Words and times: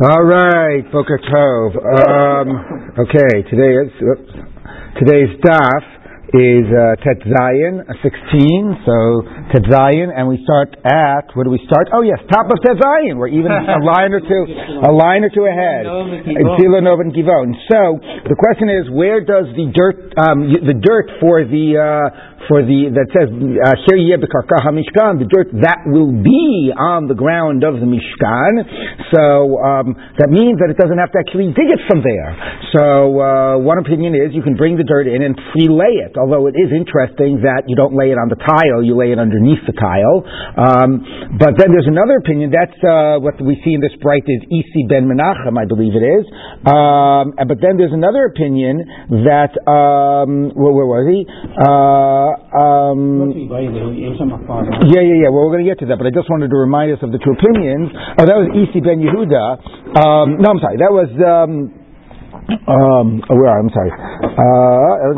All 0.00 0.24
right, 0.24 0.80
Boker 0.90 1.20
Tov. 1.28 1.76
Um, 1.76 2.48
okay, 3.04 3.44
today 3.52 3.84
is, 3.84 3.92
today's 4.96 5.36
daf 5.44 5.84
is 6.32 6.64
uh, 6.72 6.96
Tet 7.04 7.20
Zayin, 7.26 7.84
16, 7.84 8.80
so 8.86 8.96
Tet 9.52 9.66
Zayin, 9.68 10.08
and 10.08 10.24
we 10.24 10.40
start 10.46 10.72
at, 10.88 11.28
where 11.36 11.44
do 11.44 11.50
we 11.50 11.60
start? 11.66 11.90
Oh 11.92 12.00
yes, 12.00 12.16
top 12.30 12.46
of 12.46 12.56
Tet 12.64 12.78
Zayin, 12.78 13.18
we're 13.18 13.28
even 13.34 13.52
a 13.52 13.82
line 13.92 14.14
or 14.14 14.22
two, 14.24 14.42
a 14.86 14.92
line 14.94 15.26
or 15.26 15.30
two 15.34 15.44
ahead. 15.44 15.84
Tzilah 15.84 16.80
Nov 16.80 17.04
and 17.04 17.12
Givon. 17.12 17.52
So, 17.68 17.98
the 18.24 18.38
question 18.38 18.70
is, 18.70 18.88
where 18.88 19.20
does 19.20 19.52
the 19.52 19.68
dirt, 19.68 20.14
um, 20.16 20.48
the 20.48 20.80
dirt 20.80 21.18
for 21.20 21.42
the, 21.44 21.76
uh, 21.76 22.29
for 22.48 22.64
the 22.64 22.88
that 22.96 23.08
says 23.12 23.28
Asher 23.28 23.96
uh, 24.00 24.60
Hamishkan, 24.64 25.20
the 25.20 25.28
dirt 25.28 25.52
that 25.60 25.84
will 25.84 26.12
be 26.12 26.72
on 26.72 27.04
the 27.04 27.16
ground 27.16 27.64
of 27.64 27.76
the 27.76 27.88
Mishkan. 27.88 28.52
So 29.12 29.58
um, 29.60 29.92
that 30.16 30.30
means 30.32 30.62
that 30.62 30.72
it 30.72 30.78
doesn't 30.80 30.96
have 30.96 31.12
to 31.12 31.18
actually 31.20 31.52
dig 31.52 31.68
it 31.68 31.82
from 31.84 32.00
there. 32.00 32.32
So 32.72 32.84
uh, 33.20 33.54
one 33.60 33.82
opinion 33.82 34.14
is 34.14 34.32
you 34.32 34.46
can 34.46 34.56
bring 34.56 34.78
the 34.78 34.86
dirt 34.86 35.10
in 35.10 35.20
and 35.20 35.36
pre-lay 35.52 36.00
it. 36.00 36.16
Although 36.16 36.46
it 36.46 36.56
is 36.56 36.72
interesting 36.72 37.42
that 37.44 37.66
you 37.66 37.76
don't 37.76 37.92
lay 37.92 38.14
it 38.14 38.18
on 38.18 38.30
the 38.30 38.38
tile, 38.38 38.80
you 38.80 38.96
lay 38.96 39.12
it 39.12 39.18
underneath 39.18 39.60
the 39.66 39.76
tile. 39.76 40.22
Um, 40.56 41.36
but 41.36 41.58
then 41.58 41.74
there's 41.74 41.90
another 41.90 42.22
opinion. 42.22 42.54
That's 42.54 42.78
uh, 42.80 43.18
what 43.20 43.36
we 43.42 43.58
see 43.66 43.74
in 43.74 43.82
this 43.82 43.94
bright 44.00 44.24
is 44.24 44.40
Isi 44.48 44.86
ben 44.88 45.10
Menachem, 45.10 45.58
I 45.58 45.66
believe 45.66 45.92
it 45.98 46.06
is. 46.06 46.24
Um, 46.64 47.34
but 47.36 47.58
then 47.60 47.76
there's 47.76 47.94
another 47.94 48.30
opinion 48.30 48.86
that 49.26 49.52
um, 49.66 50.54
where, 50.54 50.72
where 50.72 50.88
was 50.88 51.04
he? 51.10 51.26
Uh, 51.26 52.29
um, 52.54 53.30
yeah, 54.88 55.00
yeah, 55.02 55.26
yeah. 55.26 55.30
Well, 55.30 55.46
we're 55.46 55.54
going 55.56 55.64
to 55.64 55.70
get 55.70 55.78
to 55.80 55.86
that, 55.90 55.98
but 55.98 56.06
I 56.06 56.12
just 56.14 56.28
wanted 56.30 56.50
to 56.50 56.56
remind 56.56 56.92
us 56.92 56.98
of 57.02 57.12
the 57.12 57.18
two 57.18 57.32
opinions. 57.34 57.90
Oh, 58.18 58.24
that 58.26 58.36
was 58.38 58.48
Isi 58.54 58.80
ben 58.80 59.00
Yehuda. 59.02 59.98
Um, 59.98 60.38
no, 60.40 60.50
I'm 60.50 60.60
sorry. 60.60 60.76
That 60.78 60.92
was. 60.92 61.10
Um, 61.20 61.76
um, 62.66 63.22
oh, 63.30 63.36
where? 63.36 63.58
I'm 63.58 63.70
sorry. 63.70 63.90
Uh, 63.92 65.10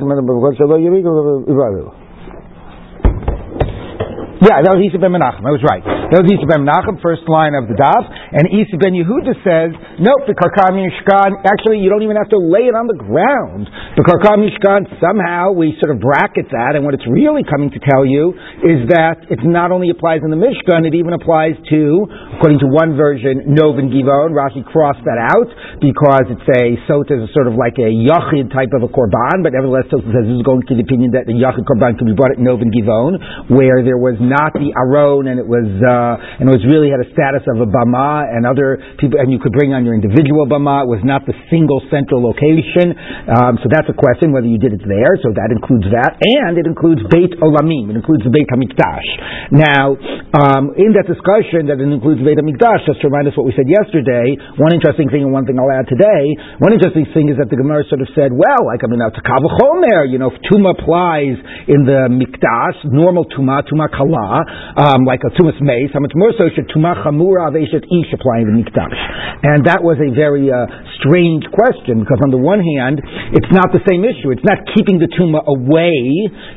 yeah, 4.43 4.59
that 4.59 4.75
was 4.75 4.83
Isi 4.83 4.99
ben 4.99 5.15
Menachem. 5.15 5.47
I 5.47 5.55
was 5.55 5.63
right. 5.63 5.87
That 5.87 6.27
was 6.27 6.29
Isi 6.29 6.43
ben 6.51 6.67
Menachem, 6.67 6.99
first 6.99 7.23
line 7.31 7.55
of 7.55 7.71
the 7.71 7.79
daf. 7.79 8.05
And 8.35 8.51
Isi 8.51 8.75
ben 8.75 8.91
Yehuda 8.91 9.39
says, 9.47 9.71
nope, 10.03 10.27
the 10.27 10.35
Karkam 10.35 10.75
Yishkan, 10.75 11.47
actually, 11.47 11.79
you 11.79 11.87
don't 11.87 12.03
even 12.03 12.19
have 12.19 12.29
to 12.35 12.41
lay 12.43 12.67
it 12.67 12.75
on 12.75 12.91
the 12.91 12.99
ground. 12.99 13.71
The 13.95 14.03
Karkam 14.03 14.43
Yishkan, 14.43 14.91
somehow 14.99 15.55
we 15.55 15.79
sort 15.79 15.95
of 15.95 16.03
bracket 16.03 16.51
that, 16.51 16.75
and 16.75 16.83
what 16.83 16.99
it's 16.99 17.07
really 17.07 17.47
coming 17.47 17.71
to 17.71 17.81
tell 17.81 18.03
you 18.03 18.35
is 18.67 18.91
that 18.91 19.31
it 19.31 19.39
not 19.47 19.71
only 19.71 19.95
applies 19.95 20.27
in 20.27 20.35
the 20.35 20.41
Mishkan, 20.41 20.91
it 20.91 20.99
even 20.99 21.15
applies 21.15 21.55
to, 21.71 21.83
according 22.35 22.59
to 22.65 22.69
one 22.73 22.99
version, 22.99 23.55
Nov 23.55 23.79
and 23.79 23.95
Givon. 23.95 24.35
Rashi 24.35 24.67
crossed 24.67 25.07
that 25.07 25.23
out 25.23 25.49
because 25.79 26.27
it's 26.35 26.49
a 26.59 26.75
sota 26.91 27.15
is 27.15 27.31
sort 27.31 27.47
of 27.47 27.55
like 27.55 27.79
a 27.79 27.91
Yachid 27.93 28.51
type 28.51 28.75
of 28.75 28.83
a 28.83 28.91
Korban, 28.91 29.47
but 29.47 29.55
nevertheless, 29.55 29.87
Sota 29.93 30.09
says 30.11 30.25
this 30.27 30.41
is 30.41 30.47
going 30.47 30.67
to 30.67 30.75
the 30.75 30.83
opinion 30.83 31.15
that 31.15 31.31
the 31.31 31.37
Yachid 31.37 31.63
Korban 31.69 31.95
can 31.95 32.11
be 32.11 32.17
brought 32.17 32.35
at 32.35 32.41
Nov 32.43 32.59
and 32.59 32.73
Givon, 32.73 33.53
where 33.53 33.85
there 33.85 34.01
was 34.01 34.17
not 34.33 34.57
the 34.57 34.73
Aron, 34.73 35.29
and 35.29 35.37
it 35.37 35.45
was 35.45 35.69
uh, 35.69 36.41
and 36.41 36.49
it 36.49 36.53
was 36.57 36.65
really 36.65 36.89
had 36.89 37.05
a 37.05 37.09
status 37.13 37.45
of 37.53 37.61
a 37.61 37.69
bama, 37.69 38.25
and 38.33 38.49
other 38.49 38.81
people, 38.97 39.21
and 39.21 39.29
you 39.29 39.37
could 39.37 39.53
bring 39.53 39.77
on 39.77 39.85
your 39.85 39.93
individual 39.93 40.49
bama. 40.49 40.89
It 40.89 40.91
was 40.91 41.05
not 41.05 41.29
the 41.29 41.37
single 41.53 41.85
central 41.93 42.25
location. 42.25 42.97
Um, 43.29 43.61
so 43.61 43.69
that's 43.69 43.93
a 43.93 43.97
question 43.97 44.33
whether 44.33 44.49
you 44.49 44.57
did 44.57 44.73
it 44.73 44.81
there. 44.89 45.15
So 45.21 45.37
that 45.37 45.53
includes 45.53 45.85
that, 45.93 46.17
and 46.17 46.57
it 46.57 46.65
includes 46.65 47.05
Beit 47.13 47.37
Olamim. 47.45 47.93
It 47.93 47.97
includes 48.01 48.25
the 48.25 48.33
Beit 48.33 48.49
Hamikdash. 48.49 49.09
Now, 49.53 49.93
um, 50.33 50.73
in 50.81 50.97
that 50.97 51.05
discussion 51.05 51.69
that 51.69 51.77
it 51.77 51.89
includes 51.89 52.25
Beit 52.25 52.41
Hamikdash, 52.41 52.89
just 52.89 53.05
to 53.05 53.13
remind 53.13 53.29
us 53.29 53.37
what 53.37 53.45
we 53.45 53.53
said 53.53 53.69
yesterday, 53.69 54.39
one 54.57 54.73
interesting 54.73 55.13
thing 55.13 55.27
and 55.27 55.33
one 55.35 55.45
thing 55.45 55.61
I'll 55.61 55.71
add 55.71 55.91
today. 55.91 56.25
One 56.63 56.73
interesting 56.73 57.05
thing 57.13 57.29
is 57.29 57.37
that 57.37 57.51
the 57.51 57.59
Gemara 57.59 57.85
sort 57.91 58.01
of 58.01 58.09
said, 58.17 58.33
well, 58.33 58.71
like 58.71 58.81
I 58.81 58.89
mean, 58.89 59.03
now 59.03 59.13
to 59.13 59.23
Kal 59.23 59.43
Vachomer, 59.43 60.09
you 60.09 60.17
know, 60.17 60.31
if 60.31 60.39
Tuma 60.49 60.73
applies 60.79 61.37
in 61.69 61.85
the 61.85 62.09
Mikdash, 62.09 62.79
normal 62.89 63.27
Tuma, 63.29 63.61
Tuma 63.67 63.91
Kala, 63.91 64.22
um, 64.79 65.05
like 65.05 65.21
a 65.27 65.31
tumas 65.35 65.59
meis. 65.61 65.91
How 65.93 66.01
much 66.01 66.15
more 66.15 66.33
so 66.37 66.49
should 66.55 66.69
tumah 66.71 67.03
chamura 67.03 67.51
aveshet 67.51 67.85
ish 67.87 68.11
apply 68.15 68.45
in 68.45 68.53
the 68.53 68.57
mikdash? 68.63 69.01
And 69.43 69.67
that 69.67 69.83
was 69.83 69.99
a 69.99 70.11
very 70.15 70.51
uh, 70.51 70.67
strange 71.03 71.43
question 71.51 72.03
because 72.03 72.23
on 72.23 72.31
the 72.31 72.39
one 72.39 72.63
hand, 72.63 73.03
it's 73.35 73.51
not 73.51 73.75
the 73.75 73.83
same 73.89 74.07
issue. 74.07 74.31
It's 74.31 74.47
not 74.47 74.63
keeping 74.77 75.03
the 75.03 75.11
tumah 75.11 75.43
away. 75.47 75.99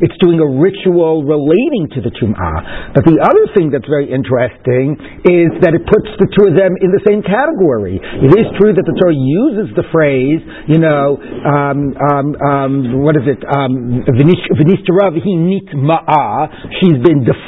It's 0.06 0.16
doing 0.22 0.38
a 0.38 0.50
ritual 0.50 1.26
relating 1.26 1.90
to 1.98 2.00
the 2.06 2.14
tumah. 2.14 2.94
But 2.94 3.06
the 3.10 3.18
other 3.18 3.46
thing 3.58 3.74
that's 3.74 3.88
very 3.90 4.10
interesting 4.12 4.98
is 5.26 5.50
that 5.66 5.74
it 5.74 5.84
puts 5.88 6.10
the 6.22 6.30
two 6.36 6.52
of 6.52 6.54
them 6.54 6.78
in 6.82 6.94
the 6.94 7.02
same 7.08 7.26
category. 7.26 7.98
It 7.98 8.32
is 8.38 8.48
true 8.62 8.74
that 8.74 8.86
the 8.86 8.96
Torah 8.96 9.18
uses 9.18 9.74
the 9.74 9.86
phrase, 9.90 10.42
you 10.70 10.78
know, 10.78 11.18
um, 11.18 11.98
um, 11.98 12.28
um, 12.38 12.74
what 13.02 13.18
is 13.18 13.26
it? 13.26 13.42
Um, 13.46 14.06
nit 14.06 15.68
ma'ah. 15.74 16.50
She's 16.82 17.00
been 17.02 17.26
defined 17.26 17.45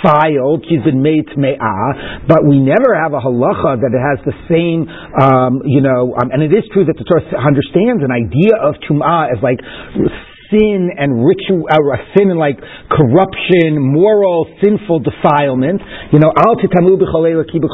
she's 0.68 0.84
been 0.84 1.02
made 1.02 1.26
me'ah, 1.38 2.28
but 2.28 2.46
we 2.46 2.60
never 2.60 2.94
have 2.96 3.14
a 3.14 3.22
halacha 3.22 3.82
that 3.82 3.92
it 3.92 4.04
has 4.04 4.20
the 4.26 4.36
same, 4.50 4.88
um, 5.18 5.62
you 5.66 5.82
know, 5.82 6.16
um, 6.16 6.30
and 6.32 6.44
it 6.44 6.54
is 6.54 6.64
true 6.74 6.86
that 6.86 6.98
the 6.98 7.06
Torah 7.06 7.26
understands 7.42 8.04
an 8.04 8.12
idea 8.12 8.56
of 8.62 8.76
tum'ah 8.88 9.32
as 9.34 9.40
like 9.42 9.60
sin 10.52 10.92
and 10.96 11.24
ritual, 11.24 11.68
uh, 11.68 11.76
sin 12.16 12.32
and 12.32 12.40
like 12.40 12.60
corruption, 12.88 13.80
moral, 13.80 14.48
sinful 14.64 15.04
defilement. 15.04 15.84
You 16.12 16.20
know, 16.24 16.32
al 16.32 16.56
titamu 16.56 16.96
hagoyim, 16.96 17.68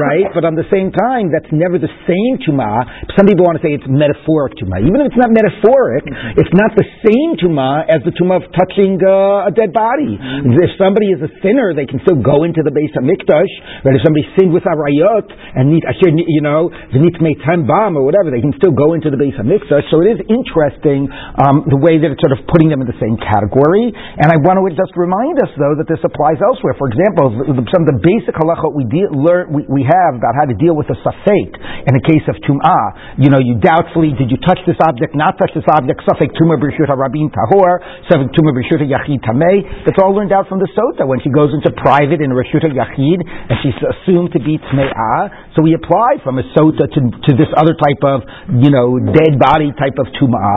right? 0.00 0.26
But 0.32 0.48
on 0.48 0.56
the 0.56 0.64
same 0.72 0.88
time, 0.92 1.28
that's 1.28 1.52
never 1.52 1.76
the 1.76 1.92
same 2.08 2.40
tuma. 2.40 2.88
Some 3.16 3.28
people 3.28 3.44
want 3.44 3.60
to 3.60 3.64
say 3.64 3.76
it's 3.76 3.88
metaphoric 3.88 4.56
tuma. 4.56 4.80
Even 4.80 5.04
if 5.04 5.12
it's 5.12 5.20
not 5.20 5.30
metaphoric, 5.30 6.08
mm-hmm. 6.08 6.40
it's 6.40 6.54
not 6.56 6.72
the 6.76 6.88
same 7.04 7.36
tuma 7.36 7.84
as 7.88 8.00
the 8.08 8.12
tuma 8.16 8.40
of 8.40 8.48
touching 8.56 8.96
uh, 9.04 9.48
a 9.48 9.52
dead 9.52 9.72
body. 9.76 10.16
Mm-hmm. 10.16 10.64
If 10.64 10.70
somebody 10.80 11.12
is 11.12 11.20
a 11.20 11.28
sinner, 11.44 11.74
they 11.76 11.86
can 11.86 12.00
still 12.02 12.20
go 12.20 12.44
into 12.44 12.62
the 12.64 12.72
Beis 12.72 12.92
HaMikdash. 12.96 13.52
But 13.84 13.94
if 13.96 14.02
somebody 14.04 14.24
sinned 14.38 14.52
with 14.52 14.64
arayot 14.64 15.28
and 15.56 15.70
need, 15.72 15.84
you 16.28 16.42
know, 16.42 16.70
the 16.92 16.98
nit 16.98 17.16
bam 17.20 17.96
or 17.96 18.04
whatever, 18.04 18.30
they 18.32 18.40
can 18.40 18.52
still 18.56 18.72
go 18.72 18.94
into 18.94 19.10
the 19.12 19.18
Beis 19.20 19.36
HaMikdash. 19.36 19.90
So 19.92 20.00
it 20.00 20.16
is 20.16 20.20
interesting 20.32 20.61
interesting 20.62 21.10
um, 21.42 21.66
the 21.66 21.78
way 21.78 21.98
that 21.98 22.14
it's 22.14 22.22
sort 22.22 22.34
of 22.34 22.42
putting 22.46 22.70
them 22.70 22.78
in 22.82 22.88
the 22.88 22.98
same 23.02 23.18
category. 23.18 23.90
And 23.90 24.28
I 24.30 24.38
want 24.38 24.62
to 24.62 24.64
just 24.74 24.94
remind 24.94 25.42
us, 25.42 25.50
though, 25.58 25.74
that 25.74 25.90
this 25.90 25.98
applies 26.06 26.38
elsewhere. 26.38 26.78
For 26.78 26.86
example, 26.86 27.34
some 27.74 27.82
of 27.82 27.88
the 27.90 27.98
basic 27.98 28.38
halacha 28.38 28.70
we, 28.70 28.86
deal, 28.86 29.10
learn, 29.10 29.50
we, 29.50 29.66
we 29.66 29.82
have 29.82 30.14
about 30.14 30.38
how 30.38 30.46
to 30.46 30.54
deal 30.54 30.78
with 30.78 30.86
a 30.94 30.98
safek 31.02 31.50
in 31.58 31.92
the 31.92 32.04
case 32.04 32.22
of 32.30 32.38
tum'ah. 32.46 33.18
You 33.18 33.34
know, 33.34 33.42
you 33.42 33.58
doubtfully, 33.58 34.14
did 34.14 34.30
you 34.30 34.38
touch 34.46 34.62
this 34.68 34.78
object, 34.86 35.18
not 35.18 35.34
touch 35.38 35.50
this 35.56 35.66
object, 35.66 36.06
safek 36.06 36.30
tumah 36.38 36.58
b'rishut 36.60 36.86
harabim 36.86 37.32
tahor, 37.34 37.82
safek 38.06 38.30
tumah 38.30 38.54
b'rishut 38.54 38.86
yachid 38.86 39.18
tameh. 39.26 39.86
That's 39.86 39.98
all 39.98 40.14
learned 40.14 40.32
out 40.32 40.46
from 40.46 40.62
the 40.62 40.70
sota 40.78 41.06
when 41.08 41.18
she 41.26 41.30
goes 41.30 41.50
into 41.50 41.74
private 41.74 42.22
in 42.22 42.30
rishut 42.30 42.62
yachid 42.62 43.18
and 43.22 43.56
she's 43.66 43.76
assumed 43.82 44.30
to 44.32 44.40
be 44.40 44.62
tme'ah. 44.70 45.54
So 45.56 45.62
we 45.62 45.74
apply 45.74 46.22
from 46.22 46.38
a 46.38 46.44
sota 46.54 46.86
to, 46.86 47.00
to 47.10 47.30
this 47.34 47.50
other 47.56 47.74
type 47.74 48.02
of, 48.06 48.22
you 48.62 48.70
know, 48.70 48.98
dead 49.00 49.38
body 49.40 49.72
type 49.74 49.98
of 49.98 50.06
tum'ah. 50.16 50.51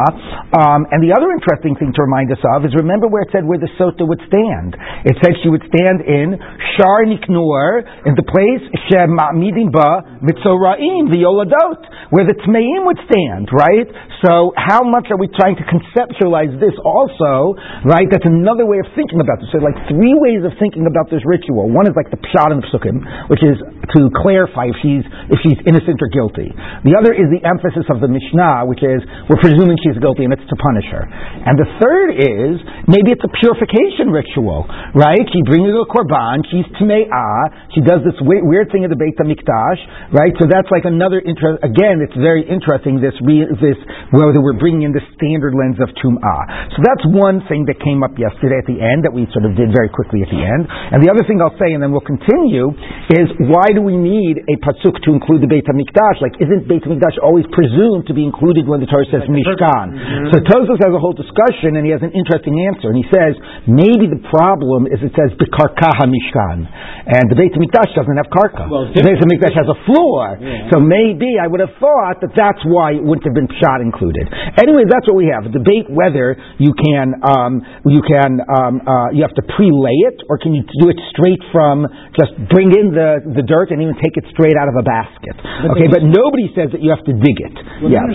Um, 0.56 0.88
and 0.92 1.04
the 1.04 1.12
other 1.12 1.32
interesting 1.32 1.76
thing 1.76 1.92
to 1.96 2.02
remind 2.04 2.32
us 2.32 2.42
of 2.56 2.64
is 2.64 2.72
remember 2.76 3.08
where 3.08 3.24
it 3.24 3.32
said 3.32 3.44
where 3.44 3.60
the 3.60 3.72
sota 3.76 4.08
would 4.08 4.22
stand. 4.28 4.76
It 5.04 5.16
said 5.20 5.36
she 5.44 5.50
would 5.52 5.64
stand 5.68 6.04
in 6.06 6.38
Shaar 6.78 7.08
Nikanor, 7.08 7.84
in 8.08 8.14
the 8.16 8.26
place 8.26 8.64
Shema'midim 8.92 9.72
Ba 9.72 10.22
Mitzoraim, 10.24 11.12
the 11.12 11.22
Yoladot, 11.24 11.82
where 12.12 12.26
the 12.26 12.38
Tmeim 12.46 12.86
would 12.88 13.00
stand, 13.08 13.50
right? 13.52 13.88
So 14.24 14.56
how 14.58 14.82
much 14.82 15.12
are 15.14 15.20
we 15.20 15.30
trying 15.36 15.60
to 15.60 15.66
conceptualize 15.68 16.56
this 16.58 16.74
also, 16.82 17.54
right? 17.86 18.08
That's 18.10 18.26
another 18.26 18.66
way 18.66 18.82
of 18.82 18.88
thinking 18.98 19.22
about 19.22 19.38
this. 19.44 19.52
So 19.54 19.62
like 19.62 19.78
three 19.92 20.16
ways 20.18 20.42
of 20.42 20.56
thinking 20.58 20.88
about 20.90 21.12
this 21.14 21.22
ritual. 21.28 21.70
One 21.70 21.86
is 21.86 21.94
like 21.94 22.10
the 22.10 22.22
Pshat 22.22 22.50
and 22.50 22.64
the 22.64 22.68
Psukim, 22.72 22.98
which 23.30 23.44
is 23.46 23.60
to 23.98 24.10
clarify 24.18 24.72
if 24.72 24.78
she's, 24.82 25.06
if 25.30 25.38
she's 25.46 25.60
innocent 25.68 26.02
or 26.02 26.10
guilty. 26.10 26.50
The 26.88 26.96
other 26.98 27.14
is 27.14 27.28
the 27.30 27.44
emphasis 27.46 27.86
of 27.92 28.02
the 28.02 28.10
Mishnah, 28.10 28.66
which 28.66 28.82
is 28.82 29.04
we're 29.30 29.42
presuming 29.42 29.78
she's 29.86 29.98
guilty 30.02 30.26
and 30.26 30.34
it's 30.34 30.44
to 30.50 30.58
punish 30.58 30.90
her. 30.90 31.06
And 31.06 31.54
the 31.54 31.70
third 31.78 32.18
is 32.18 32.58
maybe 32.90 33.14
it's 33.14 33.22
a 33.22 33.32
purification 33.38 34.10
ritual, 34.10 34.66
right? 34.98 35.22
She 35.30 35.42
brings 35.46 35.70
a 35.70 35.86
korban, 35.86 36.42
she's 36.50 36.66
tme'ah, 36.82 37.70
she 37.78 37.86
does 37.86 38.02
this 38.02 38.18
weird, 38.26 38.42
weird 38.50 38.68
thing 38.74 38.82
in 38.82 38.90
the 38.90 38.98
Beit 38.98 39.14
HaMikdash, 39.22 40.10
right? 40.10 40.34
So 40.42 40.50
that's 40.50 40.68
like 40.74 40.90
another 40.90 41.22
interest. 41.22 41.62
Again, 41.62 42.02
it's 42.02 42.18
very 42.18 42.42
interesting 42.42 42.98
this 42.98 43.14
re, 43.22 43.46
this 43.62 43.78
whether 44.10 44.42
we're 44.42 44.58
bringing 44.58 44.90
in 44.90 44.92
the 44.92 45.04
standard 45.14 45.54
lens 45.54 45.78
of 45.78 45.94
tum'ah. 46.02 46.42
So 46.74 46.82
that's 46.82 47.06
one 47.14 47.46
thing 47.46 47.70
that 47.70 47.78
came 47.86 48.02
up 48.02 48.18
yesterday 48.18 48.58
at 48.58 48.68
the 48.68 48.82
end 48.82 49.06
that 49.06 49.14
we 49.14 49.30
sort 49.30 49.46
of 49.46 49.54
did 49.54 49.70
very 49.70 49.94
quickly 49.94 50.26
at 50.26 50.30
the 50.34 50.42
end. 50.42 50.66
And 50.66 51.06
the 51.06 51.14
other 51.14 51.22
thing 51.30 51.38
I'll 51.38 51.56
say, 51.62 51.78
and 51.78 51.84
then 51.84 51.94
we'll 51.94 52.06
continue, 52.06 52.74
is 53.14 53.30
why 53.52 53.70
do 53.70 53.86
we 53.86 53.94
need 53.94 54.42
a 54.50 54.56
pasuk 54.64 54.98
to 55.06 55.14
include 55.14 55.46
the 55.46 55.50
Beit 55.52 55.66
HaMikdash. 55.68 56.22
Like, 56.22 56.36
isn't 56.42 56.68
Beit 56.68 56.84
HaMikdash 56.84 57.20
always 57.22 57.46
presumed 57.52 58.08
to 58.08 58.14
be 58.14 58.24
included 58.24 58.66
when 58.66 58.80
the 58.80 58.90
Torah 58.90 59.06
says 59.12 59.26
like 59.28 59.36
Mishkan? 59.36 59.75
Mm-hmm. 59.92 60.32
So 60.32 60.36
Tosfos 60.48 60.80
has 60.80 60.94
a 60.96 61.02
whole 61.02 61.16
discussion, 61.16 61.76
and 61.76 61.84
he 61.84 61.92
has 61.92 62.00
an 62.00 62.16
interesting 62.16 62.56
answer. 62.72 62.94
And 62.94 62.98
he 62.98 63.08
says, 63.12 63.36
maybe 63.68 64.08
the 64.08 64.22
problem 64.32 64.88
is 64.88 65.04
it 65.04 65.12
says 65.14 65.36
Bekarka 65.36 65.92
HaMishkan. 66.00 66.58
And 67.06 67.30
the 67.30 67.38
Beit 67.38 67.54
HaMikdash 67.54 67.92
doesn't 67.94 68.18
have 68.18 68.30
karka. 68.32 68.66
Well, 68.72 68.90
the 68.90 69.04
Beit 69.04 69.20
HaMikdash 69.20 69.56
has 69.56 69.68
a 69.68 69.78
floor. 69.86 70.40
Yeah. 70.40 70.72
So 70.74 70.80
maybe 70.80 71.38
I 71.38 71.46
would 71.52 71.60
have 71.60 71.76
thought 71.78 72.24
that 72.24 72.34
that's 72.34 72.64
why 72.66 72.96
it 72.96 73.04
wouldn't 73.04 73.28
have 73.28 73.36
been 73.36 73.52
Pshat 73.52 73.84
included. 73.84 74.26
Anyway, 74.58 74.88
that's 74.88 75.06
what 75.06 75.20
we 75.20 75.28
have. 75.30 75.46
A 75.46 75.54
debate 75.54 75.92
whether 75.92 76.40
you 76.58 76.72
can, 76.74 77.20
um, 77.22 77.62
you 77.86 78.02
can, 78.02 78.40
um, 78.46 78.82
uh, 78.82 79.12
you 79.12 79.22
have 79.22 79.36
to 79.36 79.44
pre-lay 79.54 79.98
it, 80.10 80.24
or 80.32 80.40
can 80.40 80.56
you 80.56 80.64
do 80.82 80.88
it 80.90 81.00
straight 81.12 81.42
from, 81.52 81.86
just 82.16 82.34
bring 82.50 82.72
in 82.72 82.96
the, 82.96 83.22
the 83.36 83.44
dirt 83.44 83.70
and 83.70 83.82
even 83.82 83.96
take 84.00 84.16
it 84.16 84.26
straight 84.32 84.56
out 84.56 84.70
of 84.72 84.76
a 84.80 84.86
basket. 84.86 85.36
But 85.38 85.78
okay, 85.78 85.88
but 85.92 86.02
nobody 86.06 86.50
says 86.56 86.72
that 86.74 86.82
you 86.82 86.90
have 86.94 87.04
to 87.06 87.14
dig 87.14 87.38
it. 87.38 87.56
Well, 87.84 87.92
yeah. 87.92 88.06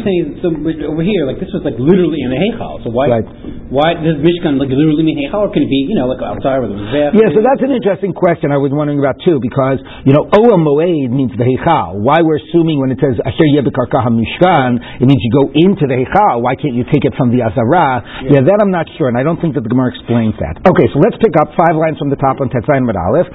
so 0.42 0.48
over 0.90 1.04
here, 1.04 1.26
like 1.28 1.38
this 1.38 1.49
was 1.54 1.62
like 1.66 1.78
literally 1.78 2.22
in 2.22 2.30
the 2.30 2.38
Heichal. 2.38 2.82
So 2.84 2.94
why, 2.94 3.06
right. 3.10 3.26
why 3.68 3.98
does 3.98 4.18
Mishkan 4.22 4.56
like 4.56 4.70
literally 4.70 5.02
mean 5.02 5.18
Heichal, 5.22 5.46
or 5.46 5.50
can 5.50 5.66
it 5.66 5.70
be, 5.70 5.90
you 5.90 5.96
know, 5.98 6.06
like 6.06 6.22
outside 6.22 6.62
where 6.62 6.70
the 6.70 6.78
Yeah, 7.14 7.30
so 7.34 7.42
that's 7.42 7.62
an 7.62 7.74
interesting 7.74 8.14
question 8.14 8.54
I 8.54 8.58
was 8.58 8.70
wondering 8.70 8.98
about 8.98 9.18
too, 9.24 9.42
because, 9.42 9.82
you 10.06 10.14
know, 10.14 10.26
Ohel 10.30 10.60
Moed 10.62 11.10
means 11.10 11.34
the 11.34 11.46
Heichal. 11.46 12.00
Why 12.00 12.22
we're 12.22 12.38
assuming 12.38 12.78
when 12.78 12.94
it 12.94 13.00
says 13.02 13.18
Asher 13.22 13.48
Yebekarka 13.50 14.06
Mishkan, 14.10 15.02
it 15.02 15.06
means 15.06 15.20
you 15.20 15.32
go 15.34 15.46
into 15.50 15.84
the 15.90 15.98
Heichal. 16.00 16.42
Why 16.44 16.54
can't 16.54 16.78
you 16.78 16.86
take 16.88 17.02
it 17.02 17.14
from 17.18 17.34
the 17.34 17.42
Azara? 17.42 18.02
Yeah. 18.22 18.38
yeah, 18.38 18.42
that 18.46 18.58
I'm 18.62 18.70
not 18.70 18.86
sure, 18.96 19.08
and 19.08 19.16
I 19.16 19.24
don't 19.24 19.40
think 19.40 19.58
that 19.58 19.64
the 19.64 19.72
Gemara 19.72 19.92
explains 19.96 20.36
that. 20.38 20.60
Okay, 20.62 20.86
so 20.92 21.00
let's 21.02 21.18
pick 21.18 21.34
up 21.40 21.52
five 21.56 21.74
lines 21.74 21.98
from 21.98 22.12
the 22.12 22.20
top 22.20 22.38
on 22.38 22.52
Tetzayin 22.52 22.86
Aleph. 22.86 23.28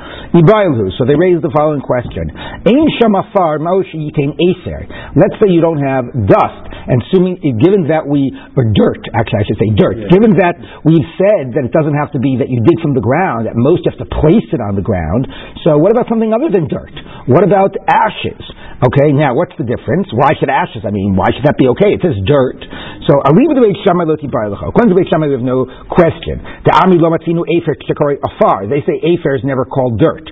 So 0.95 1.03
they 1.03 1.17
raise 1.17 1.41
the 1.41 1.51
following 1.51 1.81
question: 1.81 2.29
Ein 2.63 2.87
shamafar 3.01 3.59
Moshe 3.59 3.93
yitain 3.93 4.37
aser. 4.37 4.87
Let's 5.15 5.35
say 5.41 5.51
you 5.51 5.61
don't 5.61 5.81
have 5.81 6.05
dust, 6.29 6.63
and 6.87 7.01
assuming, 7.01 7.41
given 7.59 7.89
that 7.89 8.04
we 8.07 8.31
or 8.55 8.63
dirt, 8.69 9.01
actually 9.13 9.39
I 9.41 9.45
should 9.45 9.59
say 9.59 9.69
dirt. 9.75 9.95
Yeah. 9.99 10.13
Given 10.13 10.37
that 10.39 10.55
we've 10.85 11.09
said 11.17 11.53
that 11.57 11.67
it 11.67 11.73
doesn't 11.73 11.97
have 11.97 12.13
to 12.13 12.21
be 12.21 12.39
that 12.39 12.49
you 12.49 12.61
dig 12.61 12.77
from 12.81 12.93
the 12.93 13.03
ground, 13.03 13.49
at 13.49 13.57
most 13.57 13.83
you 13.83 13.91
have 13.93 14.01
to 14.01 14.09
place 14.09 14.47
it 14.53 14.61
on 14.61 14.77
the 14.77 14.85
ground. 14.85 15.27
So 15.65 15.77
what 15.81 15.91
about 15.91 16.07
something 16.07 16.31
other 16.31 16.49
than 16.51 16.69
dirt? 16.69 16.93
What 17.25 17.43
about 17.43 17.73
ashes? 17.89 18.41
Okay, 18.85 19.15
now 19.15 19.33
what's 19.33 19.55
the 19.55 19.63
difference? 19.63 20.11
Why 20.11 20.35
should 20.35 20.51
ashes? 20.51 20.83
I 20.83 20.91
mean, 20.91 21.15
why 21.15 21.31
should 21.31 21.47
that 21.47 21.55
be 21.55 21.71
okay? 21.73 21.95
It 21.95 22.03
says 22.03 22.19
dirt. 22.27 22.59
So 23.07 23.23
it 23.23 23.31
the 23.31 23.63
Beit 23.63 23.79
Shammai 23.87 24.03
loti 24.03 24.27
According 24.27 24.91
to 24.91 24.97
Beit 24.99 25.07
Shammai, 25.07 25.31
we 25.31 25.37
have 25.39 25.47
no 25.47 25.63
question. 25.87 26.43
The 26.67 26.75
Ami 26.75 26.99
lo 26.99 27.07
matzinu 27.07 27.47
afer 27.47 27.73
afar. 28.19 28.67
They 28.67 28.83
say 28.83 28.99
afer 28.99 29.39
is 29.39 29.47
never 29.47 29.63
called 29.63 29.97
dirt 29.97 30.27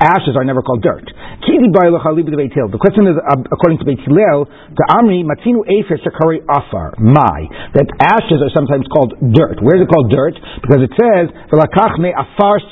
ashes 0.00 0.34
are 0.34 0.44
never 0.44 0.62
called 0.62 0.82
dirt. 0.82 1.06
The 1.06 2.80
question 2.80 3.06
is, 3.06 3.16
uh, 3.18 3.36
according 3.52 3.78
to 3.78 3.84
Beit 3.84 4.00
Hillel, 4.02 4.46
the 4.74 4.86
Amri 4.98 5.22
Matzinu 5.22 5.62
Efer 5.66 5.98
Shakari 6.02 6.42
Afar 6.48 6.94
My 7.18 7.50
that 7.74 7.90
ashes 7.98 8.38
are 8.38 8.52
sometimes 8.54 8.86
called 8.94 9.18
dirt. 9.34 9.58
Where 9.58 9.74
is 9.74 9.82
it 9.82 9.90
called 9.90 10.14
dirt? 10.14 10.38
Because 10.62 10.86
it 10.86 10.94
says 10.94 11.34
Afar 12.14 12.62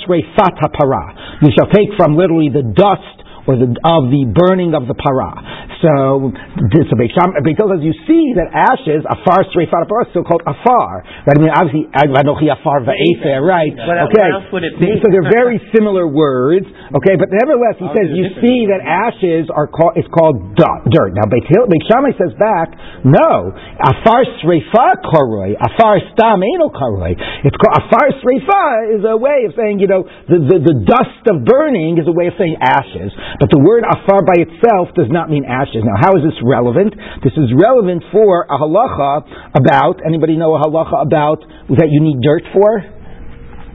Hapara. 0.63 1.43
You 1.43 1.51
shall 1.51 1.67
take 1.75 1.91
from 1.99 2.15
literally 2.15 2.47
the 2.55 2.63
dust 2.63 3.16
or 3.47 3.55
the, 3.57 3.71
of 3.87 4.11
the 4.11 4.27
burning 4.31 4.75
of 4.75 4.91
the 4.91 4.95
para. 4.99 5.67
So, 5.83 6.33
so 6.33 6.95
says 6.97 7.83
you 7.85 7.95
see 8.09 8.35
that 8.35 8.49
ashes, 8.51 9.05
afar 9.07 9.45
streifar 9.53 9.87
is 9.87 10.09
still 10.11 10.25
called 10.25 10.43
afar. 10.43 11.05
Right? 11.29 11.37
I 11.37 11.41
mean, 11.41 11.53
obviously, 11.53 11.85
vanochi 11.93 12.49
afar 12.49 12.83
va'efer, 12.83 13.39
right? 13.45 13.71
Okay. 13.71 14.29
else 14.33 14.49
would 14.51 14.65
it 14.65 14.75
be? 14.81 14.89
So 15.05 15.13
they're 15.13 15.31
very 15.31 15.61
similar 15.77 16.09
words. 16.09 16.67
Okay, 16.67 17.15
but 17.21 17.29
nevertheless, 17.29 17.77
he 17.77 17.89
says 17.93 18.09
you 18.11 18.25
see 18.41 18.67
that 18.73 18.81
ashes 18.81 19.53
are 19.53 19.69
called 19.69 20.01
it's 20.01 20.09
called 20.09 20.57
dirt. 20.57 21.13
Now 21.15 21.29
Beit 21.29 21.45
Shammai 21.87 22.17
says 22.17 22.33
back, 22.41 22.73
no, 23.05 23.53
afar 23.53 24.25
streifar 24.41 24.99
koroi, 25.05 25.55
afar 25.61 26.01
stam 26.15 26.41
eno 26.41 26.73
koroi. 26.73 27.15
It's 27.45 27.57
called 27.57 27.77
afar 27.85 28.11
streifar 28.17 28.97
is 28.97 29.03
a 29.05 29.17
way 29.17 29.45
of 29.45 29.53
saying 29.55 29.79
you 29.79 29.89
know 29.89 30.09
the, 30.27 30.39
the 30.41 30.57
the 30.73 30.77
dust 30.89 31.25
of 31.29 31.45
burning 31.45 32.01
is 32.01 32.09
a 32.09 32.15
way 32.15 32.33
of 32.33 32.35
saying 32.41 32.57
ashes. 32.59 33.13
But 33.37 33.53
the 33.53 33.61
word 33.61 33.85
afar 33.85 34.25
by 34.25 34.41
itself 34.41 34.97
does 34.97 35.13
not 35.13 35.29
mean 35.29 35.45
ashes. 35.45 35.85
Now, 35.85 36.01
how 36.01 36.17
is 36.17 36.25
this 36.25 36.37
relevant? 36.41 36.97
This 37.21 37.37
is 37.37 37.53
relevant 37.53 38.01
for 38.09 38.49
a 38.49 38.57
halacha 38.57 39.53
about, 39.53 40.01
anybody 40.05 40.41
know 40.41 40.57
a 40.57 40.61
halacha 40.65 41.05
about 41.05 41.45
that 41.77 41.89
you 41.93 42.01
need 42.01 42.25
dirt 42.25 42.49
for? 42.57 42.81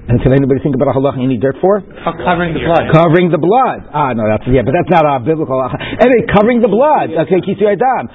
And 0.10 0.18
can 0.18 0.34
anybody 0.34 0.60
think 0.66 0.74
about 0.74 0.90
a 0.90 0.98
halacha 0.98 1.22
you 1.22 1.30
need 1.30 1.46
dirt 1.46 1.62
for? 1.62 1.78
Covering 2.26 2.58
the 2.58 2.66
blood. 2.66 2.84
Covering 2.90 3.28
the 3.30 3.38
blood. 3.38 3.86
Ah, 3.94 4.18
no, 4.18 4.26
that's, 4.26 4.50
yeah, 4.50 4.66
but 4.66 4.74
that's 4.74 4.90
not 4.90 5.06
a 5.06 5.22
biblical 5.22 5.54
halacha. 5.54 5.78
Anyway, 5.78 6.26
covering 6.34 6.60
the 6.66 6.72
blood. 6.72 7.14
Okay, 7.14 7.38
kisu 7.46 7.70
adam. 7.70 8.10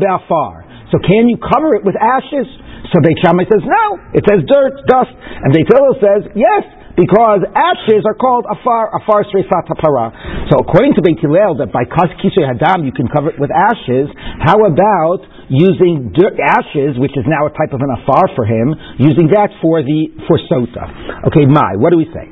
Be'afar. 0.00 0.88
So 0.88 0.96
can 1.04 1.28
you 1.28 1.36
cover 1.36 1.76
it 1.76 1.84
with 1.84 1.96
ashes? 2.00 2.48
So 2.92 3.00
Beit 3.00 3.16
Shammai 3.24 3.44
says 3.48 3.64
no. 3.64 3.84
It 4.12 4.24
says 4.24 4.44
dirt, 4.48 4.84
dust. 4.88 5.12
And 5.12 5.52
Beit 5.52 5.68
Hillel 5.68 5.96
says 6.00 6.22
yes 6.32 6.64
because 6.96 7.40
ashes 7.56 8.04
are 8.04 8.14
called 8.14 8.44
afar 8.44 8.92
afar 8.92 9.24
sreifat 9.32 9.64
hapara. 9.68 10.12
So 10.52 10.60
according 10.60 10.92
to 10.96 11.02
Beit 11.02 11.20
Hillel, 11.20 11.56
that 11.64 11.72
by 11.72 11.88
kas 11.88 12.12
kisei 12.20 12.44
hadam 12.44 12.84
you 12.84 12.92
can 12.92 13.08
cover 13.08 13.30
it 13.32 13.40
with 13.40 13.48
ashes. 13.48 14.12
How 14.44 14.60
about 14.68 15.24
using 15.48 16.12
dirt, 16.12 16.36
ashes, 16.36 17.00
which 17.00 17.16
is 17.16 17.24
now 17.24 17.48
a 17.48 17.52
type 17.56 17.72
of 17.72 17.80
an 17.80 17.90
afar 17.96 18.28
for 18.36 18.44
him, 18.44 18.76
using 19.00 19.32
that 19.32 19.48
for 19.64 19.80
the 19.80 20.12
for 20.28 20.36
sota? 20.52 20.84
Okay, 21.32 21.48
my 21.48 21.80
what 21.80 21.96
do 21.96 21.98
we 21.98 22.08
say? 22.12 22.28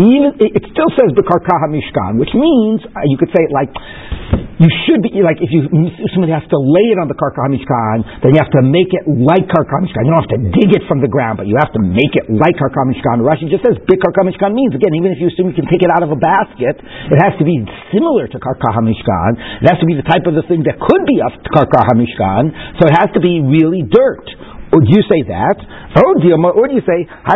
Even 0.00 0.30
it 0.40 0.64
still 0.72 0.90
says 0.96 1.12
bekarkaha 1.12 1.68
mishkan, 1.68 2.18
which 2.18 2.32
means 2.34 2.80
uh, 2.96 3.04
you 3.04 3.16
could 3.20 3.28
say 3.28 3.44
it 3.44 3.52
like 3.52 3.70
you 4.62 4.70
should 4.86 5.02
be 5.02 5.18
like 5.18 5.42
if 5.42 5.50
you 5.50 5.66
somebody 6.14 6.30
has 6.30 6.46
to 6.46 6.58
lay 6.58 6.94
it 6.94 6.98
on 7.02 7.10
the 7.10 7.18
karka 7.18 7.42
mishkan, 7.50 8.06
then 8.22 8.34
you 8.34 8.38
have 8.38 8.52
to 8.54 8.62
make 8.62 8.90
it 8.94 9.02
like 9.06 9.50
karka 9.50 9.76
mishkan. 9.82 10.06
You 10.06 10.10
don't 10.14 10.22
have 10.22 10.34
to 10.38 10.42
dig 10.54 10.70
it 10.70 10.86
from 10.86 11.02
the 11.02 11.10
ground, 11.10 11.42
but 11.42 11.50
you 11.50 11.58
have 11.58 11.74
to 11.74 11.82
make 11.82 12.14
it 12.14 12.30
like 12.30 12.54
karka 12.54 12.86
mishkan. 12.86 13.22
Rashi 13.26 13.50
just 13.50 13.66
says 13.66 13.74
big 13.90 13.98
karka 13.98 14.22
mishkan 14.22 14.54
means 14.54 14.74
again, 14.74 14.94
even 14.94 15.10
if 15.10 15.18
you 15.18 15.26
assume 15.26 15.50
you 15.50 15.58
can 15.58 15.66
take 15.66 15.82
it 15.82 15.90
out 15.90 16.06
of 16.06 16.14
a 16.14 16.18
basket, 16.18 16.78
it 16.78 17.18
has 17.18 17.34
to 17.42 17.44
be 17.44 17.58
similar 17.90 18.30
to 18.30 18.38
karka 18.38 18.78
mishkan. 18.78 19.34
It 19.62 19.66
has 19.66 19.78
to 19.82 19.86
be 19.86 19.98
the 19.98 20.06
type 20.06 20.26
of 20.30 20.38
the 20.38 20.46
thing 20.46 20.62
that 20.70 20.78
could 20.78 21.02
be 21.02 21.18
of 21.18 21.34
karka 21.50 21.82
mishkan. 21.98 22.54
So 22.78 22.86
it 22.86 22.94
has 22.94 23.10
to 23.18 23.20
be 23.20 23.42
really 23.42 23.82
dirt. 23.82 24.53
Oh, 24.74 24.82
do 24.82 24.90
you 24.90 25.06
say 25.06 25.22
that? 25.30 25.54
Or 25.94 26.18
do 26.18 26.26
you, 26.26 26.34
do 26.34 26.74
you 26.74 26.82
say, 26.82 27.06
No, 27.06 27.30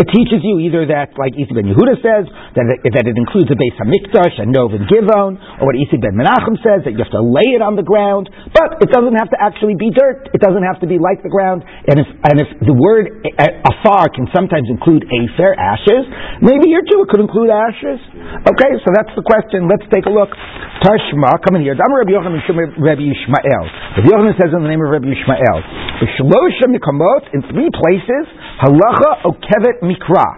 it 0.00 0.08
teaches 0.08 0.40
you 0.40 0.64
either 0.64 0.88
that, 0.88 1.12
like 1.20 1.36
Isi 1.36 1.52
ben 1.52 1.68
Yehuda 1.68 2.00
says, 2.00 2.24
that 2.56 2.64
it, 2.72 2.80
that 2.96 3.04
it 3.04 3.12
includes 3.20 3.52
the 3.52 3.58
Beis 3.60 3.76
Hamikdash 3.76 4.40
and 4.40 4.56
Nov 4.56 4.72
Givon, 4.88 5.36
or 5.60 5.68
what 5.68 5.76
Isi 5.76 6.00
ben 6.00 6.16
Menachem 6.16 6.56
says, 6.64 6.88
that 6.88 6.96
you 6.96 7.04
have 7.04 7.12
to 7.12 7.20
lay 7.20 7.52
it 7.52 7.60
on 7.60 7.76
the 7.76 7.84
ground, 7.84 8.32
but 8.56 8.80
it 8.80 8.88
doesn't 8.88 9.12
have 9.20 9.28
to 9.28 9.36
actually 9.36 9.76
be 9.76 9.92
dirt. 9.92 10.32
It 10.32 10.40
doesn't 10.40 10.64
have 10.64 10.80
to 10.80 10.88
be 10.88 10.96
like 10.96 11.20
the 11.20 11.28
ground. 11.28 11.60
And 11.60 12.00
if, 12.00 12.08
and 12.08 12.40
if 12.40 12.48
the 12.64 12.72
word 12.72 13.28
eh, 13.28 13.36
eh, 13.36 13.60
afar 13.60 14.08
can 14.08 14.24
sometimes 14.32 14.72
include 14.72 15.04
afer, 15.04 15.52
ashes, 15.52 16.08
maybe 16.40 16.72
here 16.72 16.80
too 16.80 17.04
it 17.04 17.12
could 17.12 17.20
include 17.20 17.52
ashes. 17.52 18.00
Okay, 18.48 18.72
so 18.80 18.88
that's 18.96 19.12
the 19.12 19.24
question. 19.28 19.68
Let's 19.68 19.84
take 19.92 20.08
a 20.08 20.12
look. 20.16 20.32
Tashma, 20.80 21.44
come 21.44 21.60
in 21.60 21.68
here. 21.68 21.76
Rabbi 21.76 23.04
Yishmael. 23.04 23.65
Rabbi 23.66 24.08
Yochanan 24.08 24.36
says 24.38 24.50
in 24.52 24.62
the 24.62 24.70
name 24.70 24.80
of 24.80 24.88
Rabbi 24.92 25.08
Yishmael, 25.08 25.58
in 27.32 27.42
three 27.50 27.70
places, 27.72 28.24
halacha 28.62 29.10
okevet 29.28 29.82
mikra. 29.84 30.28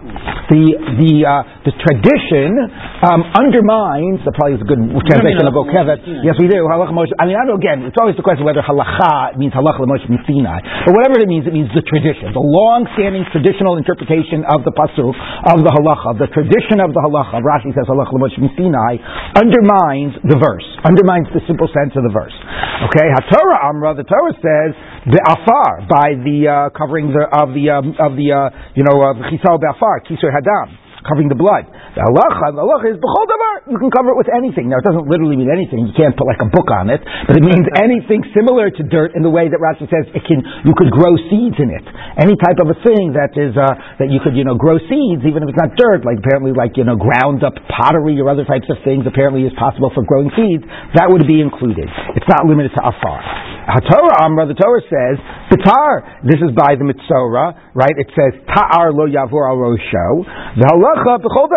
The, 0.49 0.63
the, 0.97 1.13
uh, 1.29 1.45
the 1.61 1.73
tradition 1.77 2.57
um, 3.05 3.21
undermines, 3.37 4.25
that 4.25 4.33
probably 4.33 4.57
is 4.57 4.65
a 4.65 4.69
good 4.69 4.81
translation 5.05 5.45
of 5.45 5.53
okevet. 5.53 6.01
Yes, 6.25 6.41
we 6.41 6.49
do. 6.49 6.65
Halacha 6.65 6.89
Moshe. 6.89 7.13
I 7.21 7.29
mean, 7.29 7.37
I 7.37 7.45
don't, 7.45 7.61
again, 7.61 7.85
it's 7.85 7.97
always 8.01 8.17
the 8.17 8.25
question 8.25 8.49
whether 8.49 8.65
halacha 8.65 9.37
means 9.37 9.53
halacha 9.53 9.85
Moshe 9.85 10.09
Sinai. 10.25 10.89
But 10.89 10.97
whatever 10.97 11.21
it 11.21 11.29
means, 11.29 11.45
it 11.45 11.53
means 11.53 11.69
the 11.77 11.85
tradition. 11.85 12.33
The 12.33 12.41
long-standing 12.41 13.29
traditional 13.29 13.77
interpretation 13.77 14.41
of 14.41 14.65
the 14.65 14.73
pasuk, 14.73 15.13
of 15.53 15.61
the 15.61 15.69
halacha, 15.69 16.17
the 16.17 16.33
tradition 16.33 16.81
of 16.81 16.97
the 16.97 17.01
halacha, 17.05 17.45
Rashi 17.45 17.69
says 17.77 17.85
halacha 17.85 18.17
Moshe 18.17 18.41
Sinai, 18.57 18.97
undermines 19.37 20.17
the 20.25 20.37
verse, 20.41 20.65
undermines 20.81 21.29
the 21.29 21.45
simple 21.45 21.69
sense 21.69 21.93
of 21.93 22.01
the 22.01 22.13
verse. 22.13 22.33
Okay, 22.89 23.05
Torah 23.29 23.69
Amra, 23.69 23.93
the 23.93 24.07
Torah 24.07 24.33
says 24.33 24.71
the 25.05 25.21
afar 25.29 25.85
by 25.85 26.17
the 26.17 26.47
uh, 26.49 26.53
covering 26.73 27.13
the, 27.13 27.29
of 27.29 27.53
the 27.53 27.69
um, 27.69 27.93
of 27.99 28.08
the 28.15 28.31
uh, 28.31 28.49
you 28.73 28.83
know 28.85 29.01
of 29.03 29.17
chisal 29.29 29.59
be'afar 29.59 30.01
kisur 30.07 30.31
hadam 30.31 30.89
covering 31.03 31.31
the 31.31 31.37
blood. 31.37 31.67
The 31.95 32.03
halacha, 32.03 32.53
the 32.55 32.63
halacha 32.63 32.87
is 32.95 32.97
b'chol 32.99 33.25
davar. 33.27 33.55
You 33.71 33.79
can 33.79 33.91
cover 33.91 34.11
it 34.13 34.17
with 34.19 34.29
anything. 34.31 34.69
Now, 34.69 34.83
it 34.83 34.85
doesn't 34.87 35.07
literally 35.07 35.39
mean 35.39 35.51
anything. 35.51 35.87
You 35.87 35.95
can't 35.95 36.15
put 36.15 36.27
like 36.27 36.43
a 36.43 36.49
book 36.51 36.67
on 36.71 36.91
it, 36.91 37.01
but 37.01 37.39
it 37.39 37.43
means 37.43 37.65
anything 37.85 38.23
similar 38.35 38.69
to 38.69 38.81
dirt 38.85 39.15
in 39.15 39.23
the 39.23 39.31
way 39.31 39.47
that 39.47 39.59
Rashi 39.59 39.87
says 39.87 40.05
it 40.11 40.23
can. 40.27 40.43
You 40.67 40.75
could 40.75 40.91
grow 40.91 41.15
seeds 41.31 41.57
in 41.59 41.71
it. 41.71 41.85
Any 42.19 42.35
type 42.35 42.59
of 42.59 42.71
a 42.71 42.77
thing 42.83 43.15
that 43.15 43.33
is 43.35 43.55
uh, 43.55 43.99
that 43.99 44.09
you 44.11 44.19
could 44.21 44.35
you 44.35 44.43
know 44.43 44.59
grow 44.59 44.77
seeds, 44.77 45.23
even 45.23 45.43
if 45.43 45.55
it's 45.55 45.59
not 45.59 45.75
dirt. 45.79 46.03
Like 46.03 46.19
apparently, 46.19 46.51
like 46.51 46.75
you 46.75 46.85
know, 46.85 46.99
ground 46.99 47.41
up 47.41 47.55
pottery 47.67 48.19
or 48.19 48.27
other 48.29 48.45
types 48.45 48.67
of 48.67 48.77
things 48.83 49.07
apparently 49.07 49.47
is 49.47 49.53
possible 49.57 49.91
for 49.95 50.03
growing 50.03 50.31
seeds. 50.35 50.63
That 50.99 51.09
would 51.09 51.25
be 51.25 51.41
included. 51.41 51.87
It's 52.15 52.27
not 52.29 52.45
limited 52.45 52.75
to 52.75 52.81
afar. 52.83 53.21
HaTorah 53.69 54.25
Amra, 54.25 54.49
the 54.49 54.57
Torah 54.57 54.81
says, 54.89 55.21
Bitar. 55.53 56.25
This 56.25 56.41
is 56.41 56.49
by 56.57 56.73
the 56.73 56.89
Mitzorah, 56.89 57.77
right? 57.77 57.93
It 57.93 58.09
says, 58.17 58.41
Ta'ar 58.49 58.89
lo 58.89 59.05
yavur 59.05 59.45
al 59.45 59.61
rosho. 59.61 60.07
The 60.57 60.65
halacha 60.65 61.21
b'chol. 61.21 61.53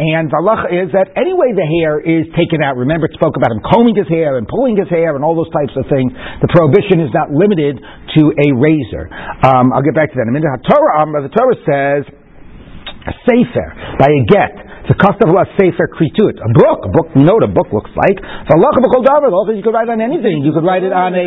And 0.00 0.32
the 0.32 0.36
halacha 0.40 0.72
is 0.72 0.88
that 0.96 1.12
anyway 1.12 1.52
the 1.52 1.68
hair 1.68 2.00
is 2.00 2.24
taken 2.32 2.64
out. 2.64 2.80
Remember, 2.80 3.04
it 3.04 3.12
spoke 3.12 3.36
about 3.36 3.52
him 3.52 3.60
combing 3.68 3.92
his 3.92 4.08
hair 4.08 4.40
and 4.40 4.48
pulling 4.48 4.80
his 4.80 4.88
hair 4.88 5.12
and 5.12 5.20
all 5.20 5.36
those 5.36 5.52
types 5.52 5.76
of 5.76 5.84
things. 5.92 6.08
The 6.40 6.48
prohibition 6.48 7.04
is 7.04 7.12
not 7.12 7.28
limited 7.28 7.76
to 7.76 8.22
a 8.32 8.48
razor. 8.56 9.12
Um, 9.44 9.76
I'll 9.76 9.84
get 9.84 9.92
back 9.92 10.08
to 10.08 10.16
that 10.16 10.24
in 10.24 10.32
a 10.32 10.36
minute. 10.36 10.48
HaTorah 10.64 11.04
Amra, 11.04 11.20
the 11.20 11.32
Torah 11.36 11.60
says, 11.68 12.02
sefer, 13.28 13.68
by 14.00 14.08
a 14.08 14.20
get. 14.24 14.71
It's 14.82 14.90
a 14.90 14.98
custom 14.98 15.30
of 15.30 15.38
a 15.38 15.46
sefer 15.54 15.86
kritut, 15.94 16.42
a 16.42 16.50
book. 16.58 16.78
A 16.82 16.90
book, 16.90 17.06
you 17.14 17.22
know 17.22 17.38
what 17.38 17.46
a 17.46 17.54
book 17.54 17.70
looks 17.70 17.94
like. 17.94 18.18
So 18.50 18.58
Allah 18.58 18.70
you 19.54 19.62
could 19.62 19.74
write 19.74 19.86
on 19.86 20.02
anything. 20.02 20.42
You 20.42 20.50
could 20.50 20.66
write 20.66 20.82
it 20.82 20.90
on 20.90 21.14
a. 21.14 21.22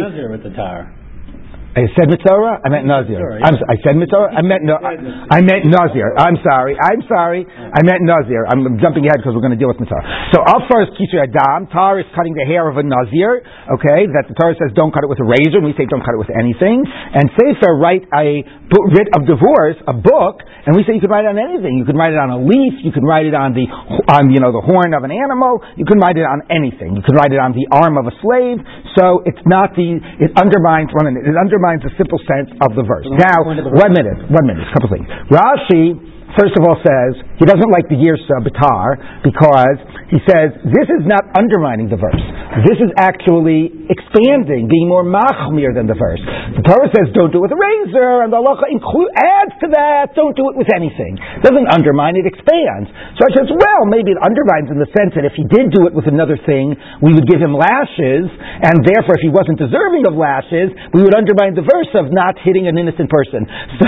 with 1.75 1.91
the 1.91 2.19
tar. 2.23 2.39
I 2.61 2.63
said 2.63 2.63
mitzvah. 2.63 2.63
I 2.63 2.69
meant 2.71 2.87
nazir. 2.87 3.19
I'm, 3.43 3.55
I 3.67 3.75
said 3.83 3.99
mitzvah. 3.99 4.31
I 4.31 4.41
meant 4.41 4.63
no. 4.63 4.79
I, 4.79 4.95
I 5.27 5.39
meant 5.43 5.67
nazir. 5.67 6.15
I'm 6.15 6.39
sorry. 6.39 6.79
I'm 6.79 7.03
sorry. 7.03 7.43
I 7.43 7.83
meant 7.83 8.07
nazir. 8.07 8.47
I'm 8.47 8.63
jumping 8.79 9.03
ahead 9.03 9.19
because 9.19 9.35
we're 9.35 9.43
going 9.43 9.55
to 9.55 9.59
deal 9.59 9.67
with 9.67 9.83
mitzvah. 9.83 10.31
So 10.31 10.39
up 10.39 10.71
first, 10.71 10.95
kishu 10.95 11.19
adam. 11.19 11.67
Tar 11.67 11.99
is 11.99 12.07
cutting 12.15 12.31
the 12.31 12.47
hair 12.47 12.71
of 12.71 12.79
a 12.79 12.85
nazir. 12.85 13.43
Okay, 13.75 14.07
that 14.15 14.31
the 14.31 14.35
Torah 14.39 14.55
says 14.55 14.71
don't 14.71 14.95
cut 14.95 15.03
it 15.03 15.11
with 15.11 15.19
a 15.19 15.27
razor. 15.27 15.59
We 15.59 15.75
say 15.75 15.83
don't 15.91 16.03
cut 16.03 16.15
it 16.15 16.21
with 16.21 16.31
anything. 16.31 16.79
And 16.87 17.27
sefer 17.35 17.75
write 17.75 18.07
a 18.15 18.39
writ 18.71 19.09
of 19.11 19.27
divorce, 19.27 19.75
a 19.83 19.95
book, 19.95 20.47
and 20.63 20.79
we 20.79 20.87
say 20.87 20.95
you 20.95 21.03
can 21.03 21.11
write 21.11 21.27
it 21.27 21.35
on 21.35 21.39
anything. 21.39 21.75
You 21.75 21.83
can 21.83 21.99
write 21.99 22.15
it 22.15 22.21
on 22.21 22.31
a 22.31 22.39
leaf. 22.39 22.79
You 22.87 22.95
can 22.95 23.03
write 23.03 23.27
it 23.27 23.35
on 23.35 23.51
the 23.51 23.67
on 24.15 24.31
you 24.31 24.39
know 24.39 24.55
the 24.55 24.63
horn 24.63 24.95
of 24.95 25.03
an 25.03 25.11
animal. 25.11 25.59
You 25.75 25.83
can 25.83 25.99
write 25.99 26.15
it 26.15 26.23
on 26.23 26.47
anything. 26.47 26.95
You 26.95 27.03
can 27.03 27.19
write 27.19 27.35
it 27.35 27.41
on 27.41 27.51
the 27.51 27.67
arm 27.67 27.99
of 27.99 28.07
a 28.07 28.15
slave. 28.23 28.63
So 28.95 29.27
it's 29.27 29.43
not 29.43 29.75
the 29.75 29.99
it 30.23 30.31
undermines 30.39 30.95
one. 30.95 31.11
It 31.11 31.35
undermines 31.35 31.64
undermines 31.65 31.81
the 31.83 31.93
simple 31.97 32.19
sense 32.29 32.49
of 32.61 32.77
the 32.77 32.83
verse. 32.85 33.05
Now, 33.09 33.41
one 33.41 33.93
minute, 33.93 34.17
one 34.29 34.45
minute, 34.45 34.65
a 34.69 34.73
couple 34.73 34.89
things. 34.93 35.07
Rashi, 35.33 35.97
first 36.35 36.55
of 36.59 36.63
all, 36.67 36.77
says 36.83 37.19
he 37.39 37.45
doesn't 37.47 37.71
like 37.71 37.87
the 37.87 37.99
Girsa 37.99 38.43
Batar 38.43 39.23
because 39.23 39.79
he 40.11 40.19
says 40.23 40.55
this 40.71 40.87
is 40.87 41.03
not 41.07 41.23
undermining 41.35 41.89
the 41.91 41.99
verse. 41.99 42.23
This 42.63 42.79
is 42.79 42.91
actually 42.95 43.73
expanding, 43.91 44.71
being 44.71 44.87
more 44.87 45.03
machmir 45.03 45.75
than 45.75 45.89
the 45.89 45.97
verse. 45.97 46.21
The 46.55 46.63
Torah 46.63 46.87
says 46.93 47.11
don't 47.11 47.31
do 47.33 47.43
it 47.43 47.45
with 47.49 47.55
a 47.55 47.59
razor, 47.59 48.23
and 48.23 48.31
the 48.31 48.39
halacha 48.39 48.71
inclu- 48.71 49.11
adds 49.11 49.55
to 49.65 49.67
that, 49.75 50.15
don't 50.15 50.35
do 50.37 50.47
it 50.51 50.55
with 50.55 50.71
anything. 50.71 51.19
It 51.19 51.43
doesn't 51.43 51.67
undermine, 51.71 52.15
it 52.15 52.27
expands. 52.29 52.87
So 53.19 53.27
I 53.27 53.31
says, 53.35 53.49
well, 53.51 53.83
maybe 53.91 54.15
it 54.15 54.21
undermines 54.21 54.71
in 54.71 54.79
the 54.79 54.87
sense 54.95 55.15
that 55.19 55.27
if 55.27 55.35
he 55.35 55.43
did 55.47 55.73
do 55.75 55.87
it 55.89 55.93
with 55.95 56.07
another 56.07 56.39
thing, 56.47 56.75
we 57.03 57.11
would 57.11 57.27
give 57.27 57.43
him 57.43 57.51
lashes, 57.51 58.27
and 58.31 58.83
therefore 58.87 59.19
if 59.19 59.23
he 59.25 59.31
wasn't 59.31 59.59
deserving 59.59 60.07
of 60.07 60.15
lashes, 60.15 60.71
we 60.95 61.03
would 61.03 61.15
undermine 61.15 61.57
the 61.57 61.65
verse 61.65 61.91
of 61.97 62.13
not 62.13 62.39
hitting 62.39 62.67
an 62.71 62.79
innocent 62.79 63.09
person. 63.11 63.47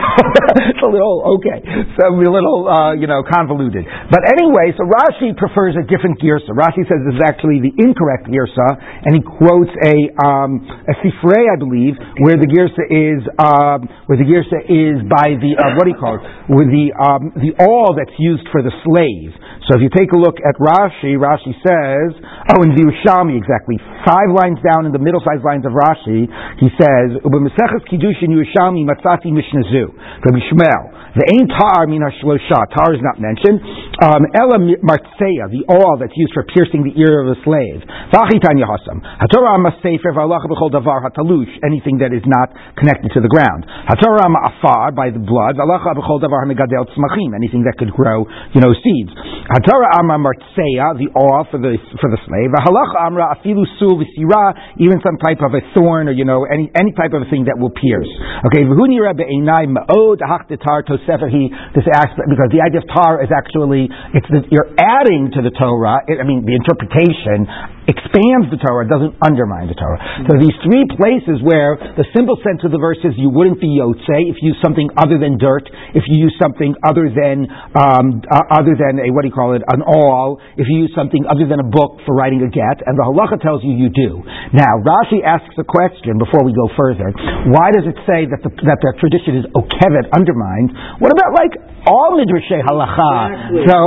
So 0.58 0.74
it's 0.74 0.84
a 0.84 0.90
little, 0.90 1.40
okay, 1.40 1.60
so 1.98 2.10
a 2.10 2.14
little, 2.38 2.70
uh, 2.70 2.94
you 2.94 3.10
know, 3.10 3.26
convoluted. 3.26 3.84
But 4.14 4.22
anyway, 4.38 4.72
so 4.78 4.86
Rashi 4.86 5.34
prefers 5.34 5.74
a 5.74 5.84
different 5.90 6.22
girsa. 6.22 6.54
Rashi 6.54 6.86
says 6.86 7.02
this 7.10 7.18
is 7.18 7.26
actually 7.26 7.66
the 7.66 7.74
incorrect 7.74 8.30
girsa, 8.30 8.70
and 8.78 9.18
he 9.18 9.22
quotes 9.26 9.74
a 9.82 10.14
um, 10.22 10.62
a 10.86 10.94
sifrei, 11.02 11.50
I 11.50 11.58
believe, 11.58 11.98
where 12.22 12.38
the 12.38 12.46
girsa 12.46 12.84
is 12.86 13.26
uh, 13.42 13.82
where 14.06 14.20
the 14.22 14.28
girsa 14.30 14.62
is 14.70 15.02
by 15.10 15.34
the 15.42 15.58
uh, 15.58 15.74
what 15.74 15.90
do 15.90 15.92
you 15.92 16.00
call 16.00 16.22
it? 16.22 16.24
With 16.54 16.70
the 16.70 16.94
um, 16.94 17.34
the 17.34 17.58
all 17.58 17.98
that's 17.98 18.14
used 18.22 18.46
for 18.54 18.62
the 18.62 18.72
slave. 18.86 19.34
So 19.68 19.76
if 19.76 19.84
you 19.84 19.92
take 19.92 20.16
a 20.16 20.20
look 20.20 20.40
at 20.40 20.56
Rashi, 20.64 21.20
Rashi 21.20 21.52
says, 21.60 22.16
oh, 22.56 22.64
in 22.64 22.72
the 22.72 22.88
Yerushalmi 22.88 23.36
exactly, 23.36 23.76
five 24.08 24.32
lines 24.32 24.64
down 24.64 24.88
in 24.88 24.96
the 24.96 25.02
middle-sized 25.04 25.44
lines 25.44 25.68
of 25.68 25.76
Rashi, 25.76 26.24
he 26.56 26.72
says, 26.80 27.20
"U'b'meseches 27.20 27.84
kiddushin 27.92 28.32
Yerushalmi 28.32 28.88
matzati 28.88 29.28
mishnazu." 29.28 29.92
Rabbi 30.24 30.40
Shmuel. 30.48 30.97
The 31.16 31.26
ain 31.32 31.48
tar 31.48 31.88
min 31.88 32.04
shlosha. 32.20 32.60
Tar 32.76 32.92
is 32.92 33.04
not 33.04 33.22
mentioned. 33.22 33.64
Um, 34.04 34.28
Ela 34.36 34.60
martseya, 34.84 35.48
the 35.50 35.64
awl 35.72 35.98
that's 35.98 36.14
used 36.16 36.34
for 36.36 36.44
piercing 36.52 36.84
the 36.84 36.94
ear 37.00 37.24
of 37.24 37.32
a 37.32 37.38
slave. 37.48 37.82
Vachitan 38.12 38.60
yahasam. 38.60 39.00
Hatorah 39.02 39.58
sefer 39.80 40.12
v'alacha 40.12 40.50
b'chol 40.52 40.70
davar 40.70 41.06
hatalush. 41.06 41.50
Anything 41.64 41.98
that 42.04 42.12
is 42.12 42.26
not 42.28 42.52
connected 42.76 43.16
to 43.16 43.20
the 43.24 43.32
ground. 43.32 43.66
Hatorah 43.88 44.28
afar 44.28 44.92
by 44.92 45.10
the 45.10 45.22
blood. 45.22 45.56
V'alacha 45.56 45.96
b'chol 45.96 46.20
davar 46.20 46.44
megadel 46.46 46.86
tzmachim. 46.92 47.34
Anything 47.34 47.64
that 47.64 47.78
could 47.80 47.92
grow, 47.92 48.26
you 48.54 48.62
know, 48.62 48.74
seeds. 48.76 49.14
Hatorah 49.48 50.04
amra 50.04 50.20
martseya, 50.20 50.98
the 51.00 51.10
awl 51.16 51.48
for 51.50 51.58
the 51.58 51.80
for 51.98 52.10
the 52.12 52.20
slave. 52.28 52.52
Halacha 52.62 53.08
amra 53.08 53.34
afilu 53.38 53.64
sul 53.80 53.98
v'sira, 53.98 54.78
even 54.78 55.00
some 55.02 55.18
type 55.18 55.40
of 55.42 55.54
a 55.54 55.62
thorn 55.74 56.10
or 56.10 56.14
you 56.14 56.26
know 56.26 56.46
any 56.46 56.70
any 56.76 56.92
type 56.94 57.14
of 57.14 57.24
a 57.24 57.30
thing 57.30 57.46
that 57.46 57.58
will 57.58 57.74
pierce. 57.74 58.10
Okay. 58.50 58.68
V'hunira 58.68 59.16
be'enai 59.18 59.66
ma'od 59.66 60.20
hachdetar 60.22 60.86
tos 60.98 61.06
Sefer 61.06 61.30
he 61.30 61.54
this 61.78 61.86
aspect 61.94 62.26
because 62.26 62.50
the 62.50 62.66
idea 62.66 62.82
of 62.82 62.88
tar 62.90 63.22
is 63.22 63.30
actually 63.30 63.86
it's 64.14 64.26
the, 64.34 64.42
you're 64.50 64.74
adding 64.82 65.30
to 65.38 65.46
the 65.46 65.54
Torah. 65.54 66.02
It, 66.10 66.18
I 66.18 66.26
mean, 66.26 66.42
the 66.46 66.58
interpretation 66.58 67.46
expands 67.88 68.52
the 68.52 68.60
Torah, 68.60 68.84
doesn't 68.84 69.16
undermine 69.24 69.72
the 69.72 69.78
Torah. 69.80 70.00
So 70.28 70.36
these 70.36 70.54
three 70.62 70.84
places 71.00 71.40
where 71.40 71.80
the 71.96 72.04
simple 72.12 72.36
sense 72.44 72.62
of 72.68 72.76
the 72.76 72.80
verse 72.80 73.00
is 73.08 73.16
you 73.16 73.32
wouldn't 73.32 73.64
be 73.64 73.80
yotze 73.80 74.28
if 74.28 74.44
you 74.44 74.52
use 74.52 74.60
something 74.60 74.92
other 75.00 75.16
than 75.16 75.40
dirt, 75.40 75.66
if 75.96 76.04
you 76.12 76.20
use 76.20 76.36
something 76.36 76.76
other 76.84 77.08
than 77.08 77.48
um, 77.80 78.20
uh, 78.28 78.60
other 78.60 78.76
than 78.76 79.00
a 79.00 79.08
what 79.16 79.24
do 79.24 79.32
you 79.32 79.36
call 79.36 79.56
it 79.56 79.64
an 79.72 79.82
awl, 79.88 80.40
if 80.60 80.68
you 80.68 80.84
use 80.84 80.94
something 80.94 81.24
other 81.32 81.48
than 81.48 81.64
a 81.64 81.68
book 81.68 82.04
for 82.04 82.12
writing 82.12 82.44
a 82.44 82.52
get, 82.52 82.84
and 82.84 83.00
the 83.00 83.06
halacha 83.08 83.40
tells 83.40 83.64
you 83.64 83.72
you 83.72 83.88
do. 83.88 84.20
Now 84.52 84.84
Rashi 84.84 85.24
asks 85.24 85.56
a 85.56 85.64
question 85.64 86.20
before 86.20 86.44
we 86.44 86.52
go 86.52 86.68
further. 86.76 87.08
Why 87.56 87.72
does 87.72 87.88
it 87.88 87.96
say 88.04 88.28
that 88.28 88.44
the 88.44 88.52
that 88.68 88.84
the 88.84 88.92
tradition 89.00 89.40
is 89.40 89.46
okevet 89.56 90.12
undermined? 90.12 90.76
What 91.00 91.16
about 91.16 91.32
like 91.40 91.56
all 91.88 92.20
midrashay 92.20 92.60
halacha? 92.68 93.56
Exactly. 93.56 93.64
So 93.64 93.78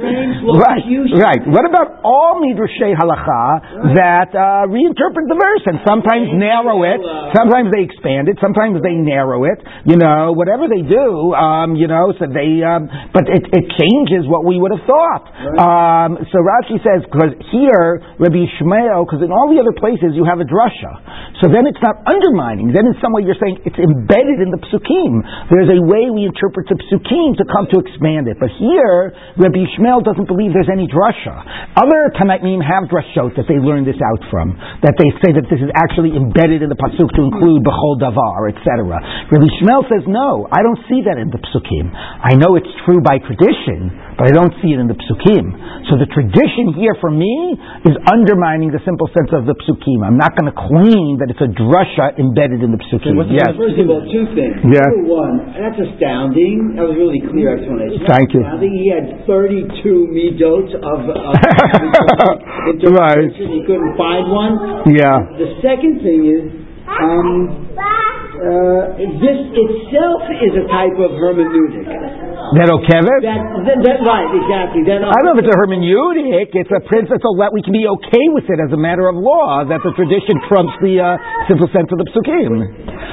right, 0.64 0.84
right. 1.20 1.42
What 1.44 1.68
about 1.68 2.00
all 2.08 2.40
midrashay 2.40 2.96
halacha? 2.96 3.49
That 3.96 4.30
uh, 4.32 4.68
reinterpret 4.70 5.26
the 5.26 5.38
verse 5.38 5.64
and 5.66 5.78
sometimes 5.86 6.30
narrow 6.36 6.82
it. 6.86 7.00
Sometimes 7.34 7.70
they 7.74 7.86
expand 7.86 8.28
it. 8.28 8.38
Sometimes 8.38 8.82
they 8.82 8.94
narrow 8.94 9.44
it. 9.44 9.58
You 9.84 9.96
know, 9.96 10.32
whatever 10.32 10.68
they 10.68 10.82
do, 10.82 11.34
um, 11.34 11.74
you 11.74 11.88
know, 11.88 12.12
so 12.18 12.26
they, 12.28 12.62
um, 12.62 12.86
but 13.14 13.26
it, 13.26 13.44
it, 13.50 13.64
changes 13.80 14.26
what 14.26 14.44
we 14.44 14.58
would 14.58 14.74
have 14.74 14.84
thought. 14.84 15.24
Um, 15.56 16.18
so 16.28 16.36
Rashi 16.42 16.76
says, 16.84 17.06
because 17.06 17.32
here, 17.54 18.02
Rabbi 18.18 18.44
Shmuel, 18.58 19.06
because 19.06 19.22
in 19.24 19.32
all 19.32 19.48
the 19.48 19.62
other 19.62 19.72
places 19.78 20.12
you 20.12 20.26
have 20.26 20.42
a 20.42 20.48
drasha. 20.48 20.92
So 21.40 21.48
then 21.48 21.64
it's 21.64 21.80
not 21.80 22.04
undermining. 22.04 22.74
Then 22.76 22.84
in 22.84 22.96
some 23.00 23.16
way 23.16 23.24
you're 23.24 23.38
saying 23.40 23.64
it's 23.64 23.78
embedded 23.78 24.44
in 24.44 24.52
the 24.52 24.60
psukim. 24.68 25.24
There's 25.48 25.72
a 25.72 25.80
way 25.80 26.12
we 26.12 26.28
interpret 26.28 26.68
the 26.68 26.76
psukim 26.76 27.38
to 27.40 27.44
come 27.48 27.64
to 27.72 27.80
expand 27.80 28.28
it. 28.28 28.36
But 28.36 28.52
here, 28.60 29.16
Rabbi 29.40 29.64
Shmuel 29.78 30.04
doesn't 30.04 30.28
believe 30.28 30.52
there's 30.52 30.68
any 30.68 30.84
drasha. 30.84 31.32
Other 31.80 32.12
Tanaim 32.12 32.60
have 32.60 32.92
drashot 32.92 33.39
that 33.40 33.48
they 33.48 33.56
learn 33.56 33.88
this 33.88 33.96
out 33.96 34.20
from, 34.28 34.52
that 34.84 34.92
they 35.00 35.08
say 35.24 35.32
that 35.32 35.48
this 35.48 35.64
is 35.64 35.72
actually 35.72 36.12
embedded 36.12 36.60
in 36.60 36.68
the 36.68 36.76
pasuk 36.76 37.08
to 37.16 37.22
include 37.24 37.64
bechol 37.64 37.96
davar, 37.96 38.52
etc. 38.52 38.84
Rabbi 39.32 39.48
Shmuel 39.56 39.88
says, 39.88 40.04
no, 40.04 40.44
I 40.52 40.60
don't 40.60 40.84
see 40.92 41.00
that 41.08 41.16
in 41.16 41.32
the 41.32 41.40
psukim. 41.40 41.88
I 41.88 42.36
know 42.36 42.60
it's 42.60 42.68
true 42.84 43.00
by 43.00 43.16
tradition, 43.16 43.96
but 44.20 44.28
I 44.28 44.36
don't 44.36 44.52
see 44.60 44.76
it 44.76 44.76
in 44.76 44.84
the 44.84 45.00
psukim. 45.00 45.48
So 45.88 45.96
the 45.96 46.04
tradition 46.12 46.76
here 46.76 46.92
for 47.00 47.08
me 47.08 47.56
is 47.88 47.96
undermining 48.04 48.68
the 48.68 48.84
simple 48.84 49.08
sense 49.16 49.32
of 49.32 49.48
the 49.48 49.56
psukim. 49.64 50.04
I'm 50.04 50.20
not 50.20 50.36
going 50.36 50.44
to 50.44 50.52
claim 50.52 51.16
that 51.24 51.32
it's 51.32 51.40
a 51.40 51.48
drasha 51.48 52.20
embedded 52.20 52.60
in 52.60 52.68
the 52.68 52.76
psukim. 52.84 53.16
Yes. 53.32 53.56
First 53.56 53.80
of 53.80 53.88
all, 53.88 54.04
two 54.12 54.28
things. 54.36 54.60
Yeah. 54.68 54.84
Number 54.92 55.08
one, 55.08 55.56
that's 55.56 55.80
astounding. 55.80 56.76
That 56.76 56.84
was 56.84 57.00
really 57.00 57.24
clear 57.32 57.56
explanation. 57.56 58.04
Thank 58.04 58.36
you. 58.36 58.44
I 58.44 58.60
think 58.60 58.76
He 58.76 58.92
had 58.92 59.24
32 59.24 59.72
midot 60.12 60.68
of, 60.84 61.00
of 61.16 61.32
right. 63.00 63.32
He 63.32 63.64
couldn't 63.64 63.96
find 63.96 64.28
one. 64.28 64.84
Yeah. 65.00 65.32
The 65.40 65.64
second 65.64 66.04
thing 66.04 66.28
is, 66.28 66.44
um, 66.84 67.72
uh, 67.72 69.00
this 69.00 69.40
itself 69.48 70.28
is 70.44 70.52
a 70.60 70.68
type 70.68 71.00
of 71.00 71.16
hermeneutic. 71.16 72.29
That 72.50 72.66
okevet? 72.66 73.22
That, 73.22 73.62
that, 73.62 73.78
that, 73.78 73.98
right, 74.02 74.26
exactly. 74.34 74.82
That, 74.82 75.06
I 75.06 75.14
don't 75.22 75.26
know 75.30 75.36
if 75.38 75.46
it's 75.46 75.54
a 75.54 75.58
hermeneutic. 75.62 76.50
It's 76.50 76.74
a 76.74 76.82
principle 76.82 77.38
that 77.38 77.54
we 77.54 77.62
can 77.62 77.70
be 77.70 77.86
okay 77.86 78.26
with 78.34 78.50
it 78.50 78.58
as 78.58 78.74
a 78.74 78.80
matter 78.80 79.06
of 79.06 79.14
law. 79.14 79.62
That 79.62 79.78
the 79.86 79.94
tradition 79.94 80.34
trumps 80.50 80.74
the 80.82 80.98
uh, 80.98 81.14
simple 81.46 81.70
sense 81.70 81.86
of 81.94 82.02
the 82.02 82.10
psukim. 82.10 82.50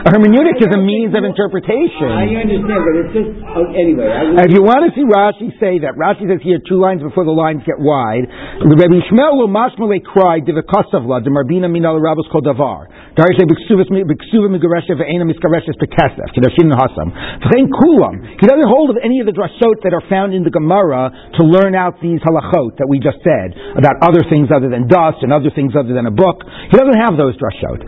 A 0.06 0.10
hermeneutic 0.10 0.58
is 0.58 0.74
a 0.74 0.82
means 0.82 1.14
of 1.14 1.22
interpretation. 1.22 2.10
I 2.10 2.34
understand, 2.34 2.82
but 2.82 2.94
it's 2.98 3.14
just 3.14 3.30
oh, 3.54 3.78
anyway. 3.78 4.10
I 4.10 4.50
if 4.50 4.58
you 4.58 4.66
want 4.66 4.90
to 4.90 4.92
see 4.98 5.06
Rashi 5.06 5.54
say 5.62 5.86
that, 5.86 5.94
Rashi 6.02 6.26
says 6.26 6.42
here 6.42 6.58
two 6.66 6.82
lines 6.82 7.06
before 7.06 7.22
the 7.22 7.38
lines 7.38 7.62
get 7.62 7.78
wide. 7.78 8.26
The 8.66 8.74
Rebbe 8.74 9.06
Shmuel 9.06 9.38
will 9.38 9.54
mashmale 9.54 10.02
cry 10.02 10.42
divakosavla 10.42 11.22
de 11.22 11.30
marbina 11.30 11.70
minal 11.70 12.02
rabbos 12.02 12.26
kol 12.34 12.42
davar. 12.42 12.90
Darshe 13.14 13.46
b'ksuva 13.46 14.50
migaresha 14.50 14.98
ve'ena 14.98 15.30
miskareshes 15.30 15.78
pekesef 15.78 16.26
hasam. 16.34 17.08
V'chein 17.46 17.70
kulam. 17.70 18.18
He 18.42 18.46
doesn't 18.50 18.70
hold 18.70 18.90
of 18.90 18.98
any 19.04 19.22
of 19.22 19.27
the 19.28 19.36
drashot 19.36 19.84
that 19.84 19.92
are 19.92 20.08
found 20.08 20.32
in 20.32 20.48
the 20.48 20.50
Gemara 20.50 21.12
to 21.36 21.44
learn 21.44 21.76
out 21.76 22.00
these 22.00 22.24
halachot 22.24 22.80
that 22.80 22.88
we 22.88 23.04
just 23.04 23.20
said 23.20 23.52
about 23.76 24.00
other 24.00 24.24
things 24.32 24.48
other 24.48 24.72
than 24.72 24.88
dust 24.88 25.20
and 25.20 25.36
other 25.36 25.52
things 25.52 25.76
other 25.76 25.92
than 25.92 26.08
a 26.08 26.16
book. 26.16 26.48
He 26.72 26.80
doesn't 26.80 26.96
have 26.96 27.20
those 27.20 27.36
drashot. 27.36 27.84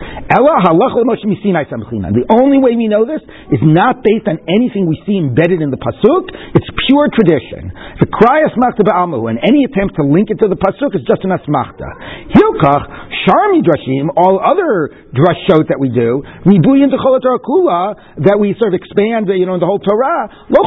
The 2.20 2.26
only 2.36 2.58
way 2.60 2.76
we 2.76 2.92
know 2.92 3.08
this 3.08 3.24
is 3.48 3.62
not 3.64 4.04
based 4.04 4.28
on 4.28 4.36
anything 4.44 4.84
we 4.84 5.00
see 5.08 5.16
embedded 5.16 5.64
in 5.64 5.72
the 5.72 5.80
pasuk. 5.80 6.28
It's 6.52 6.68
pure 6.86 7.08
tradition. 7.16 7.72
The 8.04 8.06
cry 8.12 8.44
asmachta 8.44 8.84
ba'amu 8.84 9.32
and 9.32 9.40
any 9.40 9.64
attempt 9.64 9.96
to 9.96 10.04
link 10.04 10.28
it 10.28 10.36
to 10.44 10.48
the 10.52 10.60
pasuk 10.60 10.92
is 10.92 11.02
just 11.08 11.24
an 11.24 11.32
asmachta. 11.32 11.88
Hilkach 12.36 12.84
sharmi 13.24 13.64
drashim, 13.64 14.12
all 14.12 14.36
other 14.44 14.92
drashot 15.16 15.72
that 15.72 15.80
we 15.80 15.88
do, 15.88 16.22
ribuyin 16.44 16.92
kula 16.92 17.96
that 18.18 18.36
we 18.38 18.54
sort 18.60 18.74
of 18.74 18.80
expand, 18.80 19.28
you 19.28 19.46
know, 19.46 19.54
in 19.54 19.60
the 19.60 19.66
whole 19.66 19.78
Torah. 19.78 20.28
Lo 20.50 20.60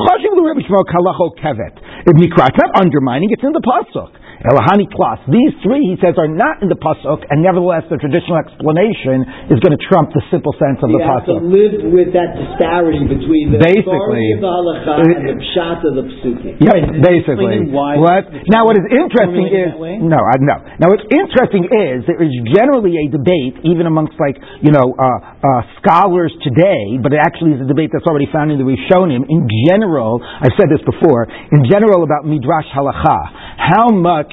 chashiv 0.64 0.84
kalacho 0.88 1.36
kevet. 1.40 1.76
It's 2.06 2.58
not 2.58 2.82
undermining; 2.82 3.30
it's 3.32 3.44
in 3.44 3.52
the 3.52 3.62
pasuk. 3.62 4.23
Elahani 4.44 4.92
plus. 4.92 5.24
These 5.32 5.56
three, 5.64 5.88
he 5.88 5.96
says, 6.04 6.20
are 6.20 6.28
not 6.28 6.60
in 6.60 6.68
the 6.68 6.76
pasuk, 6.76 7.24
and 7.32 7.40
nevertheless, 7.40 7.88
the 7.88 7.96
traditional 7.96 8.44
explanation 8.44 9.24
is 9.48 9.56
going 9.64 9.72
to 9.72 9.82
trump 9.88 10.12
the 10.12 10.20
simple 10.28 10.52
sense 10.60 10.84
of 10.84 10.92
you 10.92 11.00
the 11.00 11.08
pasuk. 11.08 11.40
to 11.40 11.48
live 11.48 11.76
with 11.96 12.12
that 12.12 12.36
disparity 12.36 13.08
between 13.08 13.56
the 13.56 13.60
Basically. 13.64 14.36
of 14.36 14.44
the 14.44 14.52
halacha 14.52 14.92
and 15.00 15.24
the 15.32 15.38
pshat 15.40 15.80
of 15.88 15.94
the 15.96 16.06
psukim. 16.20 16.60
Yeah, 16.60 16.76
basically. 17.00 17.72
why 17.72 17.96
What? 17.96 18.28
Now, 18.52 18.68
what 18.68 18.76
is 18.76 18.84
interesting 18.92 19.48
is 19.48 19.72
no, 20.04 20.20
I, 20.20 20.36
no. 20.44 20.60
Now, 20.76 20.92
what's 20.92 21.08
interesting 21.08 21.72
is 21.72 22.04
there 22.04 22.20
is 22.20 22.36
generally 22.52 23.00
a 23.00 23.06
debate, 23.16 23.64
even 23.64 23.88
amongst 23.88 24.20
like 24.20 24.36
you 24.60 24.76
know 24.76 24.92
uh, 24.92 25.08
uh, 25.40 25.62
scholars 25.80 26.36
today, 26.44 27.00
but 27.00 27.16
it 27.16 27.24
actually 27.24 27.56
is 27.56 27.64
a 27.64 27.70
debate 27.70 27.96
that's 27.96 28.08
already 28.12 28.28
found 28.28 28.52
in 28.52 28.60
the 28.60 28.68
Rishonim. 28.68 29.24
In 29.24 29.48
general, 29.72 30.20
I've 30.20 30.56
said 30.60 30.68
this 30.68 30.84
before. 30.84 31.32
In 31.56 31.64
general, 31.72 32.04
about 32.04 32.28
midrash 32.28 32.68
halacha, 32.76 33.20
how 33.56 33.88
much 33.88 34.33